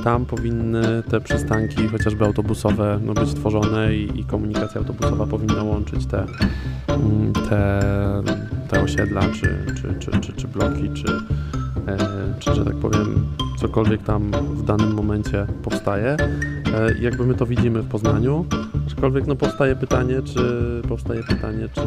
tam 0.03 0.25
powinny 0.25 1.03
te 1.09 1.21
przystanki, 1.21 1.87
chociażby 1.87 2.25
autobusowe, 2.25 2.99
no, 3.03 3.13
być 3.13 3.33
tworzone 3.33 3.95
i, 3.95 4.19
i 4.19 4.23
komunikacja 4.23 4.81
autobusowa 4.81 5.25
powinna 5.25 5.63
łączyć 5.63 6.05
te, 6.05 6.25
mm, 6.87 7.33
te, 7.33 7.81
te 8.69 8.81
osiedla, 8.81 9.21
czy, 9.21 9.65
czy, 9.75 9.95
czy, 9.99 10.19
czy, 10.19 10.33
czy 10.33 10.47
bloki, 10.47 10.89
czy, 10.89 11.07
e, 11.87 11.97
czy, 12.39 12.55
że 12.55 12.65
tak 12.65 12.75
powiem, 12.75 13.25
cokolwiek 13.57 14.03
tam 14.03 14.31
w 14.31 14.63
danym 14.63 14.93
momencie 14.93 15.47
powstaje. 15.63 16.17
E, 16.73 16.97
jakby 17.01 17.25
my 17.25 17.33
to 17.33 17.45
widzimy 17.45 17.81
w 17.81 17.87
Poznaniu, 17.87 18.45
aczkolwiek 18.87 19.27
no 19.27 19.35
powstaje 19.35 19.75
pytanie, 19.75 20.21
czy 20.21 20.41
powstaje 20.87 21.23
pytanie, 21.23 21.69
czy 21.73 21.81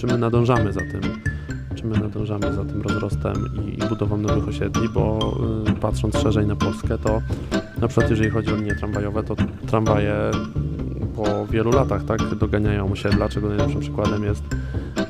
czy 0.00 0.06
my 0.06 0.18
nadążamy 0.18 0.72
za 0.72 0.80
tym, 0.80 1.00
my 1.90 1.98
nadążamy 1.98 2.52
za 2.52 2.64
tym 2.64 2.82
rozrostem 2.82 3.34
i, 3.64 3.84
i 3.84 3.88
budową 3.88 4.16
nowych 4.16 4.48
osiedli, 4.48 4.88
bo 4.88 5.18
y, 5.68 5.72
patrząc 5.72 6.18
szerzej 6.18 6.46
na 6.46 6.56
Polskę, 6.56 6.98
to 6.98 7.20
na 7.80 7.88
przykład 7.88 8.10
jeżeli 8.10 8.30
chodzi 8.30 8.52
o 8.52 8.56
linie 8.56 8.74
tramwajowe, 8.74 9.22
to 9.22 9.36
tramwaje 9.66 10.14
y, 10.14 11.06
po 11.16 11.46
wielu 11.46 11.70
latach 11.70 12.04
tak 12.04 12.34
doganiają 12.34 12.92
osiedla, 12.92 13.28
czego 13.28 13.48
najlepszym 13.48 13.80
przykładem 13.80 14.24
jest 14.24 14.42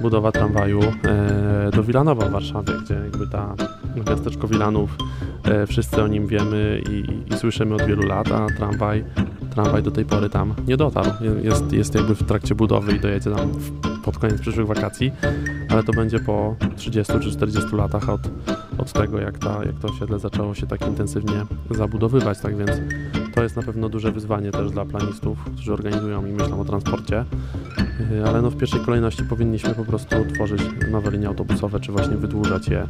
budowa 0.01 0.33
tramwaju 0.33 0.81
e, 0.81 1.70
do 1.76 1.83
Wilanowa 1.83 2.26
w 2.26 2.31
Warszawie, 2.31 2.72
gdzie 2.85 2.95
jakby 2.95 3.26
ta 3.26 3.55
miasteczko 3.97 4.49
Wilanów, 4.49 4.97
e, 5.45 5.66
wszyscy 5.66 6.03
o 6.03 6.07
nim 6.07 6.26
wiemy 6.26 6.82
i, 6.91 7.32
i 7.34 7.38
słyszymy 7.38 7.74
od 7.74 7.82
wielu 7.82 8.03
lat, 8.03 8.32
a 8.32 8.47
tramwaj, 8.47 9.05
tramwaj 9.51 9.82
do 9.82 9.91
tej 9.91 10.05
pory 10.05 10.30
tam 10.30 10.55
nie 10.66 10.76
dotarł. 10.76 11.11
Jest, 11.43 11.72
jest 11.72 11.95
jakby 11.95 12.14
w 12.14 12.22
trakcie 12.22 12.55
budowy 12.55 12.93
i 12.93 13.01
dojedzie 13.01 13.30
tam 13.30 13.53
w, 13.53 14.03
pod 14.03 14.18
koniec 14.18 14.41
przyszłych 14.41 14.66
wakacji, 14.66 15.12
ale 15.68 15.82
to 15.82 15.93
będzie 15.93 16.18
po 16.18 16.57
30 16.76 17.12
czy 17.20 17.30
40 17.30 17.76
latach 17.76 18.09
od, 18.09 18.20
od 18.78 18.93
tego, 18.93 19.20
jak, 19.20 19.38
ta, 19.38 19.64
jak 19.64 19.78
to 19.78 19.88
osiedle 19.88 20.18
zaczęło 20.18 20.55
się 20.55 20.66
tak 20.66 20.86
intensywnie 20.86 21.47
zabudowywać, 21.70 22.41
tak 22.41 22.57
więc 22.57 22.70
to 23.41 23.45
jest 23.45 23.57
na 23.57 23.62
pewno 23.62 23.88
duże 23.88 24.12
wyzwanie 24.12 24.51
też 24.51 24.70
dla 24.70 24.84
planistów, 24.84 25.38
którzy 25.45 25.72
organizują 25.72 26.26
i 26.26 26.32
myślą 26.32 26.61
o 26.61 26.64
transporcie, 26.64 27.24
Yy, 28.11 28.28
ale 28.28 28.43
no 28.43 28.51
w 28.51 28.57
pierwszej 28.57 28.80
kolejności 28.80 29.24
powinniśmy 29.24 29.74
po 29.74 29.84
prostu 29.84 30.16
tworzyć 30.34 30.62
nowe 30.91 31.11
linie 31.11 31.28
autobusowe, 31.28 31.80
czy 31.80 31.93
właśnie 31.93 32.16
wydłużać 32.16 32.68
je 32.68 32.86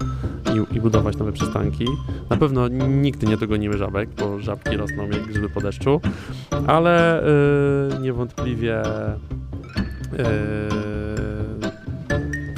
i, 0.54 0.76
i 0.76 0.80
budować 0.80 1.16
nowe 1.16 1.32
przystanki. 1.32 1.84
Na 2.30 2.36
pewno 2.36 2.68
nigdy 2.68 3.26
nie 3.26 3.36
dogonimy 3.36 3.78
żabek, 3.78 4.08
bo 4.18 4.40
żabki 4.40 4.76
rosną 4.76 5.02
jak 5.02 5.26
grzyby 5.26 5.48
po 5.48 5.60
deszczu, 5.60 6.00
ale 6.66 7.22
yy, 7.92 8.00
niewątpliwie 8.00 8.82
yy, 10.12 10.24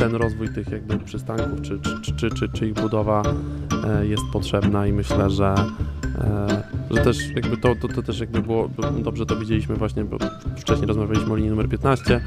ten 0.02 0.14
rozwój 0.14 0.48
tych 0.48 0.70
jakby 0.70 0.98
przystanków, 0.98 1.62
czy, 1.62 1.80
czy, 1.80 2.12
czy, 2.12 2.30
czy, 2.30 2.48
czy, 2.48 2.66
ich 2.66 2.74
budowa 2.74 3.22
e, 3.84 4.06
jest 4.06 4.22
potrzebna 4.32 4.86
i 4.86 4.92
myślę, 4.92 5.30
że, 5.30 5.54
że 6.90 7.04
też 7.04 7.30
jakby 7.34 7.56
to, 7.56 7.74
to, 7.74 7.88
to 7.88 8.02
też 8.02 8.20
jakby 8.20 8.42
było, 8.42 8.68
dobrze 8.98 9.26
to 9.26 9.36
widzieliśmy 9.36 9.76
właśnie, 9.76 10.04
bo 10.04 10.16
wcześniej 10.56 10.86
rozmawialiśmy 10.86 11.32
o 11.32 11.36
linii 11.36 11.50
numer 11.50 11.68
15, 11.68 12.20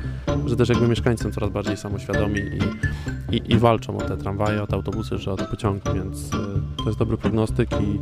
że 0.46 0.56
też 0.56 0.70
jakby 0.70 0.88
mieszkańcy 0.88 1.24
są 1.24 1.32
coraz 1.32 1.50
bardziej 1.50 1.78
samoświadomi 1.78 2.40
i, 2.40 3.36
i, 3.36 3.52
i 3.54 3.58
walczą 3.58 3.98
o 3.98 4.02
te 4.02 4.18
tramwaje, 4.18 4.64
o 4.64 4.68
te 4.68 4.76
autobusy, 4.76 5.20
czy 5.20 5.32
o 5.32 5.36
te 5.36 5.46
pociągi, 5.46 5.90
więc 5.96 6.34
e, 6.34 6.38
to 6.78 6.86
jest 6.86 7.00
dobry 7.00 7.18
prognostyk 7.18 7.70
i, 7.82 8.00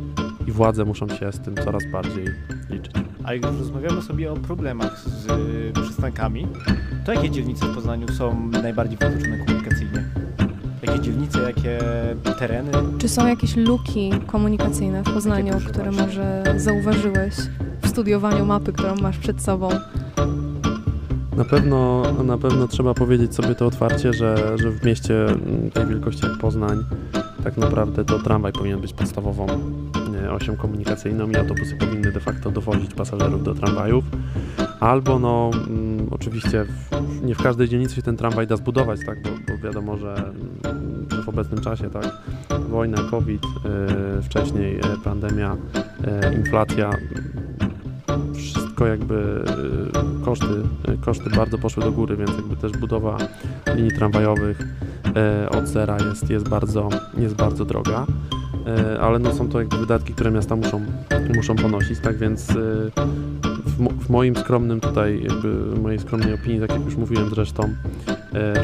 i 0.48 0.52
władze 0.52 0.84
muszą 0.84 1.08
się 1.08 1.32
z 1.32 1.40
tym 1.40 1.56
coraz 1.56 1.82
bardziej 1.92 2.24
liczyć. 2.70 2.92
A 3.24 3.34
jak 3.34 3.44
już 3.44 3.58
rozmawiamy 3.58 4.02
sobie 4.02 4.32
o 4.32 4.36
problemach 4.36 4.98
z 4.98 5.30
y, 5.78 5.82
przystankami, 5.82 6.46
to 7.06 7.12
jakie 7.12 7.30
dzielnice 7.30 7.66
w 7.66 7.74
Poznaniu 7.74 8.08
są 8.08 8.50
najbardziej 8.50 8.98
wykluczone 8.98 9.38
komunikacyjnie? 9.38 10.04
Jakie 10.86 11.00
dzielnice, 11.00 11.42
jakie 11.42 11.78
tereny? 12.38 12.70
Czy 12.98 13.08
są 13.08 13.26
jakieś 13.26 13.56
luki 13.56 14.10
komunikacyjne 14.26 15.02
w 15.02 15.14
Poznaniu, 15.14 15.54
które 15.68 15.90
może 15.90 16.42
zauważyłeś 16.56 17.34
w 17.82 17.88
studiowaniu 17.88 18.44
mapy, 18.46 18.72
którą 18.72 18.94
masz 18.96 19.18
przed 19.18 19.42
sobą? 19.42 19.68
Na 21.36 21.44
pewno, 21.44 22.02
na 22.24 22.38
pewno 22.38 22.68
trzeba 22.68 22.94
powiedzieć 22.94 23.34
sobie 23.34 23.54
to 23.54 23.66
otwarcie, 23.66 24.12
że, 24.12 24.58
że 24.58 24.70
w 24.70 24.84
mieście 24.84 25.26
tej 25.72 25.86
wielkości 25.86 26.26
jak 26.26 26.38
Poznań 26.38 26.84
tak 27.44 27.56
naprawdę 27.56 28.04
to 28.04 28.18
tramwaj 28.18 28.52
powinien 28.52 28.80
być 28.80 28.92
podstawową 28.92 29.46
osią 30.30 30.56
komunikacyjną 30.56 31.30
i 31.30 31.36
autobusy 31.36 31.76
powinny 31.76 32.12
de 32.12 32.20
facto 32.20 32.50
dowozić 32.50 32.94
pasażerów 32.94 33.44
do 33.44 33.54
tramwajów. 33.54 34.04
Albo 34.80 35.18
no 35.18 35.50
mm, 35.68 36.06
oczywiście 36.10 36.64
w, 36.64 37.24
nie 37.24 37.34
w 37.34 37.42
każdej 37.42 37.68
dzielnicy 37.68 37.94
się 37.94 38.02
ten 38.02 38.16
tramwaj 38.16 38.46
da 38.46 38.56
zbudować, 38.56 39.00
tak, 39.06 39.22
bo, 39.22 39.30
bo 39.30 39.62
wiadomo, 39.62 39.96
że, 39.96 40.14
mm, 40.14 41.06
w 41.24 41.28
obecnym 41.28 41.60
czasie 41.60 41.90
tak, 41.90 42.06
wojna, 42.68 42.98
COVID, 43.10 43.42
e, 43.44 44.22
wcześniej 44.22 44.76
e, 44.76 44.82
pandemia, 45.04 45.56
e, 46.04 46.34
inflacja, 46.34 46.90
wszystko 48.34 48.86
jakby 48.86 49.44
y, 50.22 50.24
koszty, 50.24 50.46
y, 50.88 50.98
koszty 50.98 51.30
bardzo 51.30 51.58
poszły 51.58 51.82
do 51.82 51.92
góry, 51.92 52.16
więc 52.16 52.30
jakby 52.30 52.56
też 52.56 52.72
budowa 52.72 53.16
linii 53.74 53.92
tramwajowych 53.92 54.58
od 55.50 55.68
zera 55.68 55.96
jest, 56.08 56.30
jest, 56.30 56.48
bardzo, 56.48 56.88
jest 57.18 57.34
bardzo 57.34 57.64
droga. 57.64 58.06
E, 58.66 59.00
ale 59.00 59.18
no 59.18 59.34
są 59.34 59.48
to 59.48 59.58
jakby 59.58 59.78
wydatki, 59.78 60.12
które 60.12 60.30
miasta 60.30 60.56
muszą, 60.56 60.80
muszą 61.34 61.56
ponosić, 61.56 61.98
tak 62.00 62.16
więc 62.16 62.50
e, 62.50 62.54
w, 63.64 64.04
w 64.06 64.10
moim 64.10 64.36
skromnym 64.36 64.80
tutaj, 64.80 65.22
jakby 65.22 65.80
mojej 65.80 65.98
skromnej 65.98 66.34
opinii, 66.34 66.60
tak 66.60 66.70
jak 66.70 66.84
już 66.84 66.96
mówiłem 66.96 67.30
zresztą 67.30 67.74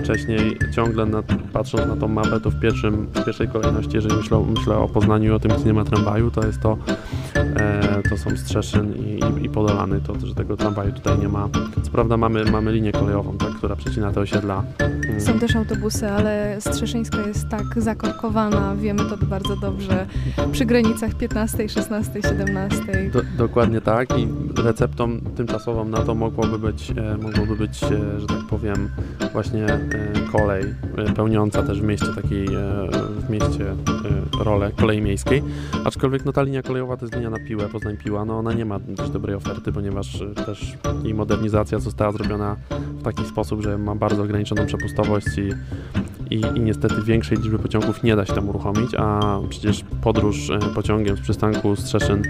wcześniej, 0.02 0.58
ciągle 0.74 1.06
na, 1.06 1.22
patrząc 1.52 1.86
na 1.86 1.96
tą 1.96 2.08
mapę, 2.08 2.40
to 2.40 2.50
w, 2.50 2.60
pierwszym, 2.60 3.06
w 3.06 3.24
pierwszej 3.24 3.48
kolejności, 3.48 3.96
jeżeli 3.96 4.16
myślę, 4.16 4.44
myślę 4.58 4.76
o 4.76 4.88
Poznaniu 4.88 5.30
i 5.30 5.34
o 5.34 5.38
tym, 5.38 5.50
gdzie 5.50 5.64
nie 5.64 5.72
ma 5.72 5.84
tramwaju, 5.84 6.30
to 6.30 6.46
jest 6.46 6.60
to, 6.60 6.78
e, 7.34 8.02
to 8.10 8.16
są 8.16 8.36
Strzeszyn 8.36 8.94
i, 8.96 9.20
i, 9.40 9.46
i 9.46 9.48
Podolany, 9.48 10.00
to, 10.00 10.26
że 10.26 10.34
tego 10.34 10.56
tramwaju 10.56 10.92
tutaj 10.92 11.18
nie 11.18 11.28
ma. 11.28 11.48
Co 11.82 11.90
prawda 11.90 12.16
mamy, 12.16 12.44
mamy 12.44 12.72
linię 12.72 12.92
kolejową, 12.92 13.38
tak, 13.38 13.50
która 13.50 13.76
przecina 13.76 14.12
te 14.12 14.20
osiedla. 14.20 14.64
Mm. 14.78 15.20
Są 15.20 15.38
też 15.38 15.56
autobusy, 15.56 16.10
ale 16.10 16.56
Strzeszyńska 16.60 17.18
jest 17.26 17.48
tak 17.48 17.64
zakorkowana, 17.76 18.76
wiemy 18.76 19.04
to 19.04 19.16
bardzo 19.26 19.56
dobrze, 19.56 20.06
przy 20.52 20.64
granicach 20.64 21.14
15, 21.14 21.68
16, 21.68 22.22
17. 22.22 23.10
Do, 23.12 23.22
dokładnie 23.38 23.80
tak 23.80 24.18
i 24.18 24.28
receptą 24.62 25.20
tymczasową 25.36 25.84
na 25.84 25.98
to 25.98 26.14
mogłoby 26.14 26.58
być, 26.58 26.90
e, 26.90 27.16
mogłoby 27.16 27.56
być 27.56 27.84
e, 27.84 28.20
że 28.20 28.26
tak 28.26 28.46
powiem, 28.50 28.90
właśnie 29.32 29.59
e, 29.66 29.78
kolej, 30.32 30.64
e, 30.96 31.12
pełniąca 31.12 31.62
też 31.62 31.80
w 31.80 31.84
mieście 31.84 32.06
takiej, 32.22 32.48
w 33.26 33.30
mieście 33.30 33.70
e, 33.70 34.44
rolę 34.44 34.70
kolei 34.76 35.02
miejskiej. 35.02 35.42
Aczkolwiek 35.84 36.24
no, 36.24 36.32
ta 36.32 36.42
linia 36.42 36.62
kolejowa 36.62 36.96
to 36.96 37.04
jest 37.04 37.14
linia 37.14 37.30
na 37.30 37.38
piłę, 37.38 37.68
Poznań 37.68 37.96
Piła, 37.96 38.24
no 38.24 38.38
ona 38.38 38.52
nie 38.52 38.64
ma 38.64 38.78
dość 38.78 39.10
dobrej 39.10 39.36
oferty, 39.36 39.72
ponieważ 39.72 40.22
też 40.46 40.78
jej 41.04 41.14
modernizacja 41.14 41.78
została 41.78 42.12
zrobiona 42.12 42.56
w 42.70 43.02
taki 43.02 43.24
sposób, 43.24 43.62
że 43.62 43.78
ma 43.78 43.94
bardzo 43.94 44.22
ograniczoną 44.22 44.66
przepustowość 44.66 45.38
i 45.38 45.50
i, 46.30 46.40
i 46.56 46.60
niestety 46.60 47.02
większej 47.02 47.38
liczby 47.38 47.58
pociągów 47.58 48.02
nie 48.02 48.16
da 48.16 48.26
się 48.26 48.32
tam 48.32 48.48
uruchomić, 48.48 48.94
a 48.98 49.38
przecież 49.48 49.84
podróż 50.02 50.50
pociągiem 50.74 51.16
z 51.16 51.20
przystanku 51.20 51.76
Strzeszyn 51.76 52.22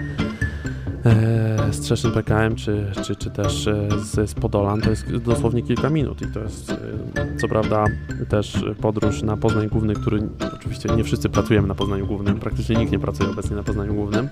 e, 1.05 1.73
Strzeszyn 1.73 2.11
PKM 2.11 2.55
czy, 2.55 2.91
czy, 3.03 3.15
czy 3.15 3.29
też 3.29 3.67
e, 3.67 3.87
z, 3.99 4.29
z 4.29 4.33
Podolan 4.33 4.81
to 4.81 4.89
jest 4.89 5.17
dosłownie 5.17 5.63
kilka 5.63 5.89
minut 5.89 6.21
i 6.21 6.27
to 6.27 6.39
jest 6.39 6.71
e, 6.71 7.37
co 7.37 7.47
prawda 7.47 7.85
też 8.29 8.65
podróż 8.81 9.21
na 9.21 9.37
Poznań 9.37 9.67
Główny, 9.67 9.93
który 9.93 10.29
oczywiście 10.55 10.89
nie 10.89 11.03
wszyscy 11.03 11.29
pracujemy 11.29 11.67
na 11.67 11.75
Poznaniu 11.75 12.07
Głównym, 12.07 12.39
praktycznie 12.39 12.75
nikt 12.75 12.91
nie 12.91 12.99
pracuje 12.99 13.29
obecnie 13.29 13.55
na 13.55 13.63
Poznaniu 13.63 13.93
Głównym, 13.93 14.29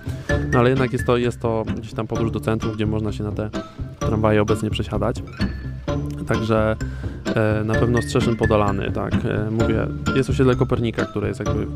no 0.52 0.58
ale 0.58 0.70
jednak 0.70 0.92
jest 0.92 1.06
to, 1.06 1.16
jest 1.16 1.40
to 1.40 1.64
gdzieś 1.76 1.92
tam 1.92 2.06
podróż 2.06 2.30
do 2.30 2.40
centrum, 2.40 2.74
gdzie 2.74 2.86
można 2.86 3.12
się 3.12 3.24
na 3.24 3.32
te 3.32 3.50
tramwaje 3.98 4.42
obecnie 4.42 4.70
przesiadać. 4.70 5.22
Także 6.26 6.76
na 7.64 7.74
pewno 7.74 8.02
Strzeszyn 8.02 8.36
Podolany, 8.36 8.92
tak. 8.92 9.14
Mówię, 9.50 9.86
jest 10.16 10.30
osiedle 10.30 10.56
Kopernika, 10.56 11.04
które 11.04 11.28
jest 11.28 11.40
jakby 11.40 11.66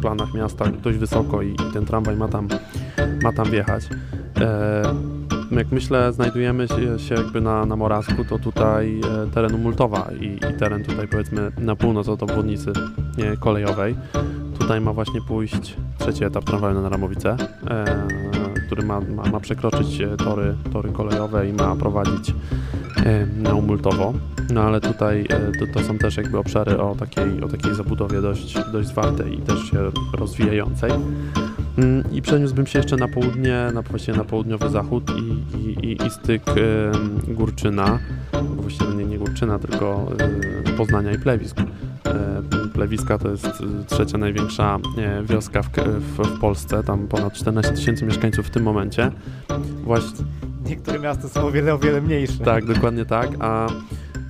planach 0.00 0.34
miasta 0.34 0.64
dość 0.82 0.98
wysoko 0.98 1.42
i, 1.42 1.56
ten 1.72 1.86
tramwaj 1.86 2.16
ma 2.16 2.28
tam, 2.28 2.48
ma 3.22 3.32
tam 3.32 3.50
wjechać. 3.50 3.88
E, 4.40 4.82
jak 5.50 5.72
myślę, 5.72 6.12
znajdujemy 6.12 6.68
się, 6.96 7.14
jakby 7.14 7.40
na, 7.40 7.66
na 7.66 7.76
Morawsku, 7.76 8.24
to 8.24 8.38
tutaj 8.38 9.00
e, 9.00 9.30
teren 9.30 9.62
Multowa 9.62 10.10
i, 10.20 10.26
i 10.26 10.58
teren 10.58 10.84
tutaj 10.84 11.08
powiedzmy 11.08 11.52
na 11.58 11.76
północ 11.76 12.08
od 12.08 12.22
obwodnicy 12.22 12.72
kolejowej. 13.40 13.94
Tutaj 14.58 14.80
ma 14.80 14.92
właśnie 14.92 15.20
pójść 15.28 15.76
trzeci 15.98 16.24
etap 16.24 16.44
tramwaju 16.44 16.80
na 16.80 16.88
Ramowice, 16.88 17.36
e, 17.70 17.84
który 18.70 18.86
ma, 18.86 19.00
ma, 19.00 19.22
ma 19.22 19.40
przekroczyć 19.40 20.00
e, 20.00 20.16
tory, 20.16 20.54
tory 20.72 20.92
kolejowe 20.92 21.48
i 21.48 21.52
ma 21.52 21.76
prowadzić 21.76 22.34
e, 22.96 23.26
na 23.26 23.54
Umultowo. 23.54 24.12
No 24.52 24.62
ale 24.62 24.80
tutaj 24.80 25.26
e, 25.28 25.52
to, 25.58 25.66
to 25.74 25.86
są 25.86 25.98
też 25.98 26.16
jakby 26.16 26.38
obszary 26.38 26.78
o 26.78 26.94
takiej, 26.94 27.42
o 27.42 27.48
takiej 27.48 27.74
zabudowie 27.74 28.20
dość, 28.20 28.54
dość 28.72 28.88
zwartej 28.88 29.38
i 29.38 29.42
też 29.42 29.70
się 29.70 29.90
rozwijającej. 30.18 30.90
Mm, 31.78 32.04
I 32.12 32.22
przeniósłbym 32.22 32.66
się 32.66 32.78
jeszcze 32.78 32.96
na 32.96 33.08
południe, 33.08 33.70
na, 33.74 33.82
właściwie 33.82 34.18
na 34.18 34.24
południowy 34.24 34.68
zachód 34.68 35.10
i, 35.18 35.56
i, 35.86 36.06
i, 36.06 36.10
styk 36.10 36.42
Górczyna, 37.28 37.98
właściwie 38.56 38.94
nie, 38.94 39.06
nie 39.06 39.18
Górczyna, 39.18 39.58
tylko 39.58 40.06
Poznania 40.76 41.12
i 41.12 41.18
Plewisk. 41.18 41.56
Plewiska 42.72 43.18
to 43.18 43.30
jest 43.30 43.46
e, 43.46 43.84
trzecia 43.86 44.18
największa 44.18 44.78
e, 44.98 45.22
wioska 45.24 45.62
w, 45.62 45.68
w, 46.00 46.16
w 46.36 46.40
Polsce, 46.40 46.82
tam 46.84 47.08
ponad 47.08 47.32
14 47.32 47.72
tysięcy 47.72 48.06
mieszkańców 48.06 48.46
w 48.46 48.50
tym 48.50 48.62
momencie. 48.62 49.10
Właśnie, 49.84 50.24
Niektóre 50.64 50.98
miasta 50.98 51.28
są 51.28 51.46
o 51.46 51.50
wiele, 51.50 51.74
o 51.74 51.78
wiele 51.78 52.00
mniejsze. 52.00 52.44
tak, 52.44 52.64
dokładnie 52.66 53.04
tak, 53.04 53.30
a 53.40 53.66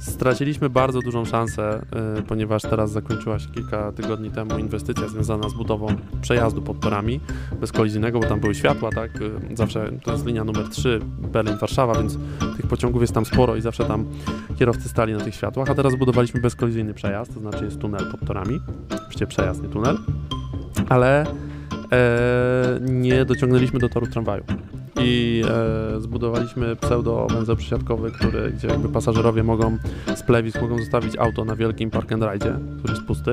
straciliśmy 0.01 0.71
bardzo 0.71 1.01
dużą 1.01 1.25
szansę, 1.25 1.83
y, 2.19 2.23
ponieważ 2.23 2.63
teraz 2.63 2.91
zakończyła 2.91 3.39
się 3.39 3.49
kilka 3.49 3.93
tygodni 3.93 4.31
temu 4.31 4.59
inwestycja 4.59 5.09
związana 5.09 5.49
z 5.49 5.55
budową 5.55 5.87
przejazdu 6.23 6.63
pod 6.63 6.81
torami 6.81 7.21
bezkolizyjnego, 7.61 8.21
bo 8.21 8.29
tam 8.29 8.41
były 8.41 8.55
światła, 8.55 8.91
tak, 8.91 9.21
y, 9.21 9.31
zawsze 9.55 9.91
to 10.05 10.13
jest 10.13 10.27
linia 10.27 10.45
numer 10.45 10.69
3 10.69 11.01
Berlin-Warszawa, 11.33 11.95
więc 11.95 12.19
tych 12.57 12.67
pociągów 12.67 13.01
jest 13.01 13.13
tam 13.13 13.25
sporo 13.25 13.57
i 13.57 13.61
zawsze 13.61 13.85
tam 13.85 14.05
kierowcy 14.59 14.89
stali 14.89 15.13
na 15.13 15.21
tych 15.21 15.35
światłach, 15.35 15.71
a 15.71 15.75
teraz 15.75 15.93
zbudowaliśmy 15.93 16.41
bezkolizyjny 16.41 16.95
przejazd, 16.95 17.35
to 17.35 17.41
znaczy 17.41 17.65
jest 17.65 17.79
tunel 17.79 18.11
pod 18.11 18.21
torami, 18.27 18.61
oczywiście 18.95 19.27
przejazd, 19.27 19.63
nie 19.63 19.69
tunel, 19.69 19.99
ale 20.89 21.27
nie 22.81 23.25
dociągnęliśmy 23.25 23.79
do 23.79 23.89
toru 23.89 24.07
tramwaju 24.07 24.45
i 25.01 25.43
e, 25.97 26.01
zbudowaliśmy 26.01 26.77
pseudo 26.77 27.27
węzeł 27.31 27.57
przysiadkowy, 27.57 28.11
który, 28.11 28.51
gdzie 28.51 28.69
jakby 28.69 28.89
pasażerowie 28.89 29.43
mogą 29.43 29.79
z 30.15 30.23
plewisk 30.23 30.63
mogą 30.63 30.79
zostawić 30.79 31.17
auto 31.17 31.45
na 31.45 31.57
wielkim 31.57 31.91
park 31.91 32.13
and 32.13 32.23
ride, 32.23 32.59
który 32.79 32.95
jest 32.95 33.07
pusty 33.07 33.33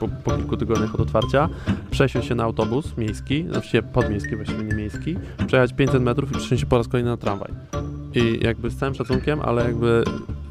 po, 0.00 0.08
po 0.08 0.36
kilku 0.36 0.56
tygodniach 0.56 0.94
od 0.94 1.00
otwarcia, 1.00 1.48
przesiąść 1.90 2.28
się 2.28 2.34
na 2.34 2.44
autobus 2.44 2.96
miejski, 2.96 3.44
właściwie 3.44 3.82
podmiejski, 3.82 4.36
właściwie 4.36 4.64
nie 4.64 4.74
miejski, 4.74 5.16
przejechać 5.46 5.72
500 5.72 6.02
metrów 6.02 6.30
i 6.30 6.34
przesiąść 6.34 6.60
się 6.60 6.66
po 6.66 6.78
raz 6.78 6.88
kolejny 6.88 7.10
na 7.10 7.16
tramwaj. 7.16 7.52
I 8.14 8.40
jakby 8.44 8.70
z 8.70 8.76
całym 8.76 8.94
szacunkiem, 8.94 9.40
ale 9.40 9.64
jakby 9.64 10.04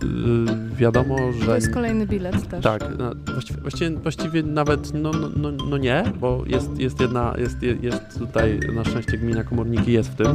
y, 0.03 0.75
wiadomo, 0.75 1.17
że... 1.39 1.45
To 1.45 1.55
jest 1.55 1.73
kolejny 1.73 2.07
bilet 2.07 2.47
też. 2.47 2.63
Tak, 2.63 2.83
no, 2.99 3.11
właściwie, 3.33 3.61
właściwie, 3.61 3.91
właściwie 3.91 4.43
nawet 4.43 4.93
no, 4.93 5.11
no, 5.11 5.27
no, 5.35 5.51
no 5.69 5.77
nie, 5.77 6.03
bo 6.19 6.43
jest, 6.47 6.79
jest 6.79 6.99
jedna, 7.01 7.33
jest, 7.37 7.63
je- 7.63 7.77
jest 7.81 8.19
tutaj 8.19 8.59
na 8.75 8.83
szczęście 8.83 9.17
gmina 9.17 9.43
Komorniki 9.43 9.91
jest 9.91 10.09
w 10.09 10.15
tym, 10.15 10.27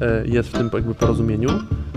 e, 0.00 0.26
jest 0.26 0.48
w 0.48 0.52
tym 0.52 0.70
jakby 0.72 0.94
porozumieniu, 0.94 1.48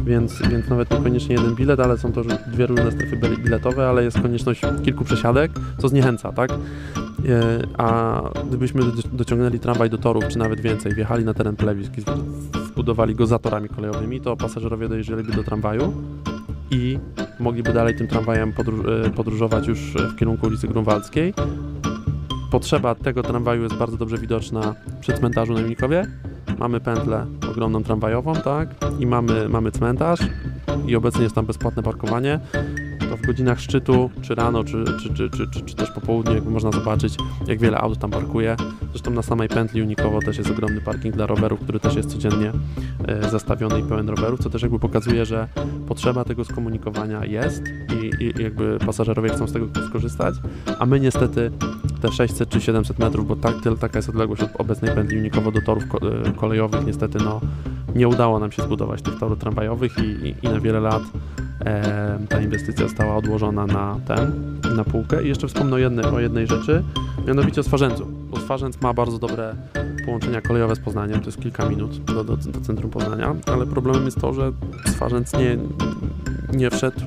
więc, 0.06 0.42
więc 0.50 0.70
nawet 0.70 0.92
niekoniecznie 0.92 1.36
jeden 1.36 1.56
bilet, 1.56 1.80
ale 1.80 1.98
są 1.98 2.12
to 2.12 2.22
dwie 2.48 2.66
różne 2.68 2.92
strefy 2.92 3.18
bile- 3.18 3.38
biletowe, 3.44 3.88
ale 3.90 4.04
jest 4.04 4.20
konieczność 4.22 4.62
kilku 4.86 5.04
przesiadek, 5.04 5.52
co 5.78 5.90
zniechęca, 5.90 6.32
tak? 6.32 6.50
E, 7.30 7.68
A 7.78 8.22
gdybyśmy 8.48 8.82
do- 8.82 8.92
dociągnęli 9.14 9.60
tramwaj 9.60 9.90
do 9.90 9.98
torów, 9.98 10.28
czy 10.28 10.38
nawet 10.38 10.62
więcej, 10.62 10.96
wjechali 10.96 11.26
na 11.26 11.34
teren 11.34 11.56
plewisk 11.56 11.98
i 11.98 12.02
zbudowali 12.68 13.16
go 13.16 13.28
za 13.28 13.40
torami 13.40 13.70
kolejowymi, 13.70 14.22
to 14.22 14.38
pasażerowie 14.38 14.90
dojeżdżaliby 14.90 15.32
do 15.32 15.44
tramwaju 15.44 15.94
i 16.72 17.00
mogliby 17.40 17.74
dalej 17.74 17.96
tym 17.96 18.08
tramwajem 18.08 18.54
podróż, 18.54 18.86
e, 19.06 19.10
podróżować 19.10 19.68
już 19.68 19.80
w 19.80 20.16
kierunku 20.16 20.48
ulicy 20.48 20.68
Grunwaldzkiej. 20.68 21.34
Potrzeba 22.52 22.96
tego 22.96 23.24
tramwaju 23.24 23.64
jest 23.64 23.76
bardzo 23.76 23.98
dobrze 23.98 24.18
widoczna 24.18 24.76
przy 25.02 25.14
cmentarzu 25.14 25.54
na. 25.54 26.06
Mamy 26.60 26.80
pętlę 26.80 27.26
ogromną 27.52 27.84
tramwajową, 27.84 28.36
tak? 28.36 28.70
I 29.00 29.06
mamy, 29.08 29.50
mamy 29.50 29.72
cmentarz 29.72 30.20
i 30.88 30.96
obecnie 30.96 31.24
jest 31.24 31.36
tam 31.36 31.46
bezpłatne 31.46 31.84
parkowanie. 31.84 32.40
To 33.10 33.18
w 33.18 33.22
godzinach 33.22 33.60
szczytu, 33.60 34.10
czy 34.22 34.36
rano, 34.36 34.64
czy, 34.64 34.84
czy, 35.04 35.14
czy, 35.14 35.30
czy, 35.30 35.48
czy, 35.48 35.62
czy 35.62 35.76
też 35.76 35.92
po 35.92 36.02
południu, 36.02 36.34
jakby 36.34 36.52
można 36.52 36.72
zobaczyć, 36.72 37.18
jak 37.48 37.60
wiele 37.60 37.78
aut 37.78 38.00
tam 38.00 38.12
parkuje. 38.12 38.56
Zresztą 38.90 39.12
na 39.12 39.22
samej 39.22 39.48
pętli 39.48 39.82
Unikowo 39.82 40.20
też 40.20 40.38
jest 40.38 40.52
ogromny 40.52 40.82
parking 40.82 41.16
dla 41.16 41.26
rowerów, 41.26 41.60
który 41.60 41.80
też 41.80 41.96
jest 41.96 42.10
codziennie 42.10 42.52
e, 43.08 43.30
zastawiony 43.30 43.80
i 43.80 43.84
pełen 43.84 44.10
rowerów, 44.10 44.40
co 44.40 44.50
też 44.50 44.62
jakby 44.62 44.80
pokazuje, 44.80 45.26
że 45.26 45.48
potrzeba 45.88 46.24
tego 46.24 46.46
skomunikowania 46.46 47.26
jest 47.26 47.64
i, 48.02 48.24
i 48.24 48.44
jakby 48.44 48.78
pasażerowie 48.86 49.30
chcą 49.30 49.48
z 49.48 49.54
tego 49.54 49.68
skorzystać, 49.90 50.36
a 50.80 50.86
my 50.86 51.00
niestety 51.00 51.52
te 52.02 52.12
600 52.12 52.50
czy 52.50 52.62
700 52.62 53.00
metrów, 53.00 53.28
bo 53.28 53.36
tak, 53.36 53.54
taka 53.80 53.98
jest 53.98 54.10
odległość 54.10 54.42
od 54.42 54.56
obecnej 54.58 54.96
pętli 54.96 55.18
Unikowo 55.18 55.52
do 55.52 55.62
torów 55.62 55.84
e, 55.84 56.32
kolejowych, 56.32 56.86
niestety 56.86 57.18
no, 57.24 57.42
nie 57.96 58.08
udało 58.08 58.40
nam 58.40 58.52
się 58.52 58.64
zbudować 58.64 59.02
tych 59.02 59.20
torów 59.20 59.40
tramwajowych 59.40 59.98
i, 59.98 60.28
i, 60.28 60.36
i 60.42 60.50
na 60.50 60.60
wiele 60.60 60.80
lat 60.80 61.04
e, 61.60 62.20
ta 62.30 62.42
inwestycja 62.42 62.88
została 62.88 63.16
odłożona 63.16 63.68
na 63.68 64.00
ten, 64.08 64.32
na 64.76 64.84
półkę. 64.84 65.24
I 65.24 65.28
jeszcze 65.28 65.48
wspomnę 65.48 65.76
o 65.76 65.80
jednej, 65.80 66.06
o 66.06 66.20
jednej 66.20 66.48
rzeczy, 66.48 66.84
mianowicie 67.28 67.62
o 67.62 67.64
Swarzędzu, 67.64 68.08
bo 68.30 68.40
Swarzędz 68.40 68.82
ma 68.82 68.94
bardzo 68.94 69.20
dobre 69.20 69.56
połączenia 70.06 70.42
kolejowe 70.42 70.76
z 70.76 70.80
Poznaniem, 70.80 71.20
to 71.20 71.26
jest 71.26 71.42
kilka 71.42 71.70
minut 71.70 72.04
do, 72.04 72.24
do, 72.24 72.38
do 72.38 72.62
centrum 72.62 72.92
Poznania, 72.92 73.36
ale 73.46 73.66
problemem 73.66 74.06
jest 74.06 74.22
to, 74.22 74.34
że 74.34 74.52
Swarzędz 74.86 75.34
nie, 75.34 75.58
nie 76.54 76.70
wszedł 76.70 77.02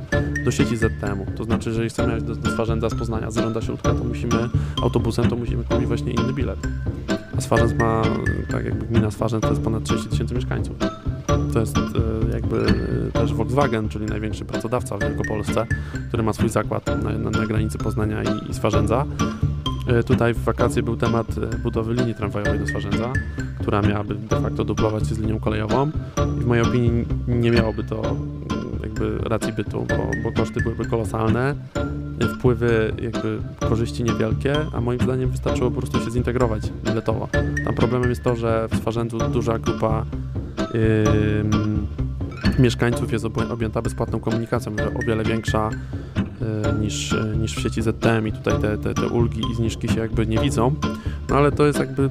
do 0.44 0.51
sieci 0.51 0.76
ZTM-u. 0.76 1.26
To 1.36 1.44
znaczy, 1.44 1.64
że 1.64 1.70
jeżeli 1.70 1.90
chcemy 1.90 2.09
jechać 2.09 2.24
do, 2.24 2.36
do 2.36 2.51
Swarzędza 2.51 2.90
z 2.90 2.94
Poznania, 2.94 3.30
z 3.30 3.36
Ronda 3.36 3.62
Śródka, 3.62 3.94
to 3.94 4.05
musimy 4.05 4.49
autobusem, 4.82 5.28
to 5.28 5.36
musimy 5.36 5.64
kupić 5.64 5.86
właśnie 5.86 6.12
inny 6.12 6.32
bilet. 6.32 6.59
A 7.39 7.41
Swarzędz 7.41 7.74
ma, 7.74 8.03
tak 8.51 8.64
jakby 8.64 8.86
gmina 8.86 9.11
Swarzędz 9.11 9.43
to 9.43 9.49
jest 9.51 9.62
ponad 9.62 9.84
30 9.84 10.09
tysięcy 10.09 10.34
mieszkańców. 10.34 10.76
To 11.53 11.61
jest 11.61 11.78
e, 11.78 11.82
jakby 12.32 12.66
e, 13.09 13.12
też 13.12 13.34
Volkswagen, 13.34 13.89
czyli 13.89 14.07
największy 14.07 14.45
pracodawca 14.45 14.97
w 14.97 15.01
Wielkopolsce, 15.01 15.66
który 16.09 16.22
ma 16.22 16.32
swój 16.32 16.49
zakład 16.49 16.86
na, 16.86 16.95
na, 17.18 17.30
na 17.30 17.47
granicy 17.47 17.78
Poznania 17.78 18.22
i, 18.22 18.51
i 18.51 18.55
Swarzędza. 18.55 19.05
E, 19.89 20.03
Tutaj 20.03 20.34
w 20.34 20.45
wakacje 20.45 20.82
był 20.82 20.97
temat 20.97 21.26
budowy 21.62 21.95
linii 21.95 22.14
tramwajowej 22.14 22.59
do 22.59 22.66
Swarzędza, 22.66 23.12
która 23.61 23.82
miałaby 23.82 24.14
de 24.14 24.41
facto 24.41 24.64
dublować 24.64 25.09
się 25.09 25.14
z 25.14 25.18
linią 25.18 25.41
kolejową 25.41 25.91
i 26.39 26.41
w 26.41 26.47
mojej 26.47 26.64
opinii 26.64 27.07
nie 27.28 27.51
miałoby 27.51 27.84
to 27.84 28.16
jakby 28.83 29.18
racji 29.18 29.53
bytu, 29.53 29.87
bo, 29.89 30.11
bo 30.22 30.33
koszty 30.33 30.61
byłyby 30.61 30.85
kolosalne, 30.85 31.55
wpływy 32.39 32.93
jakby 33.03 33.39
korzyści 33.68 34.05
niewielkie, 34.05 34.57
a 34.72 34.81
moim 34.81 35.01
zdaniem 35.01 35.31
wystarczyło 35.31 35.70
po 35.70 35.76
prostu 35.81 36.05
się 36.05 36.11
zintegrować 36.11 36.62
biletowo. 36.85 37.29
Tam 37.64 37.74
problemem 37.74 38.11
jest 38.11 38.22
to, 38.22 38.37
że 38.37 38.68
w 38.70 38.76
Swarzędzu 38.76 39.18
duża 39.18 39.59
grupa 39.59 40.05
ym, 40.74 41.87
mieszkańców 42.59 43.12
jest 43.12 43.24
obję- 43.24 43.53
objęta 43.53 43.83
bezpłatną 43.83 44.20
komunikacją, 44.20 44.72
o 44.72 45.07
wiele 45.07 45.24
większa 45.24 45.70
y, 45.70 46.81
niż, 46.81 47.16
niż 47.41 47.57
w 47.57 47.61
sieci 47.61 47.83
ZTM 47.83 48.26
i 48.26 48.33
tutaj 48.33 48.61
te, 48.61 48.79
te, 48.79 48.95
te 48.95 49.07
ulgi 49.07 49.41
i 49.53 49.55
zniżki 49.55 49.89
się 49.89 50.01
jakby 50.01 50.26
nie 50.26 50.39
widzą, 50.39 50.74
no 51.31 51.37
ale 51.37 51.53
to 51.53 51.66
jest 51.66 51.79
jakby 51.79 52.11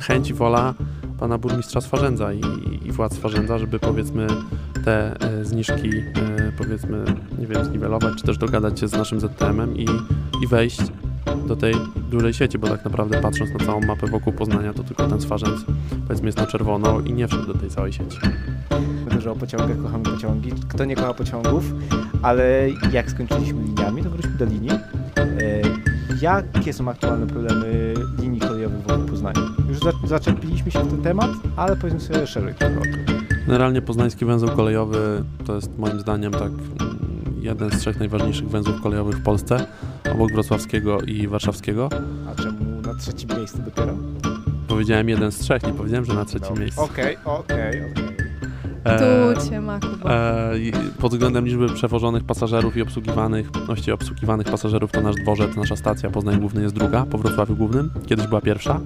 chęć 0.00 0.30
i 0.30 0.34
wola 0.34 0.74
pana 1.18 1.38
burmistrza 1.38 1.80
Swarzędza 1.80 2.32
i, 2.32 2.40
i 2.84 2.92
władz 2.92 3.14
Swarzędza, 3.14 3.58
żeby 3.58 3.78
powiedzmy 3.78 4.26
te 4.84 5.20
e, 5.20 5.44
zniżki 5.44 5.90
e, 5.98 6.52
powiedzmy, 6.58 7.04
nie 7.38 7.46
wiem, 7.46 7.64
zniwelować, 7.64 8.14
czy 8.18 8.24
też 8.24 8.38
dogadać 8.38 8.80
się 8.80 8.88
z 8.88 8.92
naszym 8.92 9.20
ZTM-em 9.20 9.76
i, 9.76 9.86
i 10.42 10.46
wejść 10.46 10.80
do 11.46 11.56
tej 11.56 11.74
dużej 12.10 12.34
sieci, 12.34 12.58
bo 12.58 12.68
tak 12.68 12.84
naprawdę 12.84 13.20
patrząc 13.20 13.50
na 13.58 13.66
całą 13.66 13.80
mapę 13.80 14.06
wokół 14.06 14.32
Poznania, 14.32 14.72
to 14.72 14.84
tylko 14.84 15.08
ten 15.08 15.20
Swarzędz 15.20 15.64
powiedzmy 16.06 16.28
jest 16.28 16.38
na 16.38 16.46
czerwono 16.46 17.00
i 17.00 17.12
nie 17.12 17.28
wszedł 17.28 17.46
do 17.46 17.54
tej 17.54 17.70
całej 17.70 17.92
sieci. 17.92 18.18
Że 19.18 19.30
o 19.30 19.36
pociągach 19.36 19.82
kochamy 19.82 20.04
pociągi. 20.04 20.52
Kto 20.68 20.84
nie 20.84 20.96
kocha 20.96 21.14
pociągów, 21.14 21.64
ale 22.22 22.68
jak 22.92 23.10
skończyliśmy 23.10 23.62
liniami, 23.62 24.02
to 24.02 24.10
wróćmy 24.10 24.34
do 24.34 24.44
linii. 24.44 24.70
E, 24.70 25.62
jakie 26.22 26.72
są 26.72 26.88
aktualne 26.88 27.26
problemy 27.26 27.94
linii 28.18 28.40
kolejowych 28.40 28.80
wokół 28.80 29.06
Poznania? 29.06 29.40
Już 29.68 29.78
za, 29.78 29.92
zaczepiliśmy 30.04 30.70
się 30.70 30.84
w 30.84 30.90
ten 30.90 31.02
temat, 31.02 31.30
ale 31.56 31.76
powiedzmy 31.76 32.00
sobie 32.00 32.26
szerzej 32.26 32.54
trochę 32.54 32.78
o 32.78 32.82
tym. 32.82 33.19
Generalnie 33.46 33.82
poznański 33.82 34.24
węzeł 34.24 34.48
kolejowy 34.48 35.24
to 35.46 35.54
jest 35.54 35.78
moim 35.78 36.00
zdaniem 36.00 36.32
tak 36.32 36.42
mm, 36.42 36.98
jeden 37.40 37.70
z 37.70 37.78
trzech 37.78 37.98
najważniejszych 37.98 38.48
węzłów 38.48 38.80
kolejowych 38.82 39.16
w 39.16 39.22
Polsce, 39.22 39.66
obok 40.14 40.32
wrocławskiego 40.32 41.00
i 41.00 41.28
warszawskiego. 41.28 41.88
A 42.32 42.42
czemu 42.42 42.80
na 42.80 42.94
trzecim 42.94 43.30
miejscu 43.36 43.58
dopiero? 43.64 43.94
Powiedziałem 44.68 45.08
jeden 45.08 45.32
z 45.32 45.38
trzech, 45.38 45.62
nie 45.62 45.72
powiedziałem, 45.72 46.04
że 46.04 46.14
na 46.14 46.24
trzecim 46.24 46.58
miejscu. 46.58 46.80
Okej, 46.80 47.16
okej, 47.24 47.82
okej. 47.90 48.10
E, 48.84 49.34
Tu 49.34 49.50
cię 49.50 49.60
ma, 49.60 49.80
Kuba. 49.80 50.10
E, 50.10 50.52
pod 51.00 51.12
względem 51.12 51.46
liczby 51.46 51.68
przewożonych 51.68 52.24
pasażerów 52.24 52.76
i 52.76 52.82
obsługiwanych, 52.82 53.50
właściwie 53.66 53.94
obsługiwanych 53.94 54.46
pasażerów 54.46 54.92
to 54.92 55.00
nasz 55.00 55.16
dworzec, 55.16 55.56
nasza 55.56 55.76
stacja 55.76 56.10
Poznań 56.10 56.40
Główny 56.40 56.62
jest 56.62 56.74
druga, 56.74 57.06
po 57.06 57.18
Wrocławiu 57.18 57.56
Głównym. 57.56 57.90
Kiedyś 58.06 58.26
była 58.26 58.40
pierwsza, 58.40 58.80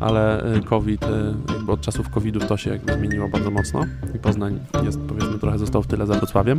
ale 0.00 0.42
e, 0.42 0.60
COVID, 0.60 1.04
e, 1.04 1.34
jakby 1.54 1.72
od 1.72 1.80
czasów 1.80 2.10
COVID-u 2.10 2.40
to 2.40 2.56
się 2.56 2.70
jakby 2.70 2.92
zmieniło 2.92 3.28
bardzo 3.28 3.50
mocno 3.50 3.84
i 4.14 4.18
Poznań 4.18 4.58
jest 4.84 5.00
powiedzmy 5.00 5.38
trochę 5.38 5.58
został 5.58 5.82
w 5.82 5.86
tyle 5.86 6.06
za 6.06 6.14
Wrocławiem, 6.14 6.58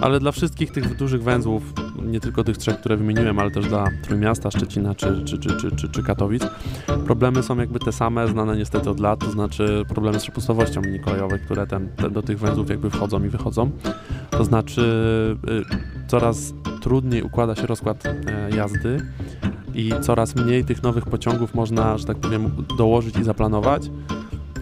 ale 0.00 0.20
dla 0.20 0.32
wszystkich 0.32 0.72
tych 0.72 0.96
dużych 0.96 1.22
węzłów, 1.22 1.72
nie 2.06 2.20
tylko 2.20 2.44
tych 2.44 2.56
trzech, 2.58 2.78
które 2.78 2.96
wymieniłem, 2.96 3.38
ale 3.38 3.50
też 3.50 3.66
dla 3.66 3.84
Trójmiasta, 4.02 4.50
Szczecina 4.50 4.94
czy, 4.94 5.24
czy, 5.24 5.38
czy, 5.38 5.56
czy, 5.56 5.76
czy, 5.76 5.88
czy 5.88 6.02
Katowic, 6.02 6.42
problemy 7.06 7.42
są 7.42 7.56
jakby 7.56 7.78
te 7.78 7.92
same, 7.92 8.28
znane 8.28 8.56
niestety 8.56 8.90
od 8.90 9.00
lat, 9.00 9.20
to 9.20 9.30
znaczy 9.30 9.82
problemy 9.88 10.20
z 10.20 10.22
przepustowością 10.22 10.80
linii 10.80 11.00
kolejowych, 11.00 11.42
które 11.42 11.66
ten, 11.66 11.88
te, 11.88 12.10
do 12.10 12.22
tych 12.22 12.38
węzłów 12.38 12.70
jakby 12.70 12.90
wchodzą 12.90 13.24
i 13.24 13.28
wychodzą. 13.28 13.70
To 14.30 14.44
znaczy 14.44 14.82
y, 15.48 16.08
coraz 16.08 16.54
trudniej 16.80 17.22
układa 17.22 17.54
się 17.54 17.66
rozkład 17.66 18.06
e, 18.06 18.56
jazdy 18.56 18.98
i 19.74 19.92
coraz 20.00 20.34
mniej 20.34 20.64
tych 20.64 20.82
nowych 20.82 21.04
pociągów 21.04 21.54
można, 21.54 21.98
że 21.98 22.04
tak 22.04 22.16
powiem, 22.16 22.50
dołożyć 22.78 23.16
i 23.16 23.24
zaplanować, 23.24 23.90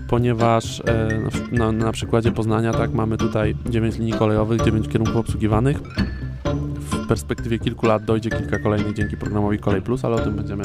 ponieważ 0.09 0.81
e, 0.81 1.09
na, 1.53 1.73
na 1.73 1.93
przykładzie 1.93 2.33
Poznania 2.33 2.73
tak 2.73 2.93
mamy 2.93 3.17
tutaj 3.17 3.55
9 3.71 3.99
linii 3.99 4.13
kolejowych, 4.13 4.63
9 4.65 4.89
kierunków 4.89 5.17
obsługiwanych. 5.17 5.81
W 6.91 7.02
perspektywie 7.09 7.59
kilku 7.59 7.87
lat 7.87 8.05
dojdzie 8.05 8.31
kilka 8.31 8.59
kolejnych 8.59 8.95
dzięki 8.95 9.17
programowi 9.17 9.59
Kolej 9.59 9.83
Plus, 9.83 10.05
ale 10.05 10.17
o 10.17 10.19
tym 10.19 10.35
będziemy 10.37 10.65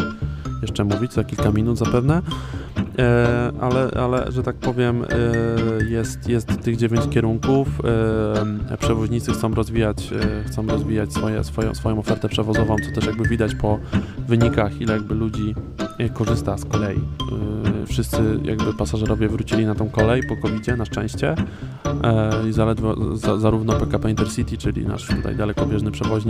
jeszcze 0.62 0.84
mówić 0.84 1.14
za 1.14 1.24
kilka 1.24 1.52
minut 1.52 1.78
zapewne. 1.78 2.22
E, 3.00 3.52
ale, 3.62 3.92
ale, 3.92 4.32
że 4.32 4.44
tak 4.44 4.56
powiem, 4.56 5.04
e, 5.04 5.08
jest, 5.90 6.30
jest 6.30 6.62
tych 6.62 6.78
dziewięć 6.78 7.10
kierunków. 7.10 7.68
E, 8.72 8.78
przewoźnicy 8.78 9.32
chcą 9.32 9.54
rozwijać, 9.54 10.14
e, 10.14 10.44
chcą 10.44 10.68
rozwijać 10.68 11.14
swoje, 11.14 11.44
swoją, 11.44 11.76
swoją 11.76 12.00
ofertę 12.00 12.30
przewozową, 12.30 12.76
co 12.86 12.96
też 12.96 13.06
jakby 13.06 13.30
widać 13.30 13.56
po 13.56 13.80
wynikach, 14.28 14.82
ile 14.82 14.94
jakby 14.94 15.16
ludzi 15.16 15.56
e, 15.98 16.10
korzysta 16.10 16.58
z 16.58 16.66
kolei. 16.66 16.98
E, 16.98 17.86
wszyscy 17.86 18.18
jakby 18.44 18.74
pasażerowie 18.74 19.30
wrócili 19.30 19.66
na 19.66 19.76
tą 19.76 19.90
kolej 19.90 20.22
po 20.24 20.38
covid 20.48 20.78
na 20.78 20.86
szczęście 20.86 21.36
i 22.50 22.54
zaledwo 22.54 23.18
za, 23.18 23.38
zarówno 23.38 23.74
PKP 23.74 24.10
Intercity, 24.10 24.58
czyli 24.58 24.86
nasz 24.86 25.08
tutaj 25.08 25.36
dalekobieżny 25.36 25.92
przewoźnik, 25.92 26.27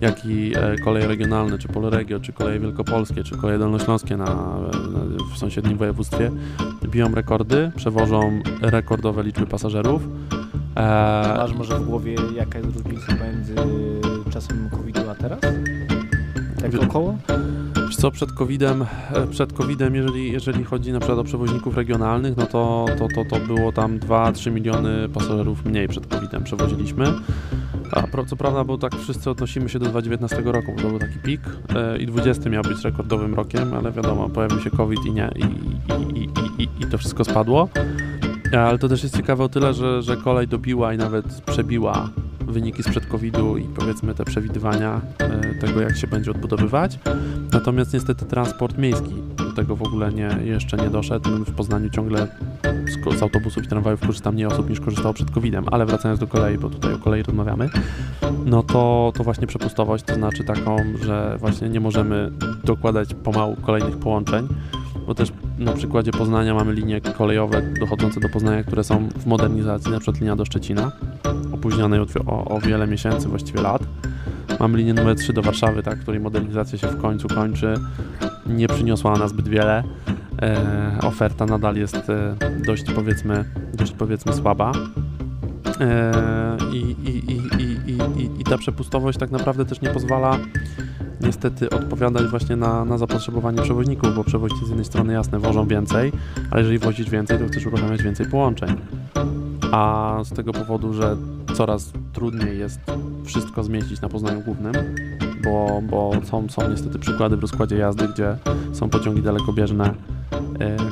jak 0.00 0.26
i 0.26 0.52
e, 0.56 0.76
koleje 0.84 1.08
regionalne, 1.08 1.58
czy 1.58 1.68
Polregio, 1.68 2.20
czy 2.20 2.32
koleje 2.32 2.60
wielkopolskie, 2.60 3.24
czy 3.24 3.36
koleje 3.36 3.58
dolnośląskie 3.58 4.16
na, 4.16 4.24
na, 4.24 4.60
w 5.34 5.38
sąsiednim 5.38 5.78
województwie 5.78 6.30
biją 6.86 7.14
rekordy, 7.14 7.70
przewożą 7.76 8.40
rekordowe 8.62 9.22
liczby 9.22 9.46
pasażerów. 9.46 10.02
E, 10.76 11.34
Masz 11.38 11.54
może 11.54 11.78
w 11.78 11.84
głowie 11.84 12.14
jaka 12.36 12.58
jest 12.58 12.76
różnica 12.76 13.12
między 13.24 13.54
czasem 14.30 14.70
COVID-u 14.70 15.10
a 15.10 15.14
teraz? 15.14 15.40
Tak 16.60 16.70
Wie- 16.70 16.80
około? 16.80 17.18
Co, 17.90 18.10
przed 18.10 18.32
COVID-em, 18.32 18.84
e, 19.10 19.26
przed 19.26 19.52
COVID-em 19.52 19.94
jeżeli, 19.94 20.32
jeżeli 20.32 20.64
chodzi 20.64 20.92
na 20.92 21.00
przykład 21.00 21.18
o 21.18 21.24
przewoźników 21.24 21.76
regionalnych, 21.76 22.36
no 22.36 22.46
to, 22.46 22.86
to, 22.98 23.08
to, 23.14 23.24
to 23.24 23.46
było 23.46 23.72
tam 23.72 23.98
2-3 23.98 24.52
miliony 24.52 25.08
pasażerów 25.08 25.64
mniej 25.64 25.88
przed 25.88 26.06
COVID-em 26.06 26.44
przewoziliśmy. 26.44 27.04
A 27.92 28.24
co 28.26 28.36
prawda, 28.36 28.64
bo 28.64 28.78
tak 28.78 28.96
wszyscy 28.96 29.30
odnosimy 29.30 29.68
się 29.68 29.78
do 29.78 29.86
2019 29.86 30.52
roku, 30.52 30.72
bo 30.76 30.82
to 30.82 30.88
był 30.88 30.98
taki 30.98 31.18
pik 31.18 31.40
e, 31.76 31.98
i 31.98 32.06
20 32.06 32.50
miał 32.50 32.62
być 32.62 32.84
rekordowym 32.84 33.34
rokiem, 33.34 33.74
ale 33.74 33.92
wiadomo, 33.92 34.28
pojawił 34.28 34.60
się 34.60 34.70
COVID 34.70 35.06
i 35.06 35.12
nie, 35.12 35.30
i, 35.36 35.44
i, 36.18 36.20
i, 36.20 36.62
i, 36.62 36.68
i 36.80 36.86
to 36.90 36.98
wszystko 36.98 37.24
spadło. 37.24 37.68
Ale 38.52 38.78
to 38.78 38.88
też 38.88 39.02
jest 39.02 39.16
ciekawe 39.16 39.44
o 39.44 39.48
tyle, 39.48 39.74
że, 39.74 40.02
że 40.02 40.16
kolej 40.16 40.48
dobiła 40.48 40.94
i 40.94 40.98
nawet 40.98 41.40
przebiła 41.40 42.10
wyniki 42.40 42.82
sprzed 42.82 43.06
COVID-u 43.06 43.56
i 43.56 43.64
powiedzmy 43.64 44.14
te 44.14 44.24
przewidywania 44.24 45.00
e, 45.18 45.54
tego, 45.54 45.80
jak 45.80 45.96
się 45.96 46.06
będzie 46.06 46.30
odbudowywać. 46.30 46.98
Natomiast 47.52 47.92
niestety 47.92 48.24
transport 48.24 48.78
miejski 48.78 49.14
do 49.36 49.52
tego 49.52 49.76
w 49.76 49.82
ogóle 49.82 50.12
nie, 50.12 50.38
jeszcze 50.44 50.76
nie 50.76 50.90
doszedł. 50.90 51.30
W 51.30 51.54
Poznaniu 51.54 51.90
ciągle 51.90 52.28
z, 52.62 53.18
z 53.18 53.22
autobusów 53.22 53.64
i 53.64 53.68
tramwajów 53.68 54.00
korzysta 54.00 54.32
mniej 54.32 54.46
osób 54.46 54.70
niż 54.70 54.80
korzystało 54.80 55.14
przed 55.14 55.30
COVID-em, 55.30 55.64
ale 55.70 55.86
wracając 55.86 56.20
do 56.20 56.26
kolei, 56.26 56.58
bo 56.58 56.70
tutaj 56.70 56.94
o 56.94 56.98
kolei 56.98 57.22
rozmawiamy, 57.22 57.70
no 58.44 58.62
to, 58.62 59.12
to 59.16 59.24
właśnie 59.24 59.46
przepustowość, 59.46 60.04
to 60.04 60.14
znaczy 60.14 60.44
taką, 60.44 60.76
że 61.04 61.36
właśnie 61.40 61.68
nie 61.68 61.80
możemy 61.80 62.30
dokładać 62.64 63.14
pomału 63.14 63.56
kolejnych 63.56 63.96
połączeń, 63.96 64.48
bo 65.06 65.14
też 65.14 65.32
na 65.58 65.72
przykładzie 65.72 66.10
Poznania 66.10 66.54
mamy 66.54 66.72
linie 66.72 67.00
kolejowe 67.00 67.62
dochodzące 67.80 68.20
do 68.20 68.28
Poznania, 68.28 68.62
które 68.64 68.84
są 68.84 69.08
w 69.08 69.26
modernizacji, 69.26 69.90
na 69.90 69.98
przykład 69.98 70.20
linia 70.20 70.36
do 70.36 70.44
Szczecina, 70.44 70.92
opóźnionej 71.52 72.00
o, 72.26 72.44
o, 72.44 72.60
wiele 72.60 72.86
miesięcy, 72.86 73.28
właściwie 73.28 73.60
lat. 73.60 73.82
Mamy 74.60 74.78
linię 74.78 74.94
numer 74.94 75.16
3 75.16 75.32
do 75.32 75.42
Warszawy, 75.42 75.82
tak, 75.82 76.00
której 76.00 76.20
modernizacja 76.20 76.78
się 76.78 76.86
w 76.86 77.00
końcu 77.02 77.28
kończy. 77.28 77.74
Nie 78.46 78.68
przyniosła 78.68 79.12
ona 79.12 79.28
zbyt 79.28 79.48
wiele. 79.48 79.84
E, 80.42 80.98
oferta 81.02 81.46
nadal 81.46 81.76
jest 81.76 82.10
e, 82.10 82.36
dość 82.66 82.84
powiedzmy, 82.94 83.44
dość 83.74 83.92
powiedzmy 83.92 84.32
słaba. 84.32 84.72
E, 85.80 86.58
i, 86.72 86.76
i, 86.76 87.32
i, 87.32 87.36
i, 87.90 88.22
i, 88.22 88.40
I 88.40 88.44
ta 88.44 88.58
przepustowość 88.58 89.18
tak 89.18 89.30
naprawdę 89.30 89.64
też 89.64 89.80
nie 89.80 89.90
pozwala 89.90 90.38
niestety 91.20 91.70
odpowiadać 91.70 92.26
właśnie 92.26 92.56
na, 92.56 92.84
na 92.84 92.98
zapotrzebowanie 92.98 93.62
przewoźników, 93.62 94.14
bo 94.16 94.24
przewoźnicy 94.24 94.66
z 94.66 94.68
jednej 94.68 94.84
strony 94.84 95.12
jasne 95.12 95.38
wożą 95.38 95.66
więcej, 95.66 96.12
ale 96.50 96.60
jeżeli 96.60 96.78
wozisz 96.78 97.10
więcej, 97.10 97.38
to 97.38 97.46
chcesz 97.46 97.66
uruchamiać 97.66 98.02
więcej 98.02 98.26
połączeń. 98.26 98.76
A 99.72 100.14
z 100.24 100.32
tego 100.32 100.52
powodu, 100.52 100.92
że 100.92 101.16
coraz 101.54 101.92
trudniej 102.12 102.58
jest 102.58 102.80
wszystko 103.24 103.64
zmieścić 103.64 104.00
na 104.00 104.08
Poznaniu 104.08 104.40
Głównym, 104.40 104.74
bo, 105.44 105.82
bo 105.90 106.12
są, 106.24 106.48
są 106.48 106.70
niestety 106.70 106.98
przykłady 106.98 107.36
w 107.36 107.40
rozkładzie 107.40 107.76
jazdy, 107.76 108.08
gdzie 108.08 108.36
są 108.72 108.90
pociągi 108.90 109.22
dalekobieżne, 109.22 109.94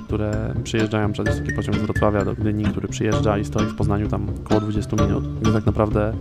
które 0.05 0.55
przyjeżdżają, 0.65 1.13
przed 1.13 1.27
jest 1.27 1.41
taki 1.41 1.55
pociąg 1.55 1.79
z 1.79 1.81
Wrocławia 1.81 2.25
do 2.25 2.35
Gdyni, 2.35 2.65
który 2.65 2.89
przyjeżdża 2.89 3.39
i 3.39 3.45
stoi 3.45 3.67
w 3.67 3.75
Poznaniu 3.75 4.09
tam 4.09 4.27
około 4.45 4.61
20 4.61 5.05
minut, 5.07 5.41
gdzie 5.41 5.53
tak 5.53 5.67
naprawdę 5.67 6.13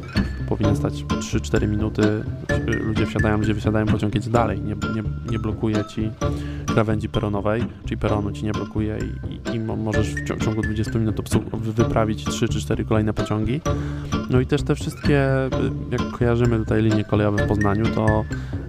powinien 0.49 0.76
stać 0.76 0.93
3-4 0.93 1.68
minuty, 1.68 2.24
ludzie 2.68 3.05
wsiadają, 3.05 3.38
ludzie 3.38 3.53
wysiadają, 3.53 3.86
pociąg 3.86 4.16
jedzie 4.16 4.30
dalej, 4.30 4.61
nie, 4.61 4.76
nie, 4.95 5.03
nie 5.32 5.39
blokuje 5.39 5.86
ci 5.86 6.11
krawędzi 6.66 7.09
peronowej, 7.09 7.63
czyli 7.86 7.97
peronu 7.97 8.32
ci 8.32 8.45
nie 8.45 8.51
blokuje 8.51 8.97
i, 8.97 9.34
i, 9.34 9.55
i 9.55 9.59
możesz 9.59 10.07
w 10.07 10.28
ciągu, 10.28 10.41
w 10.41 10.45
ciągu 10.45 10.61
20 10.61 10.99
minut 10.99 11.16
wyprawić 11.61 12.26
3 12.26 12.49
czy 12.49 12.59
4 12.59 12.86
kolejne 12.86 13.13
pociągi. 13.13 13.61
No 14.30 14.39
i 14.39 14.45
też 14.45 14.63
te 14.63 14.76
wszystkie, 14.76 15.28
jak 15.91 16.01
kojarzymy 16.18 16.57
tutaj 16.57 16.82
linie 16.82 17.03
kolejowe 17.03 17.45
w 17.45 17.47
Poznaniu, 17.47 17.86
to 17.86 18.26
E, 18.55 18.64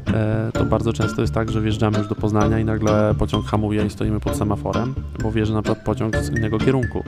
to 0.53 0.65
bardzo 0.65 0.93
często 0.93 1.21
jest 1.21 1.35
tak, 1.35 1.51
że 1.51 1.61
wjeżdżamy 1.61 1.99
już 1.99 2.09
do 2.09 2.15
Poznania 2.15 2.59
i 2.59 2.65
nagle 2.65 3.15
pociąg 3.19 3.47
hamuje 3.47 3.87
i 3.87 3.91
stoimy 3.91 4.21
pod 4.21 4.37
semaforem, 4.37 4.95
bo 5.23 5.45
że 5.45 5.55
na 5.55 5.63
przykład 5.63 5.85
pociąg 5.85 6.17
z 6.17 6.31
innego 6.31 6.59
kierunku, 6.59 7.05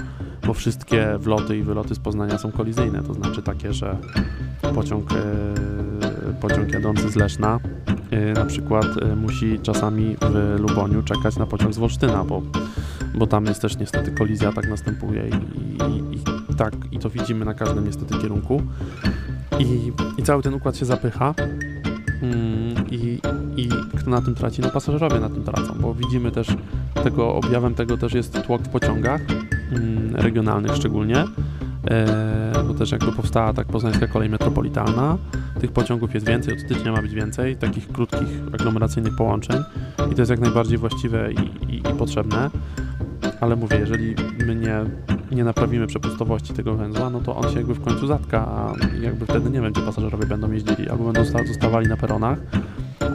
bo 0.46 0.54
wszystkie 0.54 1.18
wloty 1.18 1.58
i 1.58 1.62
wyloty 1.62 1.94
z 1.94 1.98
Poznania 1.98 2.38
są 2.38 2.52
kolizyjne, 2.52 3.02
to 3.02 3.14
znaczy 3.14 3.42
takie, 3.42 3.72
że 3.72 3.96
pociąg, 4.74 5.12
e, 5.12 6.32
pociąg 6.40 6.72
jadący 6.72 7.08
z 7.08 7.16
Leszna 7.16 7.60
e, 8.10 8.32
na 8.32 8.44
przykład 8.44 8.86
musi 9.16 9.60
czasami 9.62 10.16
w 10.20 10.60
Luboniu 10.60 11.02
czekać 11.02 11.36
na 11.36 11.46
pociąg 11.46 11.74
z 11.74 11.78
Wolsztyna, 11.78 12.24
bo, 12.24 12.42
bo 13.14 13.26
tam 13.26 13.44
jest 13.44 13.62
też 13.62 13.78
niestety 13.78 14.10
kolizja, 14.10 14.52
tak 14.52 14.68
następuje 14.68 15.28
i, 15.28 15.34
i, 15.92 16.18
i 16.52 16.54
tak, 16.54 16.74
i 16.92 16.98
to 16.98 17.10
widzimy 17.10 17.44
na 17.44 17.54
każdym 17.54 17.84
niestety 17.84 18.18
kierunku. 18.18 18.62
I, 19.58 19.92
I 20.18 20.22
cały 20.22 20.42
ten 20.42 20.54
układ 20.54 20.76
się 20.76 20.84
zapycha. 20.84 21.34
Mm, 22.22 22.86
I, 22.90 23.20
I 23.56 23.68
kto 23.98 24.10
na 24.10 24.20
tym 24.20 24.34
traci? 24.34 24.62
No 24.62 24.70
pasażerowie 24.70 25.20
na 25.20 25.28
tym 25.28 25.44
tracą, 25.44 25.74
bo 25.80 25.94
widzimy 25.94 26.30
też 26.30 26.48
tego, 27.04 27.34
objawem 27.34 27.74
tego 27.74 27.96
też 27.96 28.12
jest 28.12 28.42
tłok 28.42 28.62
w 28.62 28.68
pociągach 28.68 29.20
mm, 29.72 30.16
regionalnych 30.16 30.76
szczególnie, 30.76 31.24
e, 31.90 32.64
bo 32.68 32.74
też 32.74 32.90
jakby 32.90 33.12
powstała 33.12 33.52
tak 33.52 33.66
poznańska 33.66 34.06
kolej 34.06 34.28
metropolitalna, 34.28 35.18
tych 35.60 35.72
pociągów 35.72 36.14
jest 36.14 36.26
więcej, 36.26 36.54
od 36.54 36.60
stycznia 36.60 36.92
ma 36.92 37.02
być 37.02 37.14
więcej, 37.14 37.56
takich 37.56 37.88
krótkich 37.88 38.28
aglomeracyjnych 38.52 39.16
połączeń. 39.16 39.62
I 40.12 40.14
to 40.14 40.22
jest 40.22 40.30
jak 40.30 40.40
najbardziej 40.40 40.78
właściwe 40.78 41.32
i, 41.32 41.72
i, 41.74 41.78
i 41.78 41.82
potrzebne, 41.98 42.50
ale 43.40 43.56
mówię, 43.56 43.78
jeżeli 43.78 44.14
my 44.46 44.54
nie 44.54 44.84
nie 45.30 45.44
naprawimy 45.44 45.86
przepustowości 45.86 46.52
tego 46.52 46.74
węzła, 46.74 47.10
no 47.10 47.20
to 47.20 47.36
on 47.36 47.50
się 47.50 47.56
jakby 47.56 47.74
w 47.74 47.84
końcu 47.84 48.06
zatka, 48.06 48.46
a 48.48 48.74
jakby 49.02 49.26
wtedy 49.26 49.50
nie 49.50 49.60
wiem, 49.60 49.72
pasażerowie 49.72 50.26
będą 50.26 50.52
jeździli, 50.52 50.88
albo 50.88 51.04
będą 51.04 51.24
zostawali 51.46 51.88
na 51.88 51.96
peronach, 51.96 52.38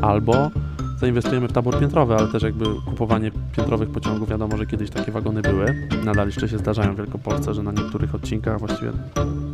albo 0.01 0.51
zainwestujemy 0.99 1.47
w 1.47 1.51
tabor 1.51 1.79
piętrowy, 1.79 2.15
ale 2.15 2.27
też 2.27 2.43
jakby 2.43 2.65
kupowanie 2.85 3.31
piętrowych 3.57 3.89
pociągów, 3.89 4.29
wiadomo, 4.29 4.57
że 4.57 4.65
kiedyś 4.65 4.89
takie 4.89 5.11
wagony 5.11 5.41
były, 5.41 5.87
nadal 6.05 6.25
jeszcze 6.25 6.49
się 6.49 6.57
zdarzają 6.57 6.93
w 6.93 6.97
Wielkopolsce, 6.97 7.53
że 7.53 7.63
na 7.63 7.71
niektórych 7.71 8.15
odcinkach, 8.15 8.59
właściwie 8.59 8.91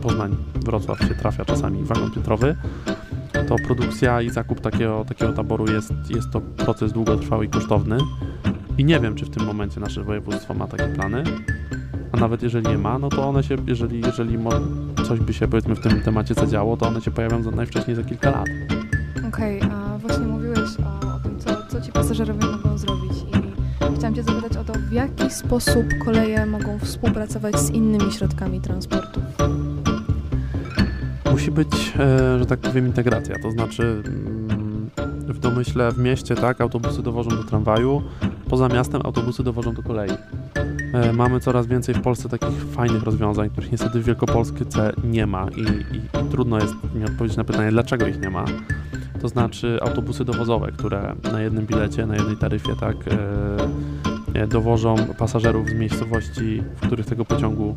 Poznań, 0.02 0.36
Wrocław 0.66 1.00
się 1.00 1.16
trafia 1.16 1.46
czasami 1.46 1.84
wagon 1.84 2.12
piętrowy, 2.12 2.56
to 3.48 3.56
produkcja 3.68 4.22
i 4.22 4.30
zakup 4.30 4.62
takiego, 4.62 5.06
takiego 5.08 5.34
taboru 5.34 5.72
jest, 5.72 5.94
jest 6.10 6.32
to 6.32 6.42
proces 6.42 6.94
długotrwały 6.94 7.46
i 7.46 7.50
kosztowny. 7.50 7.98
I 8.78 8.86
nie 8.86 9.00
wiem, 9.00 9.16
czy 9.16 9.26
w 9.26 9.30
tym 9.30 9.46
momencie 9.46 9.80
nasze 9.80 10.04
województwo 10.04 10.54
ma 10.54 10.68
takie 10.68 10.88
plany, 10.88 11.24
a 12.12 12.18
nawet 12.18 12.44
jeżeli 12.44 12.68
nie 12.68 12.78
ma, 12.78 13.00
no 13.00 13.10
to 13.10 13.30
one 13.30 13.44
się, 13.44 13.56
jeżeli, 13.68 14.02
jeżeli 14.02 14.38
coś 15.08 15.20
by 15.20 15.34
się 15.34 15.48
powiedzmy 15.48 15.76
w 15.76 15.80
tym 15.80 16.02
temacie 16.02 16.34
zadziało, 16.34 16.78
to 16.78 16.88
one 16.88 17.02
się 17.02 17.12
pojawią 17.12 17.44
za, 17.44 17.52
najwcześniej 17.52 17.96
za 17.96 18.04
kilka 18.04 18.32
lat. 18.32 18.48
Okej, 19.28 19.62
okay, 19.62 19.72
a 19.72 19.98
właśnie 19.98 20.26
mówiłeś 20.26 20.60
o, 20.60 21.16
o 21.16 21.20
tym, 21.20 21.40
co, 21.40 21.50
co 21.68 21.82
ci 21.82 21.92
pasażerowie 21.92 22.46
mogą 22.46 22.78
zrobić 22.78 23.14
i 23.14 23.96
chciałam 23.96 24.16
cię 24.16 24.24
zapytać 24.24 24.58
o 24.58 24.64
to, 24.64 24.74
w 24.74 24.92
jaki 24.92 25.30
sposób 25.30 25.86
koleje 26.06 26.46
mogą 26.46 26.80
współpracować 26.80 27.60
z 27.60 27.70
innymi 27.70 28.12
środkami 28.12 28.62
transportu? 28.62 29.22
Musi 31.32 31.52
być, 31.52 31.94
e, 32.00 32.40
że 32.40 32.46
tak 32.46 32.60
powiem, 32.60 32.88
integracja, 32.88 33.40
to 33.40 33.52
znaczy 33.52 34.04
mm, 34.06 34.90
w 35.28 35.40
domyśle 35.40 35.92
w 35.92 35.98
mieście, 35.98 36.36
tak, 36.36 36.62
autobusy 36.62 37.04
dowożą 37.04 37.30
do 37.30 37.44
tramwaju, 37.44 38.02
poza 38.50 38.68
miastem 38.68 39.02
autobusy 39.06 39.44
dowożą 39.44 39.74
do 39.74 39.84
kolei. 39.84 40.12
E, 40.94 41.14
mamy 41.14 41.40
coraz 41.40 41.68
więcej 41.68 41.96
w 41.96 42.02
Polsce 42.02 42.30
takich 42.30 42.66
fajnych 42.72 43.04
rozwiązań, 43.04 43.50
których 43.50 43.72
niestety 43.72 44.00
w 44.00 44.04
Wielkopolsce 44.04 44.92
nie 45.04 45.26
ma 45.26 45.48
i, 45.56 45.62
i, 45.96 45.98
i 45.98 46.30
trudno 46.32 46.60
jest 46.60 46.74
mi 46.96 47.04
odpowiedzieć 47.06 47.38
na 47.38 47.44
pytanie, 47.44 47.72
dlaczego 47.72 48.08
ich 48.08 48.22
nie 48.22 48.30
ma. 48.30 48.46
To 49.22 49.28
znaczy 49.28 49.80
autobusy 49.82 50.26
dowozowe, 50.26 50.72
które 50.72 51.16
na 51.32 51.42
jednym 51.42 51.66
bilecie, 51.66 52.06
na 52.06 52.16
jednej 52.16 52.38
taryfie 52.38 52.76
tak 52.76 52.96
e, 54.34 54.48
dowożą 54.48 54.96
pasażerów 55.18 55.70
z 55.70 55.74
miejscowości, 55.74 56.64
w 56.76 56.88
których 56.88 57.06
tego 57.06 57.26
pociągu 57.26 57.74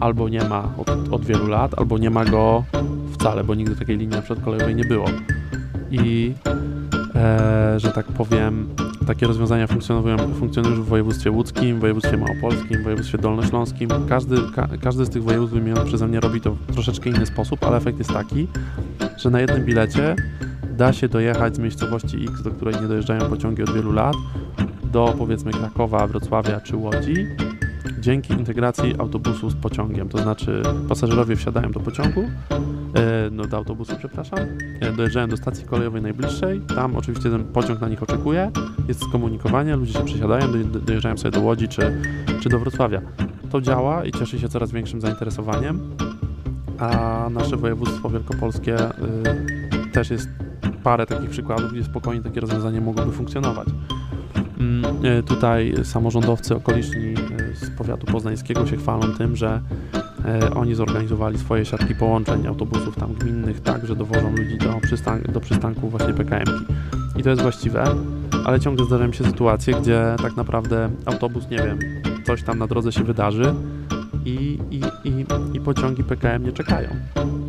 albo 0.00 0.28
nie 0.28 0.44
ma 0.44 0.72
od, 0.78 0.90
od 1.10 1.24
wielu 1.24 1.46
lat, 1.46 1.78
albo 1.78 1.98
nie 1.98 2.10
ma 2.10 2.24
go 2.24 2.64
wcale, 3.12 3.44
bo 3.44 3.54
nigdy 3.54 3.76
takiej 3.76 3.98
linii 3.98 4.22
przedkolejowej 4.22 4.74
nie 4.74 4.84
było. 4.84 5.06
I 5.90 6.34
e, 7.14 7.74
że 7.76 7.92
tak 7.92 8.06
powiem, 8.06 8.68
takie 9.10 9.26
rozwiązania 9.26 9.66
funkcjonują, 9.66 10.16
funkcjonują 10.34 10.82
w 10.82 10.86
województwie 10.86 11.30
łódzkim, 11.30 11.76
w 11.76 11.80
województwie 11.80 12.16
małopolskim, 12.16 12.80
w 12.80 12.82
województwie 12.82 13.18
dolnośląskim. 13.18 13.90
Każdy, 14.08 14.36
ka, 14.54 14.68
każdy 14.82 15.04
z 15.04 15.10
tych 15.10 15.24
województw 15.24 15.54
wymienionych 15.54 15.84
przeze 15.84 16.06
mnie 16.06 16.20
robi 16.20 16.40
to 16.40 16.50
w 16.50 16.72
troszeczkę 16.72 17.10
inny 17.10 17.26
sposób, 17.26 17.64
ale 17.64 17.76
efekt 17.76 17.98
jest 17.98 18.12
taki, 18.12 18.48
że 19.16 19.30
na 19.30 19.40
jednym 19.40 19.64
bilecie 19.64 20.16
da 20.76 20.92
się 20.92 21.08
dojechać 21.08 21.56
z 21.56 21.58
miejscowości 21.58 22.24
X, 22.28 22.42
do 22.42 22.50
której 22.50 22.74
nie 22.82 22.88
dojeżdżają 22.88 23.20
pociągi 23.20 23.62
od 23.62 23.74
wielu 23.74 23.92
lat, 23.92 24.16
do 24.92 25.14
powiedzmy 25.18 25.52
Krakowa, 25.52 26.06
Wrocławia 26.06 26.60
czy 26.60 26.76
Łodzi 26.76 27.26
dzięki 28.00 28.32
integracji 28.32 28.94
autobusu 28.98 29.50
z 29.50 29.54
pociągiem. 29.54 30.08
To 30.08 30.18
znaczy 30.18 30.62
pasażerowie 30.88 31.36
wsiadają 31.36 31.72
do 31.72 31.80
pociągu, 31.80 32.20
e, 32.20 33.30
no 33.32 33.44
do 33.44 33.56
autobusu, 33.56 33.96
przepraszam, 33.98 34.38
e, 34.80 34.92
dojeżdżają 34.92 35.28
do 35.28 35.36
stacji 35.36 35.64
kolejowej 35.64 36.02
najbliższej, 36.02 36.60
tam 36.60 36.96
oczywiście 36.96 37.30
ten 37.30 37.44
pociąg 37.44 37.80
na 37.80 37.88
nich 37.88 38.02
oczekuje, 38.02 38.50
jest 38.88 39.02
skomunikowanie, 39.02 39.76
ludzie 39.76 39.92
się 39.92 40.04
przesiadają, 40.04 40.46
dojeżdżają 40.86 41.16
sobie 41.16 41.30
do 41.30 41.40
Łodzi 41.40 41.68
czy, 41.68 42.02
czy 42.40 42.48
do 42.48 42.58
Wrocławia. 42.58 43.00
To 43.50 43.60
działa 43.60 44.04
i 44.04 44.12
cieszy 44.12 44.38
się 44.38 44.48
coraz 44.48 44.72
większym 44.72 45.00
zainteresowaniem, 45.00 45.80
a 46.78 47.28
nasze 47.30 47.56
województwo 47.56 48.10
wielkopolskie 48.10 48.76
y, 48.78 49.92
też 49.92 50.10
jest 50.10 50.28
parę 50.82 51.06
takich 51.06 51.30
przykładów, 51.30 51.72
gdzie 51.72 51.84
spokojnie 51.84 52.22
takie 52.22 52.40
rozwiązanie 52.40 52.80
mogłoby 52.80 53.12
funkcjonować. 53.12 53.68
Mm, 54.60 54.84
e, 55.04 55.22
tutaj 55.22 55.74
samorządowcy 55.84 56.56
okoliczni 56.56 57.14
e, 57.14 57.29
powiatu 57.80 58.06
poznańskiego 58.06 58.66
się 58.66 58.76
chwalą 58.76 59.00
tym, 59.18 59.36
że 59.36 59.60
e, 60.24 60.50
oni 60.54 60.74
zorganizowali 60.74 61.38
swoje 61.38 61.64
siatki 61.64 61.94
połączeń 61.94 62.46
autobusów 62.46 62.96
tam 62.96 63.14
gminnych 63.14 63.60
tak, 63.60 63.86
że 63.86 63.96
dowożą 63.96 64.30
ludzi 64.30 64.58
do, 64.58 64.80
przystan 64.82 65.22
do 65.22 65.40
przystanku 65.40 65.88
właśnie 65.88 66.14
PKM-ki. 66.14 66.74
I 67.16 67.22
to 67.22 67.30
jest 67.30 67.42
właściwe, 67.42 67.84
ale 68.44 68.60
ciągle 68.60 68.86
zdarzają 68.86 69.12
się 69.12 69.24
sytuacje, 69.24 69.74
gdzie 69.74 70.16
tak 70.22 70.36
naprawdę 70.36 70.90
autobus, 71.06 71.50
nie 71.50 71.56
wiem, 71.56 71.78
coś 72.26 72.42
tam 72.42 72.58
na 72.58 72.66
drodze 72.66 72.92
się 72.92 73.04
wydarzy 73.04 73.54
i, 74.24 74.58
i, 74.70 75.08
i, 75.08 75.26
i 75.54 75.60
pociągi 75.60 76.04
PKM 76.04 76.44
nie 76.44 76.52
czekają. 76.52 76.88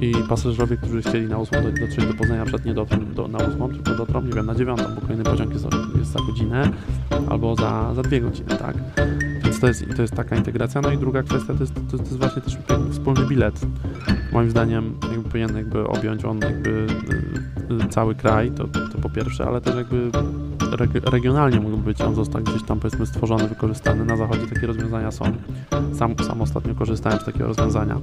I 0.02 0.14
pasażerowie, 0.30 0.78
którzy 0.78 1.02
chcieli 1.02 1.28
na 1.28 1.38
8 1.38 1.64
dotrzeć 1.80 2.06
do 2.06 2.14
Poznania, 2.14 2.46
przed 2.46 2.66
nie 2.66 2.74
dotrą 2.74 3.06
do, 3.06 3.28
na 3.28 3.38
8, 3.38 3.70
tylko 3.70 3.96
dotrą, 3.96 4.22
nie 4.22 4.34
wiem, 4.34 4.46
na 4.46 4.56
9, 4.56 4.82
bo 4.96 5.02
kolejny 5.02 5.24
pociąg 5.24 5.54
jest, 5.54 5.66
jest 6.00 6.12
za 6.12 6.20
godzinę 6.20 6.70
albo 7.30 7.56
za, 7.56 7.94
za 7.94 8.02
dwie 8.02 8.22
godziny, 8.22 8.50
tak? 8.50 8.76
To 9.62 9.68
jest, 9.68 9.86
to 9.96 10.02
jest 10.02 10.14
taka 10.14 10.36
integracja. 10.36 10.82
No 10.82 10.92
i 10.92 10.98
druga 10.98 11.24
kwestia 11.24 11.54
to 11.54 11.60
jest, 11.60 11.74
to, 11.76 11.98
to 11.98 12.04
jest 12.04 12.18
właśnie 12.18 12.42
też 12.42 12.58
wspólny 12.92 13.26
bilet. 13.26 13.62
Moim 14.32 14.50
zdaniem 14.50 14.98
jakby 15.12 15.30
powinien 15.30 15.58
jakby 15.58 15.88
objąć 15.88 16.26
on 16.26 16.40
jakby 16.40 16.70
y, 16.70 17.86
y, 17.86 17.90
cały 17.90 18.16
kraj, 18.16 18.52
to, 18.52 18.68
to 18.68 18.98
po 19.02 19.10
pierwsze, 19.10 19.46
ale 19.46 19.62
też 19.62 19.76
jakby 19.76 20.12
regionalnie 21.12 21.60
mógłby 21.60 21.84
być 21.84 22.02
on 22.02 22.16
został 22.16 22.44
gdzieś 22.44 22.64
tam 22.64 22.80
powiedzmy 22.80 23.06
stworzony, 23.06 23.48
wykorzystany. 23.48 24.06
Na 24.06 24.18
zachodzie 24.18 24.48
takie 24.48 24.68
rozwiązania 24.68 25.12
są. 25.12 25.26
Sam, 25.94 26.16
sam 26.28 26.42
ostatnio 26.42 26.76
korzystałem 26.76 27.20
z 27.20 27.26
takiego 27.26 27.48
rozwiązania 27.48 27.98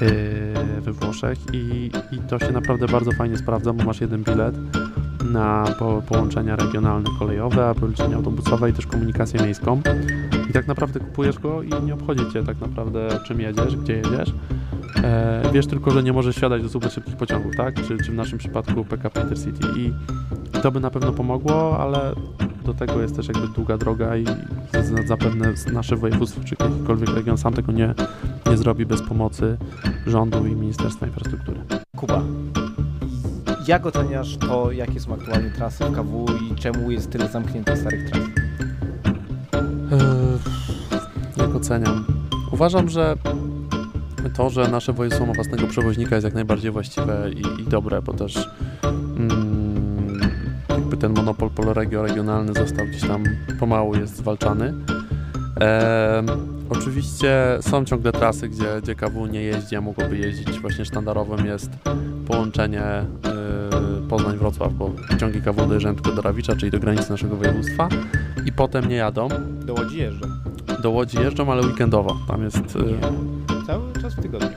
yy, 0.00 0.80
we 0.80 0.92
Włoszech 0.92 1.38
i, 1.52 1.90
i 2.12 2.18
to 2.18 2.38
się 2.38 2.52
naprawdę 2.52 2.86
bardzo 2.86 3.12
fajnie 3.12 3.38
sprawdza, 3.38 3.72
bo 3.72 3.84
masz 3.84 4.00
jeden 4.00 4.24
bilet 4.24 4.54
na 5.24 5.64
po, 5.78 6.02
połączenia 6.08 6.56
regionalne 6.56 7.10
kolejowe, 7.18 7.74
połączenia 7.74 8.16
autobusowe 8.16 8.70
i 8.70 8.72
też 8.72 8.86
komunikację 8.86 9.40
miejską. 9.40 9.80
I 10.50 10.52
tak 10.52 10.66
naprawdę 10.66 11.00
kupujesz 11.00 11.38
go 11.38 11.62
i 11.62 11.82
nie 11.84 11.94
obchodzi 11.94 12.32
cię 12.32 12.44
tak 12.44 12.60
naprawdę 12.60 13.08
czym 13.26 13.40
jedziesz, 13.40 13.76
gdzie 13.76 13.92
jedziesz. 13.92 14.34
E, 14.96 15.42
wiesz 15.52 15.66
tylko, 15.66 15.90
że 15.90 16.02
nie 16.02 16.12
możesz 16.12 16.36
siadać 16.36 16.62
do 16.62 16.68
super 16.68 16.92
szybkich 16.92 17.16
pociągów, 17.16 17.56
tak? 17.56 17.74
Czy, 17.74 17.98
czy 17.98 18.12
w 18.12 18.14
naszym 18.14 18.38
przypadku 18.38 18.84
PKP 18.84 19.20
Intercity. 19.20 19.66
I 19.76 19.92
to 20.62 20.72
by 20.72 20.80
na 20.80 20.90
pewno 20.90 21.12
pomogło, 21.12 21.78
ale 21.78 22.14
do 22.64 22.74
tego 22.74 23.02
jest 23.02 23.16
też 23.16 23.28
jakby 23.28 23.48
długa 23.48 23.78
droga 23.78 24.16
i 24.16 24.24
zapewne 25.06 25.54
nasze 25.72 25.96
województwo 25.96 26.40
czy 26.44 26.56
jakikolwiek 26.60 27.14
region 27.14 27.38
sam 27.38 27.54
tego 27.54 27.72
nie, 27.72 27.94
nie 28.50 28.56
zrobi 28.56 28.86
bez 28.86 29.02
pomocy 29.02 29.56
rządu 30.06 30.46
i 30.46 30.56
Ministerstwa 30.56 31.06
Infrastruktury. 31.06 31.60
Kuba, 31.96 32.22
jak 33.66 33.86
oceniasz 33.86 34.36
to, 34.36 34.72
jakie 34.72 35.00
są 35.00 35.14
aktualnie 35.14 35.50
trasy 35.50 35.84
w 35.84 35.92
KW 35.92 36.26
i 36.50 36.54
czemu 36.54 36.90
jest 36.90 37.10
tyle 37.10 37.28
zamkniętych 37.28 37.78
starych 37.78 38.10
tras? 38.10 38.22
Eee, 39.92 40.38
jak 41.36 41.54
oceniam? 41.54 42.04
Uważam, 42.52 42.88
że 42.88 43.16
to, 44.36 44.50
że 44.50 44.68
nasze 44.68 44.92
województwo 44.92 45.26
ma 45.26 45.32
własnego 45.32 45.66
przewoźnika 45.66 46.16
jest 46.16 46.24
jak 46.24 46.34
najbardziej 46.34 46.70
właściwe 46.70 47.30
i, 47.32 47.62
i 47.62 47.64
dobre, 47.64 48.02
bo 48.02 48.12
też 48.12 48.48
mm, 49.16 50.20
ten 51.00 51.12
monopol 51.12 51.50
Polregio 51.50 52.02
regionalny 52.02 52.54
został 52.54 52.86
gdzieś 52.86 53.02
tam 53.02 53.24
pomału 53.60 53.96
jest 53.96 54.16
zwalczany. 54.16 54.74
E, 55.60 56.22
oczywiście 56.70 57.58
są 57.60 57.84
ciągle 57.84 58.12
trasy, 58.12 58.48
gdzie, 58.48 58.64
gdzie 58.82 58.94
KW 58.94 59.26
nie 59.26 59.42
jeździ, 59.42 59.76
a 59.76 59.80
mogłoby 59.80 60.18
jeździć. 60.18 60.60
Właśnie 60.60 60.84
sztandarowym 60.84 61.46
jest 61.46 61.70
połączenie 62.28 62.82
e, 62.82 63.04
Poznań-Wrocław, 64.08 64.72
bo 64.72 64.90
pociągi 65.08 65.42
KW 65.42 65.66
dojeżdżają 65.66 65.94
tylko 65.94 66.12
do 66.12 66.22
Rawicza, 66.22 66.56
czyli 66.56 66.72
do 66.72 66.78
granicy 66.78 67.10
naszego 67.10 67.36
województwa 67.36 67.88
i 68.46 68.52
potem 68.52 68.88
nie 68.88 68.96
jadą. 68.96 69.28
Do 69.66 69.74
Łodzi 69.74 69.98
jeżdżą. 69.98 70.26
Do 70.82 70.90
Łodzi 70.90 71.18
jeżdżą, 71.18 71.52
ale 71.52 71.62
weekendowo. 71.66 72.16
Tam 72.28 72.42
jest 72.42 72.56
e, 72.76 72.82
Nie. 72.82 73.66
Cały 73.66 73.92
czas 74.02 74.14
w 74.14 74.22
tygodniu. 74.22 74.48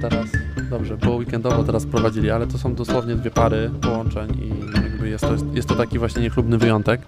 teraz, 0.00 0.26
dobrze, 0.70 0.96
było 0.96 1.16
weekendowo 1.16 1.64
teraz 1.64 1.86
prowadzili, 1.86 2.30
ale 2.30 2.46
to 2.46 2.58
są 2.58 2.74
dosłownie 2.74 3.16
dwie 3.16 3.30
pary 3.30 3.70
połączeń 3.80 4.30
i 4.42 4.48
jakby 4.82 5.08
jest 5.08 5.24
to, 5.24 5.34
jest 5.54 5.68
to 5.68 5.74
taki 5.74 5.98
właśnie 5.98 6.22
niechlubny 6.22 6.58
wyjątek. 6.58 7.02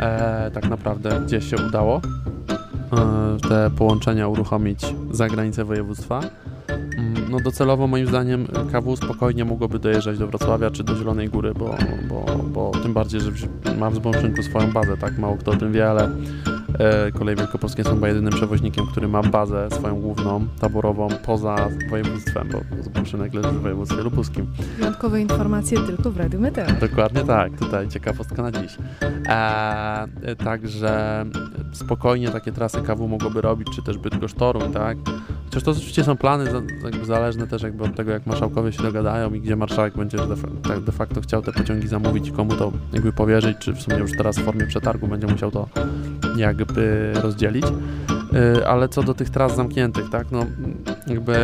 E, 0.00 0.50
tak 0.50 0.68
naprawdę 0.68 1.20
gdzieś 1.26 1.50
się 1.50 1.56
udało 1.68 2.00
te 3.48 3.70
połączenia 3.78 4.28
uruchomić 4.28 4.94
za 5.10 5.28
granicę 5.28 5.64
województwa. 5.64 6.20
Mm, 6.98 7.30
No 7.30 7.40
docelowo 7.40 7.86
moim 7.86 8.06
zdaniem 8.06 8.46
KW 8.72 8.96
spokojnie 8.96 9.44
mogłoby 9.44 9.78
dojeżdżać 9.78 10.18
do 10.18 10.26
Wrocławia 10.26 10.70
czy 10.70 10.84
do 10.84 10.96
Zielonej 10.96 11.28
Góry, 11.28 11.54
bo, 11.54 11.74
bo, 12.08 12.24
bo 12.44 12.70
tym 12.82 12.92
bardziej, 12.92 13.20
że 13.20 13.30
ma 13.78 13.90
w 13.90 13.94
Zbąszynku 13.94 14.42
swoją 14.42 14.72
bazę, 14.72 14.96
tak 14.96 15.18
mało 15.18 15.36
kto 15.36 15.50
o 15.50 15.56
tym 15.56 15.72
wie, 15.72 15.90
ale 15.90 16.10
e, 16.78 17.12
Koleje 17.12 17.36
Wielkopolskie 17.36 17.84
są 17.84 17.94
chyba 17.94 18.08
jedynym 18.08 18.32
przewoźnikiem, 18.32 18.86
który 18.86 19.08
ma 19.08 19.22
bazę 19.22 19.68
swoją 19.70 20.00
główną, 20.00 20.46
taborową 20.60 21.08
poza 21.26 21.56
województwa, 21.90 22.44
bo 22.52 22.82
Zbąszynek 22.82 23.34
leży 23.34 23.48
w 23.48 23.62
województwie 23.62 24.02
lubuskim. 24.02 24.46
Wyjątkowe 24.78 25.20
informacje 25.20 25.78
tylko 25.78 26.10
w 26.10 26.16
Radiu 26.16 26.40
Meteor. 26.40 26.78
Dokładnie 26.78 27.24
tak, 27.24 27.58
tutaj 27.58 27.88
ciekawostka 27.88 28.42
na 28.42 28.52
dziś. 28.52 28.76
E, 29.28 30.06
e, 30.22 30.36
także 30.36 31.24
spokojnie 31.72 32.30
takie 32.30 32.52
trasy 32.52 32.82
KW 32.82 33.08
mogłoby 33.08 33.40
robić, 33.40 33.68
czy 33.76 33.82
też 33.82 33.98
Bydgoszcz 33.98 34.36
Toruń, 34.36 34.72
tak? 34.72 34.96
Chociaż 35.44 35.62
to 35.62 35.70
oczywiście 35.70 36.04
są 36.04 36.16
plany 36.16 36.44
zależne 37.02 37.46
też 37.46 37.62
jakby 37.62 37.84
od 37.84 37.96
tego, 37.96 38.10
jak 38.10 38.26
marszałkowie 38.26 38.72
się 38.72 38.82
dogadają 38.82 39.34
i 39.34 39.40
gdzie 39.40 39.56
marszałek 39.56 39.96
będzie 39.96 40.18
de, 40.18 40.36
tak 40.68 40.80
de 40.80 40.92
facto 40.92 41.20
chciał 41.20 41.42
te 41.42 41.52
pociągi 41.52 41.88
zamówić 41.88 42.30
komu 42.30 42.54
to 42.54 42.72
jakby 42.92 43.12
powierzyć, 43.12 43.58
czy 43.58 43.72
w 43.72 43.82
sumie 43.82 43.96
już 43.96 44.10
teraz 44.18 44.38
w 44.38 44.44
formie 44.44 44.66
przetargu 44.66 45.08
będzie 45.08 45.26
musiał 45.26 45.50
to 45.50 45.68
jakby 46.36 46.63
rozdzielić. 47.14 47.64
Y, 48.58 48.66
Ale 48.66 48.88
co 48.88 49.02
do 49.02 49.14
tych 49.14 49.30
tras 49.30 49.56
zamkniętych, 49.56 50.10
tak, 50.10 50.26
no 50.30 50.46
jakby 51.06 51.34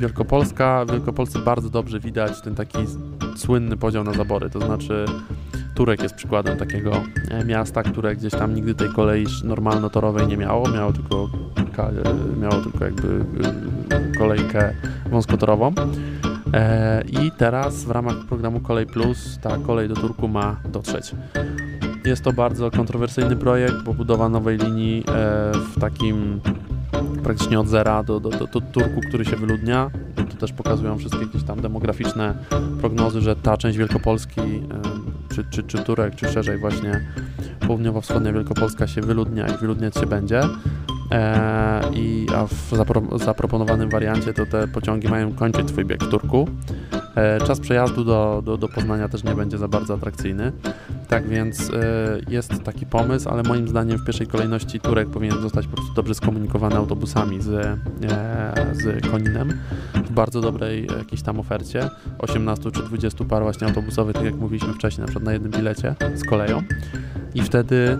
Wielkopolska, 0.00 0.86
Wielkopolscy 0.86 1.38
bardzo 1.38 1.70
dobrze 1.70 2.00
widać 2.00 2.40
ten 2.40 2.54
taki 2.54 2.78
słynny 3.36 3.76
podział 3.76 4.04
na 4.04 4.12
zabory, 4.12 4.50
to 4.50 4.60
znaczy 4.60 5.04
Turek 5.74 6.02
jest 6.02 6.14
przykładem 6.14 6.58
takiego 6.58 6.92
e, 7.30 7.44
miasta, 7.44 7.82
które 7.82 8.16
gdzieś 8.16 8.32
tam 8.32 8.54
nigdy 8.54 8.74
tej 8.74 8.88
kolei 8.88 9.26
normalno-torowej 9.44 10.28
nie 10.28 10.36
miało, 10.36 10.68
miało 10.68 10.92
tylko, 10.92 11.28
e, 11.78 12.40
miało 12.40 12.62
tylko 12.62 12.84
jakby 12.84 13.24
e, 13.90 14.18
kolejkę 14.18 14.74
wąskotorową. 15.10 15.72
I 17.12 17.30
teraz 17.38 17.84
w 17.84 17.90
ramach 17.90 18.14
programu 18.28 18.60
Kolej 18.60 18.86
Plus 18.86 19.38
ta 19.42 19.58
kolej 19.58 19.88
do 19.88 19.94
Turku 19.94 20.28
ma 20.28 20.56
dotrzeć. 20.72 21.14
Jest 22.04 22.24
to 22.24 22.32
bardzo 22.32 22.70
kontrowersyjny 22.70 23.36
projekt, 23.36 23.82
bo 23.84 23.94
budowa 23.94 24.28
nowej 24.28 24.58
linii 24.58 25.04
e, 25.08 25.52
w 25.54 25.80
takim 25.80 26.40
praktycznie 27.22 27.60
od 27.60 27.68
zera 27.68 28.02
do, 28.02 28.20
do, 28.20 28.30
do, 28.30 28.46
do 28.46 28.60
Turku, 28.60 29.00
który 29.08 29.24
się 29.24 29.36
wyludnia. 29.36 29.90
To 30.30 30.36
też 30.36 30.52
pokazują 30.52 30.98
wszystkie 30.98 31.20
jakieś 31.20 31.44
tam 31.44 31.60
demograficzne 31.60 32.34
prognozy, 32.80 33.20
że 33.20 33.36
ta 33.36 33.56
część 33.56 33.78
Wielkopolski, 33.78 34.40
e, 34.40 35.34
czy, 35.34 35.44
czy, 35.50 35.62
czy 35.62 35.78
Turek, 35.78 36.14
czy 36.14 36.28
szerzej 36.28 36.58
właśnie 36.58 37.00
południowo-wschodnia 37.66 38.32
Wielkopolska 38.32 38.86
się 38.86 39.00
wyludnia 39.00 39.46
i 39.48 39.58
wyludniać 39.58 39.94
się 39.94 40.06
będzie. 40.06 40.40
E, 41.12 41.90
i, 41.94 42.26
a 42.36 42.46
w 42.46 42.76
zapro, 42.76 43.02
zaproponowanym 43.18 43.90
wariancie 43.90 44.34
to 44.34 44.46
te 44.46 44.68
pociągi 44.68 45.08
mają 45.08 45.32
kończyć 45.32 45.68
swój 45.68 45.84
bieg 45.84 46.04
w 46.04 46.10
Turku. 46.10 46.48
E, 47.14 47.40
czas 47.40 47.60
przejazdu 47.60 48.04
do, 48.04 48.42
do, 48.44 48.56
do 48.56 48.68
Poznania 48.68 49.08
też 49.08 49.24
nie 49.24 49.34
będzie 49.34 49.58
za 49.58 49.68
bardzo 49.68 49.94
atrakcyjny. 49.94 50.52
Tak 51.08 51.28
więc 51.28 51.70
e, 51.70 51.74
jest 52.28 52.62
taki 52.62 52.86
pomysł, 52.86 53.28
ale 53.28 53.42
moim 53.42 53.68
zdaniem 53.68 53.98
w 53.98 54.04
pierwszej 54.04 54.26
kolejności 54.26 54.80
Turek 54.80 55.08
powinien 55.08 55.40
zostać 55.40 55.66
po 55.66 55.76
prostu 55.76 55.94
dobrze 55.94 56.14
skomunikowany 56.14 56.76
autobusami 56.76 57.42
z, 57.42 57.78
z 58.72 59.10
Koninem 59.10 59.58
w 59.94 60.10
bardzo 60.10 60.40
dobrej 60.40 60.86
jakiejś 60.98 61.22
tam 61.22 61.40
ofercie 61.40 61.90
18 62.18 62.70
czy 62.70 62.82
20 62.82 63.24
par 63.24 63.42
właśnie 63.42 63.66
autobusowych, 63.66 64.14
tak 64.14 64.24
jak 64.24 64.34
mówiliśmy 64.34 64.74
wcześniej, 64.74 65.00
na 65.00 65.06
przykład 65.06 65.24
na 65.24 65.32
jednym 65.32 65.52
bilecie 65.52 65.94
z 66.14 66.24
koleją 66.24 66.62
i 67.34 67.42
wtedy 67.42 67.98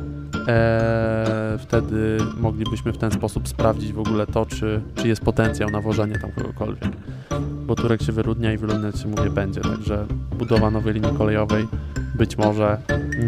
e, 0.48 1.58
wtedy 1.58 2.18
moglibyśmy 2.40 2.92
w 2.92 2.98
ten 2.98 3.10
sposób 3.10 3.48
sprawdzić 3.48 3.92
w 3.92 3.98
ogóle 3.98 4.26
to, 4.26 4.46
czy, 4.46 4.82
czy 4.94 5.08
jest 5.08 5.22
potencjał 5.22 5.70
na 5.70 5.80
wożenie 5.80 6.18
tam 6.18 6.32
kogokolwiek. 6.32 6.88
Bo 7.66 7.74
Turek 7.74 8.02
się 8.02 8.12
wyludnia 8.12 8.52
i 8.52 8.58
wyludniać 8.58 9.00
się 9.00 9.08
mówię 9.08 9.30
będzie, 9.30 9.60
także 9.60 10.06
budowa 10.38 10.70
nowej 10.70 10.94
linii 10.94 11.16
kolejowej 11.18 11.66
być 12.14 12.38
może 12.38 12.78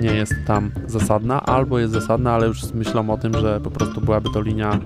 nie 0.01 0.15
jest 0.15 0.35
tam 0.47 0.71
zasadna, 0.87 1.43
albo 1.43 1.79
jest 1.79 1.93
zasadna, 1.93 2.33
ale 2.33 2.47
już 2.47 2.73
myślą 2.73 3.11
o 3.11 3.19
tym, 3.19 3.33
że 3.41 3.61
po 3.61 3.71
prostu 3.71 4.01
byłaby 4.01 4.29
to 4.35 4.41
linia, 4.41 4.81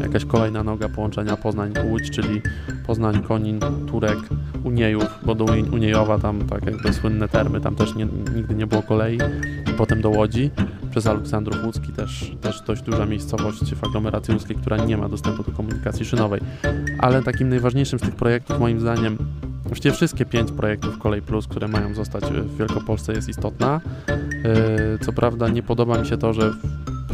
jakaś 0.00 0.24
kolejna 0.24 0.62
noga 0.62 0.88
połączenia 0.88 1.36
Poznań-Łódź, 1.36 2.10
czyli 2.10 2.42
Poznań-Konin, 2.86 3.60
Turek, 3.86 4.18
Uniejów, 4.64 5.18
bo 5.22 5.34
do 5.34 5.44
Unie- 5.44 5.72
Uniejowa 5.72 6.18
tam 6.18 6.42
tak 6.42 6.66
jakby 6.66 6.92
słynne 6.92 7.28
termy, 7.28 7.60
tam 7.60 7.74
też 7.74 7.94
nie, 7.94 8.06
nigdy 8.36 8.54
nie 8.54 8.66
było 8.66 8.82
kolei, 8.82 9.18
potem 9.78 10.00
do 10.00 10.10
Łodzi, 10.10 10.50
przez 10.90 11.06
Aleksandrów 11.06 11.64
Łódzki 11.64 11.92
też, 11.92 12.32
też 12.40 12.62
dość 12.62 12.82
duża 12.82 13.06
miejscowość 13.06 13.74
w 13.74 13.84
aglomeracji 13.84 14.34
łódzkiej, 14.34 14.56
która 14.56 14.76
nie 14.76 14.96
ma 14.96 15.08
dostępu 15.08 15.42
do 15.42 15.52
komunikacji 15.52 16.04
szynowej. 16.04 16.40
Ale 16.98 17.22
takim 17.22 17.48
najważniejszym 17.48 17.98
z 17.98 18.02
tych 18.02 18.14
projektów 18.14 18.60
moim 18.60 18.80
zdaniem 18.80 19.18
Właściwie 19.64 19.94
wszystkie 19.94 20.24
pięć 20.26 20.52
projektów 20.52 20.98
Kolej 20.98 21.22
Plus, 21.22 21.46
które 21.46 21.68
mają 21.68 21.94
zostać 21.94 22.24
w 22.24 22.56
Wielkopolsce 22.56 23.12
jest 23.12 23.28
istotna. 23.28 23.80
Yy, 24.08 24.98
Co 24.98 25.12
prawda 25.12 25.48
nie 25.48 25.62
podoba 25.62 25.98
mi 25.98 26.06
się 26.06 26.16
to, 26.16 26.32
że 26.32 26.52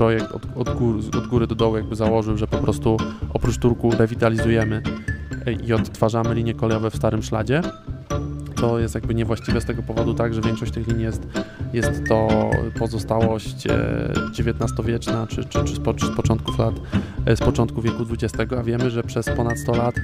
projekt 0.00 0.32
od, 0.32 0.42
od, 0.56 0.78
góry, 0.78 0.98
od 1.18 1.26
góry 1.26 1.46
do 1.46 1.54
dołu 1.54 1.76
jakby 1.76 1.96
założył, 1.96 2.36
że 2.36 2.46
po 2.46 2.58
prostu 2.58 2.96
oprócz 3.34 3.58
Turku 3.58 3.90
rewitalizujemy 3.90 4.82
yy, 5.46 5.52
i 5.52 5.72
odtwarzamy 5.72 6.34
linie 6.34 6.54
kolejowe 6.54 6.90
w 6.90 6.96
starym 6.96 7.22
szladzie. 7.22 7.62
To 8.56 8.78
jest 8.78 8.94
jakby 8.94 9.14
niewłaściwe 9.14 9.60
z 9.60 9.64
tego 9.64 9.82
powodu 9.82 10.14
tak, 10.14 10.34
że 10.34 10.40
większość 10.40 10.72
tych 10.72 10.88
linii 10.88 11.04
jest, 11.04 11.26
jest 11.72 12.02
to 12.08 12.28
pozostałość 12.78 13.66
e, 13.66 14.12
XIX-wieczna 14.38 15.26
czy, 15.26 15.44
czy, 15.44 15.64
czy 15.64 15.74
z, 15.74 15.78
z 15.78 16.16
początków 16.16 16.58
lat, 16.58 16.74
e, 17.26 17.36
z 17.36 17.40
początku 17.40 17.82
wieku 17.82 18.06
XX, 18.10 18.52
a 18.58 18.62
wiemy, 18.62 18.90
że 18.90 19.02
przez 19.02 19.26
ponad 19.26 19.58
100 19.58 19.72
lat 19.72 19.94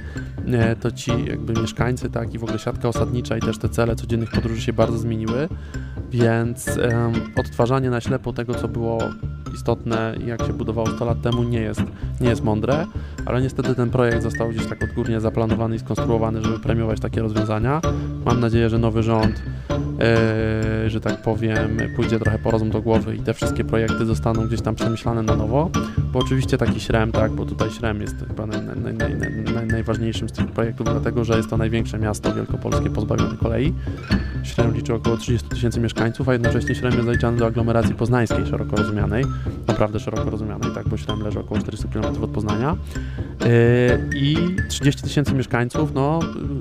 e, 0.47 0.77
to 0.77 0.91
ci 0.91 1.11
jakby 1.27 1.53
mieszkańcy, 1.61 2.11
tak 2.11 2.35
i 2.35 2.39
w 2.39 2.45
ogóle 2.45 2.59
siatka 2.59 2.89
osadnicza 2.89 3.37
i 3.37 3.41
też 3.41 3.59
te 3.59 3.69
cele 3.69 3.97
codziennych 3.97 4.31
podróży 4.31 4.61
się 4.61 4.73
bardzo 4.73 4.99
zmieniły, 4.99 5.49
więc 6.11 6.69
em, 6.69 7.13
odtwarzanie 7.37 7.91
na 7.91 8.01
ślepo 8.01 8.33
tego, 8.33 8.55
co 8.55 8.69
było 8.69 8.99
istotne 9.57 10.15
i 10.25 10.27
jak 10.27 10.47
się 10.47 10.53
budowało 10.53 10.87
100 10.87 11.05
lat 11.05 11.23
temu 11.23 11.43
nie 11.43 11.61
jest, 11.61 11.83
nie 12.21 12.29
jest 12.29 12.45
mądre, 12.45 12.87
ale 13.27 13.43
niestety 13.43 13.75
ten 13.75 13.91
projekt 13.91 14.23
został 14.23 14.49
gdzieś 14.49 14.67
tak 14.67 14.85
odgórnie 14.85 15.21
zaplanowany 15.21 15.77
i 15.77 15.79
skonstruowany, 15.79 16.43
żeby 16.43 16.59
premiować 16.59 17.01
takie 17.01 17.23
rozwiązania. 17.23 17.81
Mam 18.25 18.41
nadzieję, 18.41 18.71
że 18.71 18.79
nowy 18.79 19.03
rząd, 19.03 19.43
e, 20.01 20.91
że 20.91 21.01
tak 21.01 21.23
powiem, 21.23 21.79
pójdzie 21.97 22.19
trochę 22.19 22.39
po 22.39 22.51
rozum 22.51 22.71
do 22.71 22.83
głowy 22.83 23.17
i 23.17 23.19
te 23.19 23.35
wszystkie 23.35 23.65
projekty 23.65 24.07
zostaną 24.07 24.47
gdzieś 24.47 24.61
tam 24.61 24.75
przemyślane 24.75 25.23
na 25.23 25.37
nowo, 25.37 25.71
bo 26.13 26.19
oczywiście 26.19 26.59
taki 26.59 26.81
Śrem, 26.81 27.13
tak, 27.13 27.33
bo 27.33 27.47
tutaj 27.47 27.71
Śrem 27.71 28.01
jest 28.01 28.17
chyba 28.29 28.47
naj, 28.47 28.61
naj, 28.77 28.95
naj, 29.55 29.67
najważniejszym 29.67 30.29
z 30.29 30.33
tych 30.33 30.47
projektów, 30.47 30.87
dlatego 30.87 31.25
że 31.25 31.37
jest 31.37 31.51
to 31.51 31.57
największe 31.57 31.99
miasto 31.99 32.35
wielkopolskie 32.35 32.91
pozbawione 32.91 33.37
kolei. 33.37 33.75
Śrem 34.43 34.75
liczy 34.75 34.95
około 34.95 35.17
30 35.17 35.49
tysięcy 35.49 35.81
mieszkańców, 35.81 36.29
a 36.29 36.33
jednocześnie 36.33 36.75
Śrem 36.75 36.93
jest 36.93 37.07
zaliczany 37.07 37.39
do 37.39 37.47
aglomeracji 37.47 37.95
poznańskiej 37.95 38.47
szeroko 38.47 38.77
rozumianej, 38.77 39.25
naprawdę 39.69 40.01
szeroko 40.01 40.31
rozumianej, 40.31 40.71
tak, 40.75 40.89
bo 40.89 40.97
Śrem 40.97 41.21
leży 41.21 41.41
około 41.41 41.61
400 41.61 41.89
km 41.89 42.23
od 42.23 42.31
Poznania. 42.31 42.77
Yy, 43.41 43.49
I 44.17 44.37
30 44.69 45.03
tysięcy 45.03 45.35
mieszkańców, 45.35 45.95
no 45.95 46.21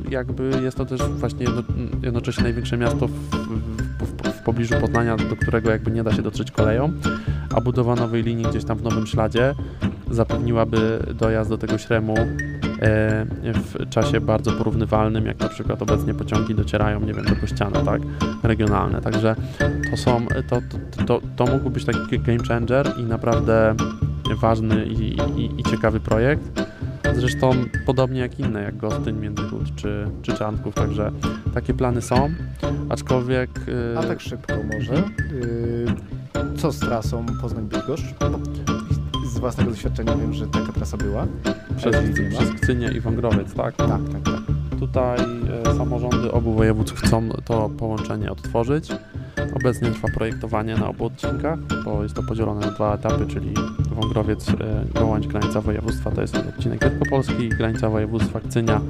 jakby 0.10 0.50
jest 0.64 0.78
to 0.78 0.86
też 0.86 1.02
właśnie 1.02 1.46
jedno, 1.46 1.64
jednocześnie 2.04 2.44
największe 2.44 2.78
miasto 2.78 3.08
w, 3.08 3.12
w, 3.12 4.32
w, 4.32 4.44
pobliżu 4.44 4.76
Poznania, 4.82 5.18
do 5.18 5.36
którego 5.36 5.72
jakby 5.72 5.92
nie 5.92 6.04
da 6.04 6.14
się 6.14 6.22
dotrzeć 6.22 6.52
koleją, 6.52 6.94
a 7.56 7.62
budowa 7.62 7.96
nowej 7.96 8.24
linii 8.24 8.46
gdzieś 8.46 8.66
tam 8.66 8.78
w 8.78 8.84
Nowym 8.84 9.08
Śladzie 9.08 9.56
zapewniłaby 10.12 11.00
dojazd 11.16 11.50
do 11.50 11.58
tego 11.58 11.78
Śremu 11.78 12.16
w 13.42 13.90
czasie 13.90 14.22
bardzo 14.22 14.52
porównywalnym, 14.52 15.26
jak 15.26 15.40
na 15.40 15.50
przykład 15.50 15.82
obecnie 15.82 16.14
pociągi 16.14 16.56
docierają, 16.56 17.00
nie 17.00 17.14
wiem, 17.14 17.26
do 17.26 17.36
Kościana, 17.36 17.82
tak, 17.82 18.02
regionalne, 18.44 19.02
także 19.02 19.36
to 19.92 19.98
są, 19.98 20.26
to, 20.50 20.62
to, 20.98 21.04
to, 21.06 21.22
to 21.36 21.46
mógł 21.46 21.70
być 21.70 21.86
taki 21.86 22.20
game 22.20 22.44
changer 22.48 22.92
i 22.98 23.04
naprawdę 23.04 23.76
ważny 24.42 24.86
i, 24.86 25.18
i, 25.38 25.60
i 25.62 25.64
ciekawy 25.64 26.00
projekt. 26.00 26.66
Zresztą 27.14 27.52
podobnie 27.86 28.20
jak 28.20 28.40
inne, 28.40 28.62
jak 28.64 28.78
Gostyń, 28.78 29.18
Międzychód 29.20 29.76
czy, 29.76 30.08
czy 30.22 30.34
Czanków, 30.34 30.76
także 30.76 31.12
takie 31.54 31.74
plany 31.74 32.02
są, 32.02 32.30
aczkolwiek... 32.90 33.50
A 33.98 34.04
tak 34.04 34.22
szybko 34.22 34.54
może. 34.74 34.94
Mhm. 34.94 35.14
Y, 36.54 36.58
Co 36.58 36.72
z 36.72 36.80
trasą 36.80 37.26
Poznań-Bydgoszcz? 37.42 38.14
Z 39.36 39.40
własnego 39.40 39.72
doświadczenia 39.72 40.16
wiem, 40.16 40.34
że 40.34 40.48
taka 40.48 40.72
trasa 40.72 40.98
była. 40.98 41.28
przez, 41.78 41.96
przez 42.30 42.62
Kcynię 42.62 42.88
i 42.88 43.00
Wągrowiec, 43.00 43.54
tak? 43.54 43.76
Tak, 43.76 43.88
tak, 43.88 44.22
tak. 44.24 44.42
Tutaj 44.80 45.20
e, 45.66 45.76
samorządy 45.76 46.32
obu 46.32 46.54
województw 46.54 47.02
chcą 47.02 47.30
to 47.46 47.70
połączenie 47.70 48.32
odtworzyć. 48.32 48.92
Obecnie 49.56 49.92
trwa 49.92 50.08
projektowanie 50.08 50.76
na 50.78 50.90
obu 50.90 51.06
odcinkach, 51.06 51.60
bo 51.86 52.04
jest 52.04 52.16
to 52.16 52.24
podzielone 52.24 52.66
na 52.66 52.72
dwa 52.72 52.96
etapy, 52.96 53.26
czyli 53.28 53.54
Wągrowiec, 53.92 54.50
e, 54.50 54.54
Gołańcz, 55.00 55.28
granica 55.28 55.62
województwa, 55.62 56.12
to 56.12 56.22
jest 56.22 56.36
odcinek 56.36 56.82
wielkopolski 56.90 57.50
granica 57.50 57.90
województwa 57.90 58.40
Kcynia 58.40 58.82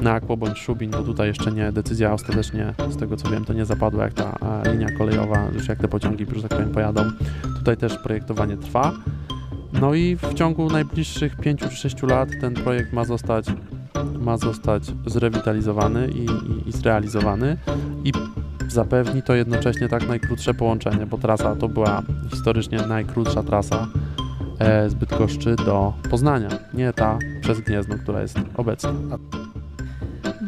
na 0.00 0.12
Akło 0.12 0.36
bądź 0.36 0.58
Szubin, 0.58 0.90
bo 0.90 1.02
tutaj 1.02 1.28
jeszcze 1.28 1.52
nie, 1.52 1.72
decyzja 1.72 2.12
ostatecznie, 2.12 2.74
z 2.90 2.96
tego 2.96 3.16
co 3.16 3.30
wiem, 3.30 3.44
to 3.44 3.52
nie 3.52 3.64
zapadła, 3.64 4.04
jak 4.04 4.12
ta 4.12 4.38
e, 4.64 4.72
linia 4.72 4.88
kolejowa, 4.98 5.48
już 5.54 5.68
jak 5.68 5.78
te 5.78 5.88
pociągi, 5.88 6.26
że 6.36 6.42
tak 6.42 6.50
powiem, 6.50 6.70
pojadą. 6.70 7.10
Tutaj 7.58 7.76
też 7.76 7.98
projektowanie 7.98 8.56
trwa. 8.56 8.92
No 9.80 9.94
i 9.94 10.16
w 10.16 10.34
ciągu 10.34 10.70
najbliższych 10.70 11.36
5 11.36 11.60
czy 11.60 11.70
6 11.70 12.02
lat 12.02 12.28
ten 12.40 12.54
projekt 12.54 12.92
ma 12.92 13.04
zostać 13.04 13.46
ma 14.18 14.36
zostać 14.36 14.82
zrewitalizowany 15.06 16.08
i, 16.08 16.24
i, 16.24 16.68
i 16.68 16.72
zrealizowany 16.72 17.56
i 18.04 18.12
zapewni 18.68 19.22
to 19.22 19.34
jednocześnie 19.34 19.88
tak 19.88 20.08
najkrótsze 20.08 20.54
połączenie, 20.54 21.06
bo 21.06 21.18
trasa 21.18 21.56
to 21.56 21.68
była 21.68 22.02
historycznie 22.30 22.78
najkrótsza 22.78 23.42
trasa 23.42 23.86
e, 24.58 24.90
z 24.90 24.94
Bydgoszczy 24.94 25.56
do 25.56 25.92
Poznania, 26.10 26.48
nie 26.74 26.92
ta 26.92 27.18
przez 27.40 27.60
Gniezno, 27.60 27.98
która 27.98 28.22
jest 28.22 28.38
obecnie. 28.56 28.90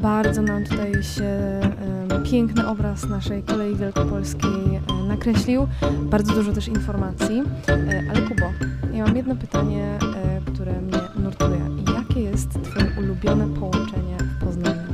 Bardzo 0.02 0.42
nam 0.42 0.64
tutaj 0.64 1.02
się 1.02 1.24
em, 1.24 1.95
piękny 2.30 2.68
obraz 2.68 3.08
naszej 3.08 3.42
kolei 3.42 3.76
wielkopolskiej 3.76 4.80
e, 4.90 5.08
nakreślił. 5.08 5.68
Bardzo 6.02 6.32
dużo 6.32 6.52
też 6.52 6.68
informacji. 6.68 7.42
E, 7.68 8.02
ale 8.10 8.22
Kubo, 8.22 8.46
ja 8.92 9.04
mam 9.04 9.16
jedno 9.16 9.36
pytanie, 9.36 9.98
e, 10.24 10.40
które 10.52 10.80
mnie 10.80 10.98
nurtuje. 11.16 11.60
Jakie 11.94 12.20
jest 12.20 12.48
Twoje 12.62 12.86
ulubione 12.98 13.46
połączenie 13.46 14.16
w 14.18 14.44
Poznaniu? 14.44 14.92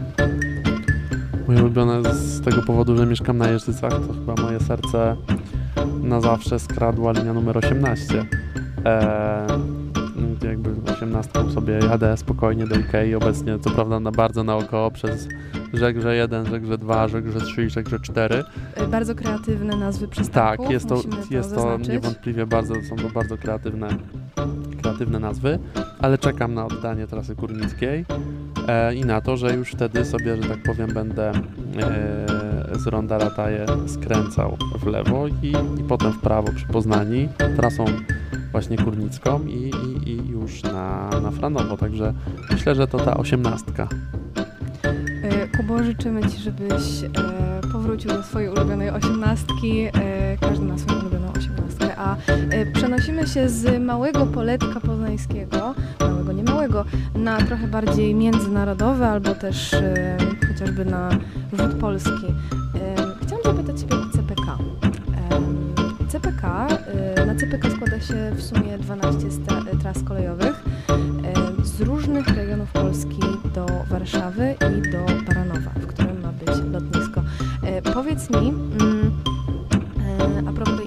Moje 1.49 1.61
ulubione 1.61 2.15
z 2.15 2.41
tego 2.41 2.63
powodu, 2.63 2.97
że 2.97 3.07
mieszkam 3.07 3.39
na 3.39 3.49
Jeżycach, 3.49 3.93
to 3.93 4.13
chyba 4.13 4.43
moje 4.43 4.61
serce 4.61 5.17
na 6.03 6.21
zawsze 6.21 6.59
skradła 6.59 7.13
linia 7.13 7.33
numer 7.33 7.59
18. 7.59 8.25
Eee, 8.85 9.82
jakby 10.45 10.93
18 10.93 11.31
sobie 11.55 11.79
jadę 11.89 12.17
spokojnie 12.17 12.67
do 12.67 12.75
Ikei, 12.75 13.15
obecnie 13.15 13.59
co 13.59 13.71
prawda 13.71 14.01
na 14.01 14.11
bardzo 14.11 14.45
naokoło 14.45 14.91
przez 14.91 15.29
Żegrze 15.75 16.17
1, 16.17 16.47
Żegrze 16.47 16.79
2, 16.79 17.09
Żegrze 17.09 17.41
3 17.41 17.65
i 17.65 17.71
Żegrze 17.71 18.01
4. 18.01 18.45
E, 18.75 18.87
Bardzo 18.87 19.15
kreatywne 19.15 19.77
nazwy 19.77 20.07
Tak, 20.07 20.11
przystanków. 20.11 20.71
jest 20.71 20.89
to, 20.89 20.95
musimy 20.95 21.17
jest 21.31 21.55
to 21.55 21.79
niewątpliwie 21.79 22.47
bardzo, 22.47 22.75
są 22.89 22.97
to 22.97 23.09
bardzo 23.15 23.37
kreatywne, 23.39 23.89
kreatywne 24.83 25.19
nazwy, 25.19 25.59
ale 26.03 26.19
czekam 26.19 26.55
na 26.55 26.67
oddanie 26.67 27.07
trasy 27.07 27.37
kurnickiej 27.37 28.05
e, 28.69 28.95
i 28.95 29.01
na 29.01 29.21
to, 29.21 29.37
że 29.37 29.55
już 29.55 29.73
wtedy 29.73 30.05
sobie, 30.05 30.37
że 30.37 30.49
tak 30.49 30.63
powiem, 30.63 30.95
będę 30.95 31.31
e, 31.31 31.35
z 32.79 32.87
Ronda 32.87 33.19
Rataje 33.19 33.67
skręcał 33.87 34.57
w 34.79 34.87
lewo 34.87 35.27
i, 35.29 35.53
i 35.81 35.85
potem 35.89 36.13
w 36.13 36.21
prawo 36.21 36.53
przy 36.53 36.67
Poznani 36.67 37.29
trasą 37.57 37.85
właśnie 38.53 38.77
kurnicką 38.77 39.47
i, 39.47 39.71
i, 40.07 40.09
i 40.09 40.29
już 40.29 40.63
na, 40.63 41.11
na 41.23 41.31
Franowo, 41.31 41.77
także 41.77 42.15
myślę, 42.51 42.75
że 42.75 42.87
to 42.87 42.99
ta 42.99 43.17
osiemnastka. 43.17 43.89
E, 45.23 45.49
Kubo, 45.57 45.83
życzymy 45.83 46.23
Ci, 46.23 46.39
żebyś 46.39 47.03
e, 47.05 47.09
powrócił 47.73 48.11
do 48.11 48.23
swojej 48.23 48.49
ulubionej 48.49 48.91
osiemnastki. 48.91 49.81
E, 49.81 49.93
każdy 50.41 50.65
ulubioną 50.65 50.75
osiemnastkę. 50.75 51.12
A 52.05 52.17
e, 52.51 52.67
przenosimy 52.67 53.27
się 53.27 53.49
z 53.49 53.83
małego 53.83 54.27
poletka 54.27 54.81
poznańskiego, 54.81 55.75
małego, 56.01 56.33
nie 56.33 56.43
małego, 56.45 56.85
na 57.15 57.37
trochę 57.39 57.69
bardziej 57.69 58.15
międzynarodowe 58.15 59.09
albo 59.09 59.35
też 59.35 59.75
e, 59.75 60.17
chociażby 60.49 60.85
na 60.85 61.09
rzut 61.53 61.75
polski. 61.81 62.27
Chciałam 63.23 63.45
zapytać 63.45 63.81
Ciebie 63.81 63.97
o 63.97 64.17
CPK. 64.17 64.59
CPK, 66.09 66.67
e, 67.17 67.27
na 67.27 67.35
CPK 67.35 67.71
składa 67.71 68.01
się 68.01 68.33
w 68.37 68.43
sumie 68.43 68.79
12 68.79 69.31
sta- 69.31 69.65
e, 69.73 69.77
tras 69.77 70.03
kolejowych 70.03 70.65
z 71.65 71.81
różnych 71.81 72.29
regionów 72.29 72.73
Polski 72.73 73.21
do 73.55 73.67
Warszawy 73.91 74.55
i 74.79 74.91
do 74.93 74.99
Baranowa, 75.27 75.71
w 75.81 75.87
którym 75.87 76.21
ma 76.23 76.33
być 76.33 76.49
lotnisko. 76.73 77.23
E, 77.63 77.83
Powiedz 77.83 78.31
mi, 78.31 78.37
mm, 78.49 79.11
e, 80.45 80.49
a 80.49 80.53
propos 80.53 80.82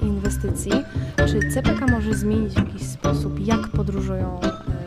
inwestycji, 0.46 0.72
czy 1.16 1.50
CPK 1.50 1.88
może 1.88 2.14
zmienić 2.14 2.54
w 2.54 2.58
jakiś 2.58 2.82
sposób, 2.82 3.40
jak 3.40 3.68
podróżują 3.68 4.40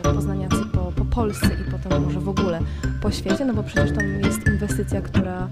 e, 0.03 0.13
poznaniacy 0.13 0.65
po, 0.73 0.91
po 0.95 1.05
Polsce 1.05 1.47
i 1.47 1.71
potem 1.71 2.03
może 2.03 2.19
w 2.19 2.29
ogóle 2.29 2.59
po 3.01 3.11
świecie? 3.11 3.45
No 3.45 3.53
bo 3.53 3.63
przecież 3.63 3.97
tam 3.97 4.05
jest 4.23 4.47
inwestycja, 4.47 5.01
która 5.01 5.47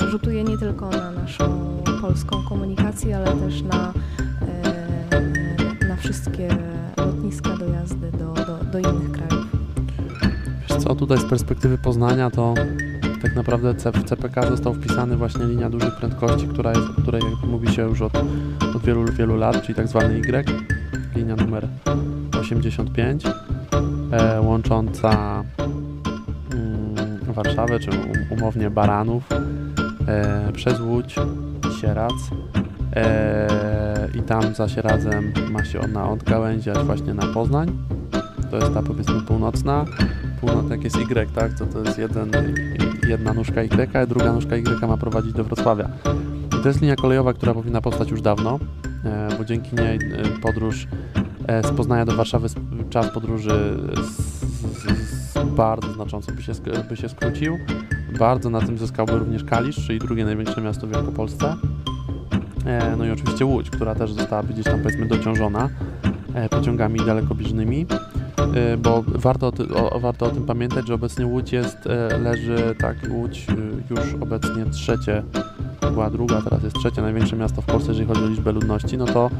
e, 0.00 0.10
rzutuje 0.10 0.44
nie 0.44 0.58
tylko 0.58 0.90
na 0.90 1.10
naszą 1.10 1.76
polską 2.00 2.42
komunikację, 2.48 3.16
ale 3.16 3.26
też 3.26 3.62
na, 3.62 3.92
e, 5.82 5.88
na 5.88 5.96
wszystkie 5.96 6.48
lotniska, 6.96 7.56
dojazdy 7.56 8.12
do, 8.12 8.34
do, 8.34 8.64
do 8.72 8.78
innych 8.78 9.12
krajów. 9.12 9.46
Wiesz 10.68 10.78
co, 10.78 10.94
tutaj 10.94 11.18
z 11.18 11.24
perspektywy 11.24 11.78
Poznania 11.78 12.30
to 12.30 12.54
tak 13.22 13.36
naprawdę 13.36 13.74
w 13.74 14.04
CPK 14.04 14.48
został 14.48 14.74
wpisany 14.74 15.16
właśnie 15.16 15.44
linia 15.44 15.70
dużych 15.70 15.96
prędkości, 15.96 16.48
która 16.48 16.70
jest, 16.70 16.88
o 16.98 17.02
której 17.02 17.22
mówi 17.46 17.68
się 17.68 17.82
już 17.82 18.02
od, 18.02 18.12
od 18.76 18.82
wielu, 18.84 19.04
wielu 19.12 19.36
lat, 19.36 19.62
czyli 19.62 19.74
tak 19.74 19.88
zwany 19.88 20.20
Y, 20.20 20.44
linia 21.16 21.36
numer 21.36 21.68
85, 22.40 23.24
e, 24.12 24.40
łącząca 24.40 25.44
mm, 26.52 27.34
Warszawę, 27.34 27.80
czy 27.80 27.90
um, 27.90 28.12
umownie 28.30 28.70
Baranów, 28.70 29.28
e, 30.08 30.52
przez 30.52 30.80
Łódź, 30.80 31.14
Sierac 31.80 32.12
e, 32.96 34.08
i 34.18 34.22
tam 34.22 34.54
za 34.54 34.68
Sieradzem 34.68 35.32
ma 35.50 35.64
się 35.64 35.80
ona 35.80 36.10
odgałęziać 36.10 36.78
właśnie 36.78 37.14
na 37.14 37.26
Poznań. 37.26 37.78
To 38.50 38.56
jest 38.56 38.74
ta 38.74 38.82
powiedzmy 38.82 39.20
północna, 39.20 39.84
północ 40.40 40.70
jak 40.70 40.84
jest 40.84 40.96
Y, 40.96 41.30
tak, 41.34 41.52
to 41.58 41.66
to 41.66 41.78
jest 41.84 41.98
jeden, 41.98 42.30
jedna 43.10 43.34
nóżka 43.34 43.62
Y, 43.62 43.98
a 43.98 44.06
druga 44.06 44.32
nóżka 44.32 44.56
Y 44.56 44.86
ma 44.86 44.96
prowadzić 44.96 45.32
do 45.32 45.44
Wrocławia. 45.44 45.88
To 46.62 46.68
jest 46.68 46.80
linia 46.80 46.96
kolejowa, 46.96 47.32
która 47.32 47.54
powinna 47.54 47.80
powstać 47.80 48.10
już 48.10 48.22
dawno, 48.22 48.58
e, 49.04 49.28
bo 49.38 49.44
dzięki 49.44 49.76
niej 49.76 49.96
e, 49.96 50.40
podróż 50.42 50.86
e, 51.46 51.62
z 51.62 51.70
Poznania 51.70 52.04
do 52.04 52.16
Warszawy, 52.16 52.48
czas 52.90 53.10
podróży 53.14 53.50
z, 54.02 54.40
z, 54.82 55.38
bardzo 55.56 55.92
znacząco 55.92 56.32
by 56.32 56.42
się, 56.42 56.52
by 56.88 56.96
się 56.96 57.08
skrócił. 57.08 57.58
Bardzo 58.18 58.50
na 58.50 58.60
tym 58.60 58.78
zyskałby 58.78 59.18
również 59.18 59.44
Kalisz, 59.44 59.86
czyli 59.86 59.98
drugie 59.98 60.24
największe 60.24 60.60
miasto 60.60 60.86
w 60.86 60.90
Wielkopolsce. 60.90 61.56
No 62.98 63.04
i 63.04 63.10
oczywiście 63.10 63.44
Łódź, 63.44 63.70
która 63.70 63.94
też 63.94 64.12
zostałaby 64.12 64.52
gdzieś 64.52 64.64
tam 64.64 64.82
powiedzmy 64.82 65.06
dociążona 65.06 65.68
pociągami 66.50 67.00
dalekobieżnymi. 67.06 67.86
Y, 68.56 68.76
bo 68.76 69.02
warto 69.06 69.52
o, 69.74 69.90
o, 69.90 70.00
warto 70.00 70.26
o 70.26 70.30
tym 70.30 70.46
pamiętać, 70.46 70.86
że 70.86 70.94
obecnie 70.94 71.26
Łódź 71.26 71.52
jest, 71.52 71.86
e, 71.86 72.18
leży, 72.18 72.74
tak, 72.78 72.96
Łódź 73.10 73.46
y, 73.48 73.94
już 73.94 74.14
obecnie 74.20 74.66
trzecie, 74.72 75.22
była 75.92 76.10
druga, 76.10 76.42
teraz 76.42 76.62
jest 76.62 76.76
trzecie 76.76 77.02
największe 77.02 77.36
miasto 77.36 77.62
w 77.62 77.66
Polsce, 77.66 77.88
jeżeli 77.88 78.08
chodzi 78.08 78.24
o 78.24 78.26
liczbę 78.26 78.52
ludności, 78.52 78.98
no 78.98 79.04
to 79.04 79.30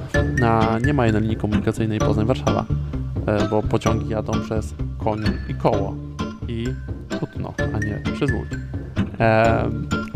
na, 0.40 0.78
nie 0.78 0.92
ma 0.92 1.06
jednej 1.06 1.22
linii 1.22 1.36
komunikacyjnej 1.36 1.98
Poznań-Warszawa, 1.98 2.64
bo 3.50 3.62
pociągi 3.62 4.08
jadą 4.08 4.32
przez 4.32 4.74
Koń 4.98 5.22
i 5.48 5.54
Koło 5.54 5.94
i 6.48 6.66
Kutno, 7.20 7.54
a 7.74 7.78
nie 7.78 8.02
przez 8.14 8.30
Łódź. 8.32 8.48
E, 9.20 9.70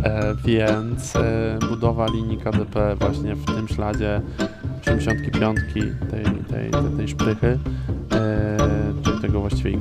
e, 0.05 0.35
więc 0.45 1.17
e, 1.17 1.59
budowa 1.69 2.07
linii 2.07 2.39
KDP 2.39 2.97
właśnie 2.97 3.35
w 3.35 3.45
tym 3.45 3.69
śladzie 3.69 4.21
85 4.83 5.61
tej, 5.73 5.83
tej, 6.11 6.25
tej, 6.51 6.97
tej 6.97 7.09
szprychy 7.09 7.59
tego 9.27 9.41
właściwie 9.41 9.71
Y, 9.71 9.77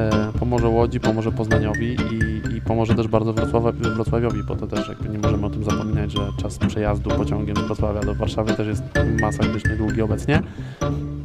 e, 0.00 0.32
pomoże 0.38 0.68
Łodzi, 0.68 1.00
pomoże 1.00 1.32
Poznaniowi 1.32 1.96
i, 2.12 2.56
i 2.56 2.60
pomoże 2.60 2.94
też 2.94 3.08
bardzo 3.08 3.32
Wrocławia, 3.32 3.72
Wrocławiowi, 3.72 4.42
bo 4.42 4.56
to 4.56 4.66
też 4.66 4.88
jakby 4.88 5.08
nie 5.08 5.18
możemy 5.18 5.46
o 5.46 5.50
tym 5.50 5.64
zapominać, 5.64 6.12
że 6.12 6.20
czas 6.42 6.58
przejazdu 6.58 7.10
pociągiem 7.10 7.56
z 7.56 7.60
Wrocławia 7.60 8.00
do 8.00 8.14
Warszawy 8.14 8.54
też 8.54 8.66
jest 8.66 8.82
masakrycznie 9.20 9.76
długi 9.76 10.02
obecnie. 10.02 10.42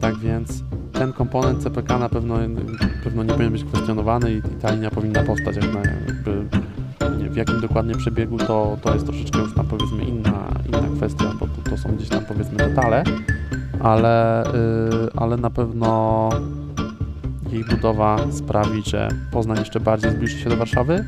Tak 0.01 0.17
więc 0.17 0.63
ten 0.93 1.13
komponent 1.13 1.63
CPK 1.63 1.99
na 1.99 2.09
pewno, 2.09 2.35
pewno 3.03 3.23
nie 3.23 3.31
powinien 3.31 3.53
być 3.53 3.63
kwestionowany 3.63 4.33
i, 4.33 4.41
ta 4.61 4.71
linia 4.71 4.91
powinna 4.91 5.23
powstać 5.23 5.55
jak 5.55 5.73
na 5.73 5.79
jakby 6.07 6.45
w 7.29 7.35
jakim 7.35 7.61
dokładnie 7.61 7.95
przebiegu 7.95 8.37
to, 8.37 8.77
to 8.81 8.93
jest 8.93 9.05
troszeczkę 9.05 9.39
już 9.39 9.55
tam 9.55 9.67
powiedzmy 9.67 10.03
inna, 10.03 10.49
inna 10.67 10.95
kwestia, 10.97 11.25
bo 11.39 11.47
to, 11.47 11.69
to 11.69 11.77
są 11.77 11.95
gdzieś 11.95 12.09
tam 12.09 12.25
powiedzmy 12.25 12.57
detale, 12.57 13.03
ale, 13.79 14.43
y, 14.43 14.49
ale 15.15 15.37
na 15.37 15.49
pewno 15.49 16.29
jej 17.51 17.63
budowa 17.65 18.17
sprawi, 18.31 18.81
że 18.85 19.09
Poznań 19.31 19.59
jeszcze 19.59 19.79
bardziej 19.79 20.11
zbliży 20.11 20.39
się 20.39 20.49
do 20.49 20.57
Warszawy, 20.57 21.05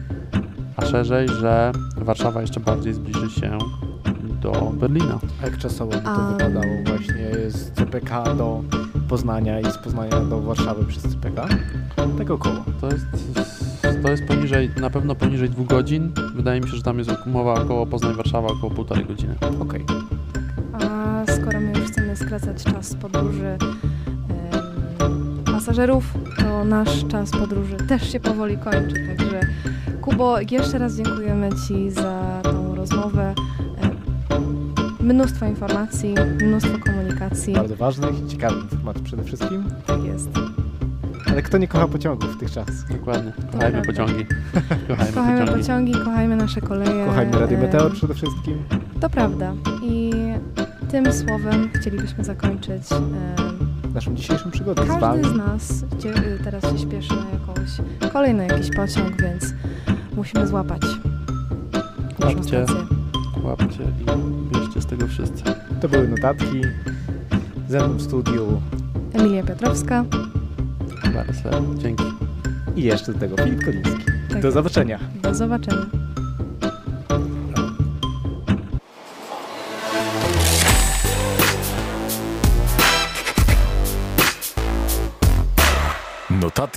a 0.78 0.86
szerzej, 0.86 1.28
że 1.30 1.72
Warszawa 1.98 2.42
jeszcze 2.42 2.60
bardziej 2.60 2.94
zbliży 2.94 3.30
się 3.30 3.58
do 4.42 4.52
Berlina. 4.74 5.20
A 5.42 5.46
jak 5.46 5.58
czasowo 5.58 5.92
by 5.92 6.02
to 6.02 6.12
A- 6.12 6.32
wypadało 6.32 6.66
właśnie 6.86 7.32
z 7.50 7.72
CPK 7.72 8.24
do 8.36 8.64
Poznania 9.10 9.60
i 9.60 9.72
z 9.72 9.78
Poznania 9.78 10.20
do 10.20 10.42
Warszawy 10.42 10.86
przez 10.86 11.04
CPK? 11.04 11.48
Tak 12.18 12.32
około. 12.32 12.56
To 12.82 12.88
jest, 12.88 13.06
to 14.04 14.12
jest 14.12 14.28
poniżej, 14.28 14.70
na 14.82 14.90
pewno 14.90 15.16
poniżej 15.16 15.50
dwóch 15.50 15.68
godzin. 15.68 16.12
Wydaje 16.36 16.62
mi 16.62 16.70
się, 16.70 16.76
że 16.78 16.84
tam 16.84 16.98
jest 17.00 17.12
umowa 17.26 17.54
około 17.54 17.86
Poznań-Warszawa 17.86 18.48
około 18.48 18.74
półtorej 18.74 19.06
godziny. 19.06 19.36
Okej. 19.60 19.86
A 20.74 21.24
skoro 21.32 21.60
my 21.60 21.80
już 21.80 21.92
chcemy 21.92 22.16
skracać 22.16 22.64
czas 22.64 22.96
podróży 22.96 23.58
pasażerów, 25.66 26.14
to 26.40 26.66
nasz 26.66 27.08
czas 27.08 27.32
podróży 27.32 27.78
też 27.78 28.12
się 28.12 28.20
powoli 28.20 28.58
kończy. 28.58 29.08
Także 29.08 29.40
Kubo, 30.02 30.38
jeszcze 30.52 30.78
raz 30.78 30.96
dziękujemy 30.96 31.50
Ci 31.68 31.92
za 31.92 32.40
tą 32.44 32.76
rozmowę. 32.76 33.34
Em, 33.82 33.96
Mnóstwo 35.00 35.46
informacji, 35.46 36.16
mnóstwo 36.48 36.78
komunikacji. 36.86 37.54
Bardzo 37.54 37.76
ważnych 37.76 38.24
i 38.26 38.28
ciekawych 38.28 38.70
tematów 38.70 39.04
przede 39.04 39.24
wszystkim. 39.24 39.64
Tak 39.86 40.04
jest. 40.04 40.30
Ale 41.28 41.42
kto 41.42 41.58
nie 41.58 41.68
kocha 41.68 41.88
pociągów 41.88 42.36
w 42.36 42.40
tych 42.40 42.52
czasach? 42.52 42.92
Dokładnie. 42.92 43.32
Kochajmy 43.52 43.82
prawda. 43.82 43.82
pociągi. 44.04 44.26
Kochajmy, 44.88 45.14
Kochajmy 45.14 45.40
pociągi. 45.42 45.62
pociągi, 45.62 45.94
kochajmy 45.94 46.36
nasze 46.36 46.62
koleje. 46.62 47.06
Kochajmy 47.06 47.40
Radio 47.40 47.58
em, 47.58 47.64
Meteor 47.64 47.94
przede 47.94 48.14
wszystkim. 48.14 48.58
To 49.02 49.10
prawda. 49.10 49.54
I 49.84 50.12
tym 50.92 51.14
słowem 51.14 51.70
chcielibyśmy 51.74 52.24
zakończyć. 52.24 52.84
Naszą 53.94 54.16
dzisiejszą 54.16 54.52
przygodę 54.52 54.84
z 54.84 54.88
Każdy 54.88 55.02
Wami. 55.02 55.24
z 55.24 55.34
nas 55.34 55.86
cie- 56.00 56.10
y, 56.18 56.40
teraz 56.44 56.72
się 56.72 56.78
śpieszy 56.78 57.14
na 57.16 57.26
jakąś 57.40 57.70
kolejny 58.14 58.48
jakiś 58.48 58.70
pociąg, 58.76 59.22
więc 59.22 59.54
musimy 60.16 60.48
złapać 60.48 60.82
naszą 62.20 62.36
Łapcie. 62.38 62.66
stację. 62.66 62.86
Łapcie 63.44 63.84
i 63.84 64.54
bierzcie 64.60 64.82
z 64.82 64.86
tego 64.86 65.08
wszyscy. 65.08 65.44
To 65.82 65.90
były 65.90 66.08
notatki. 66.08 66.62
Ze 67.70 67.88
mną 67.88 67.98
w 67.98 68.02
studiu 68.02 68.62
Emilia 69.14 69.44
Piotrowska. 69.44 70.06
Bardzo 71.14 71.50
dzięki. 71.78 72.04
i 72.76 72.84
jeszcze 72.84 73.14
do 73.14 73.20
tego 73.20 73.38
Filip 73.44 73.66
Koliński. 73.66 74.04
Tak. 74.30 74.42
Do 74.42 74.52
zobaczenia. 74.52 75.00
Do 75.22 75.36
zobaczenia. 75.36 75.86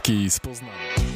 Notatki 0.04 0.30
z 0.30 0.40
Poznania. 0.40 1.13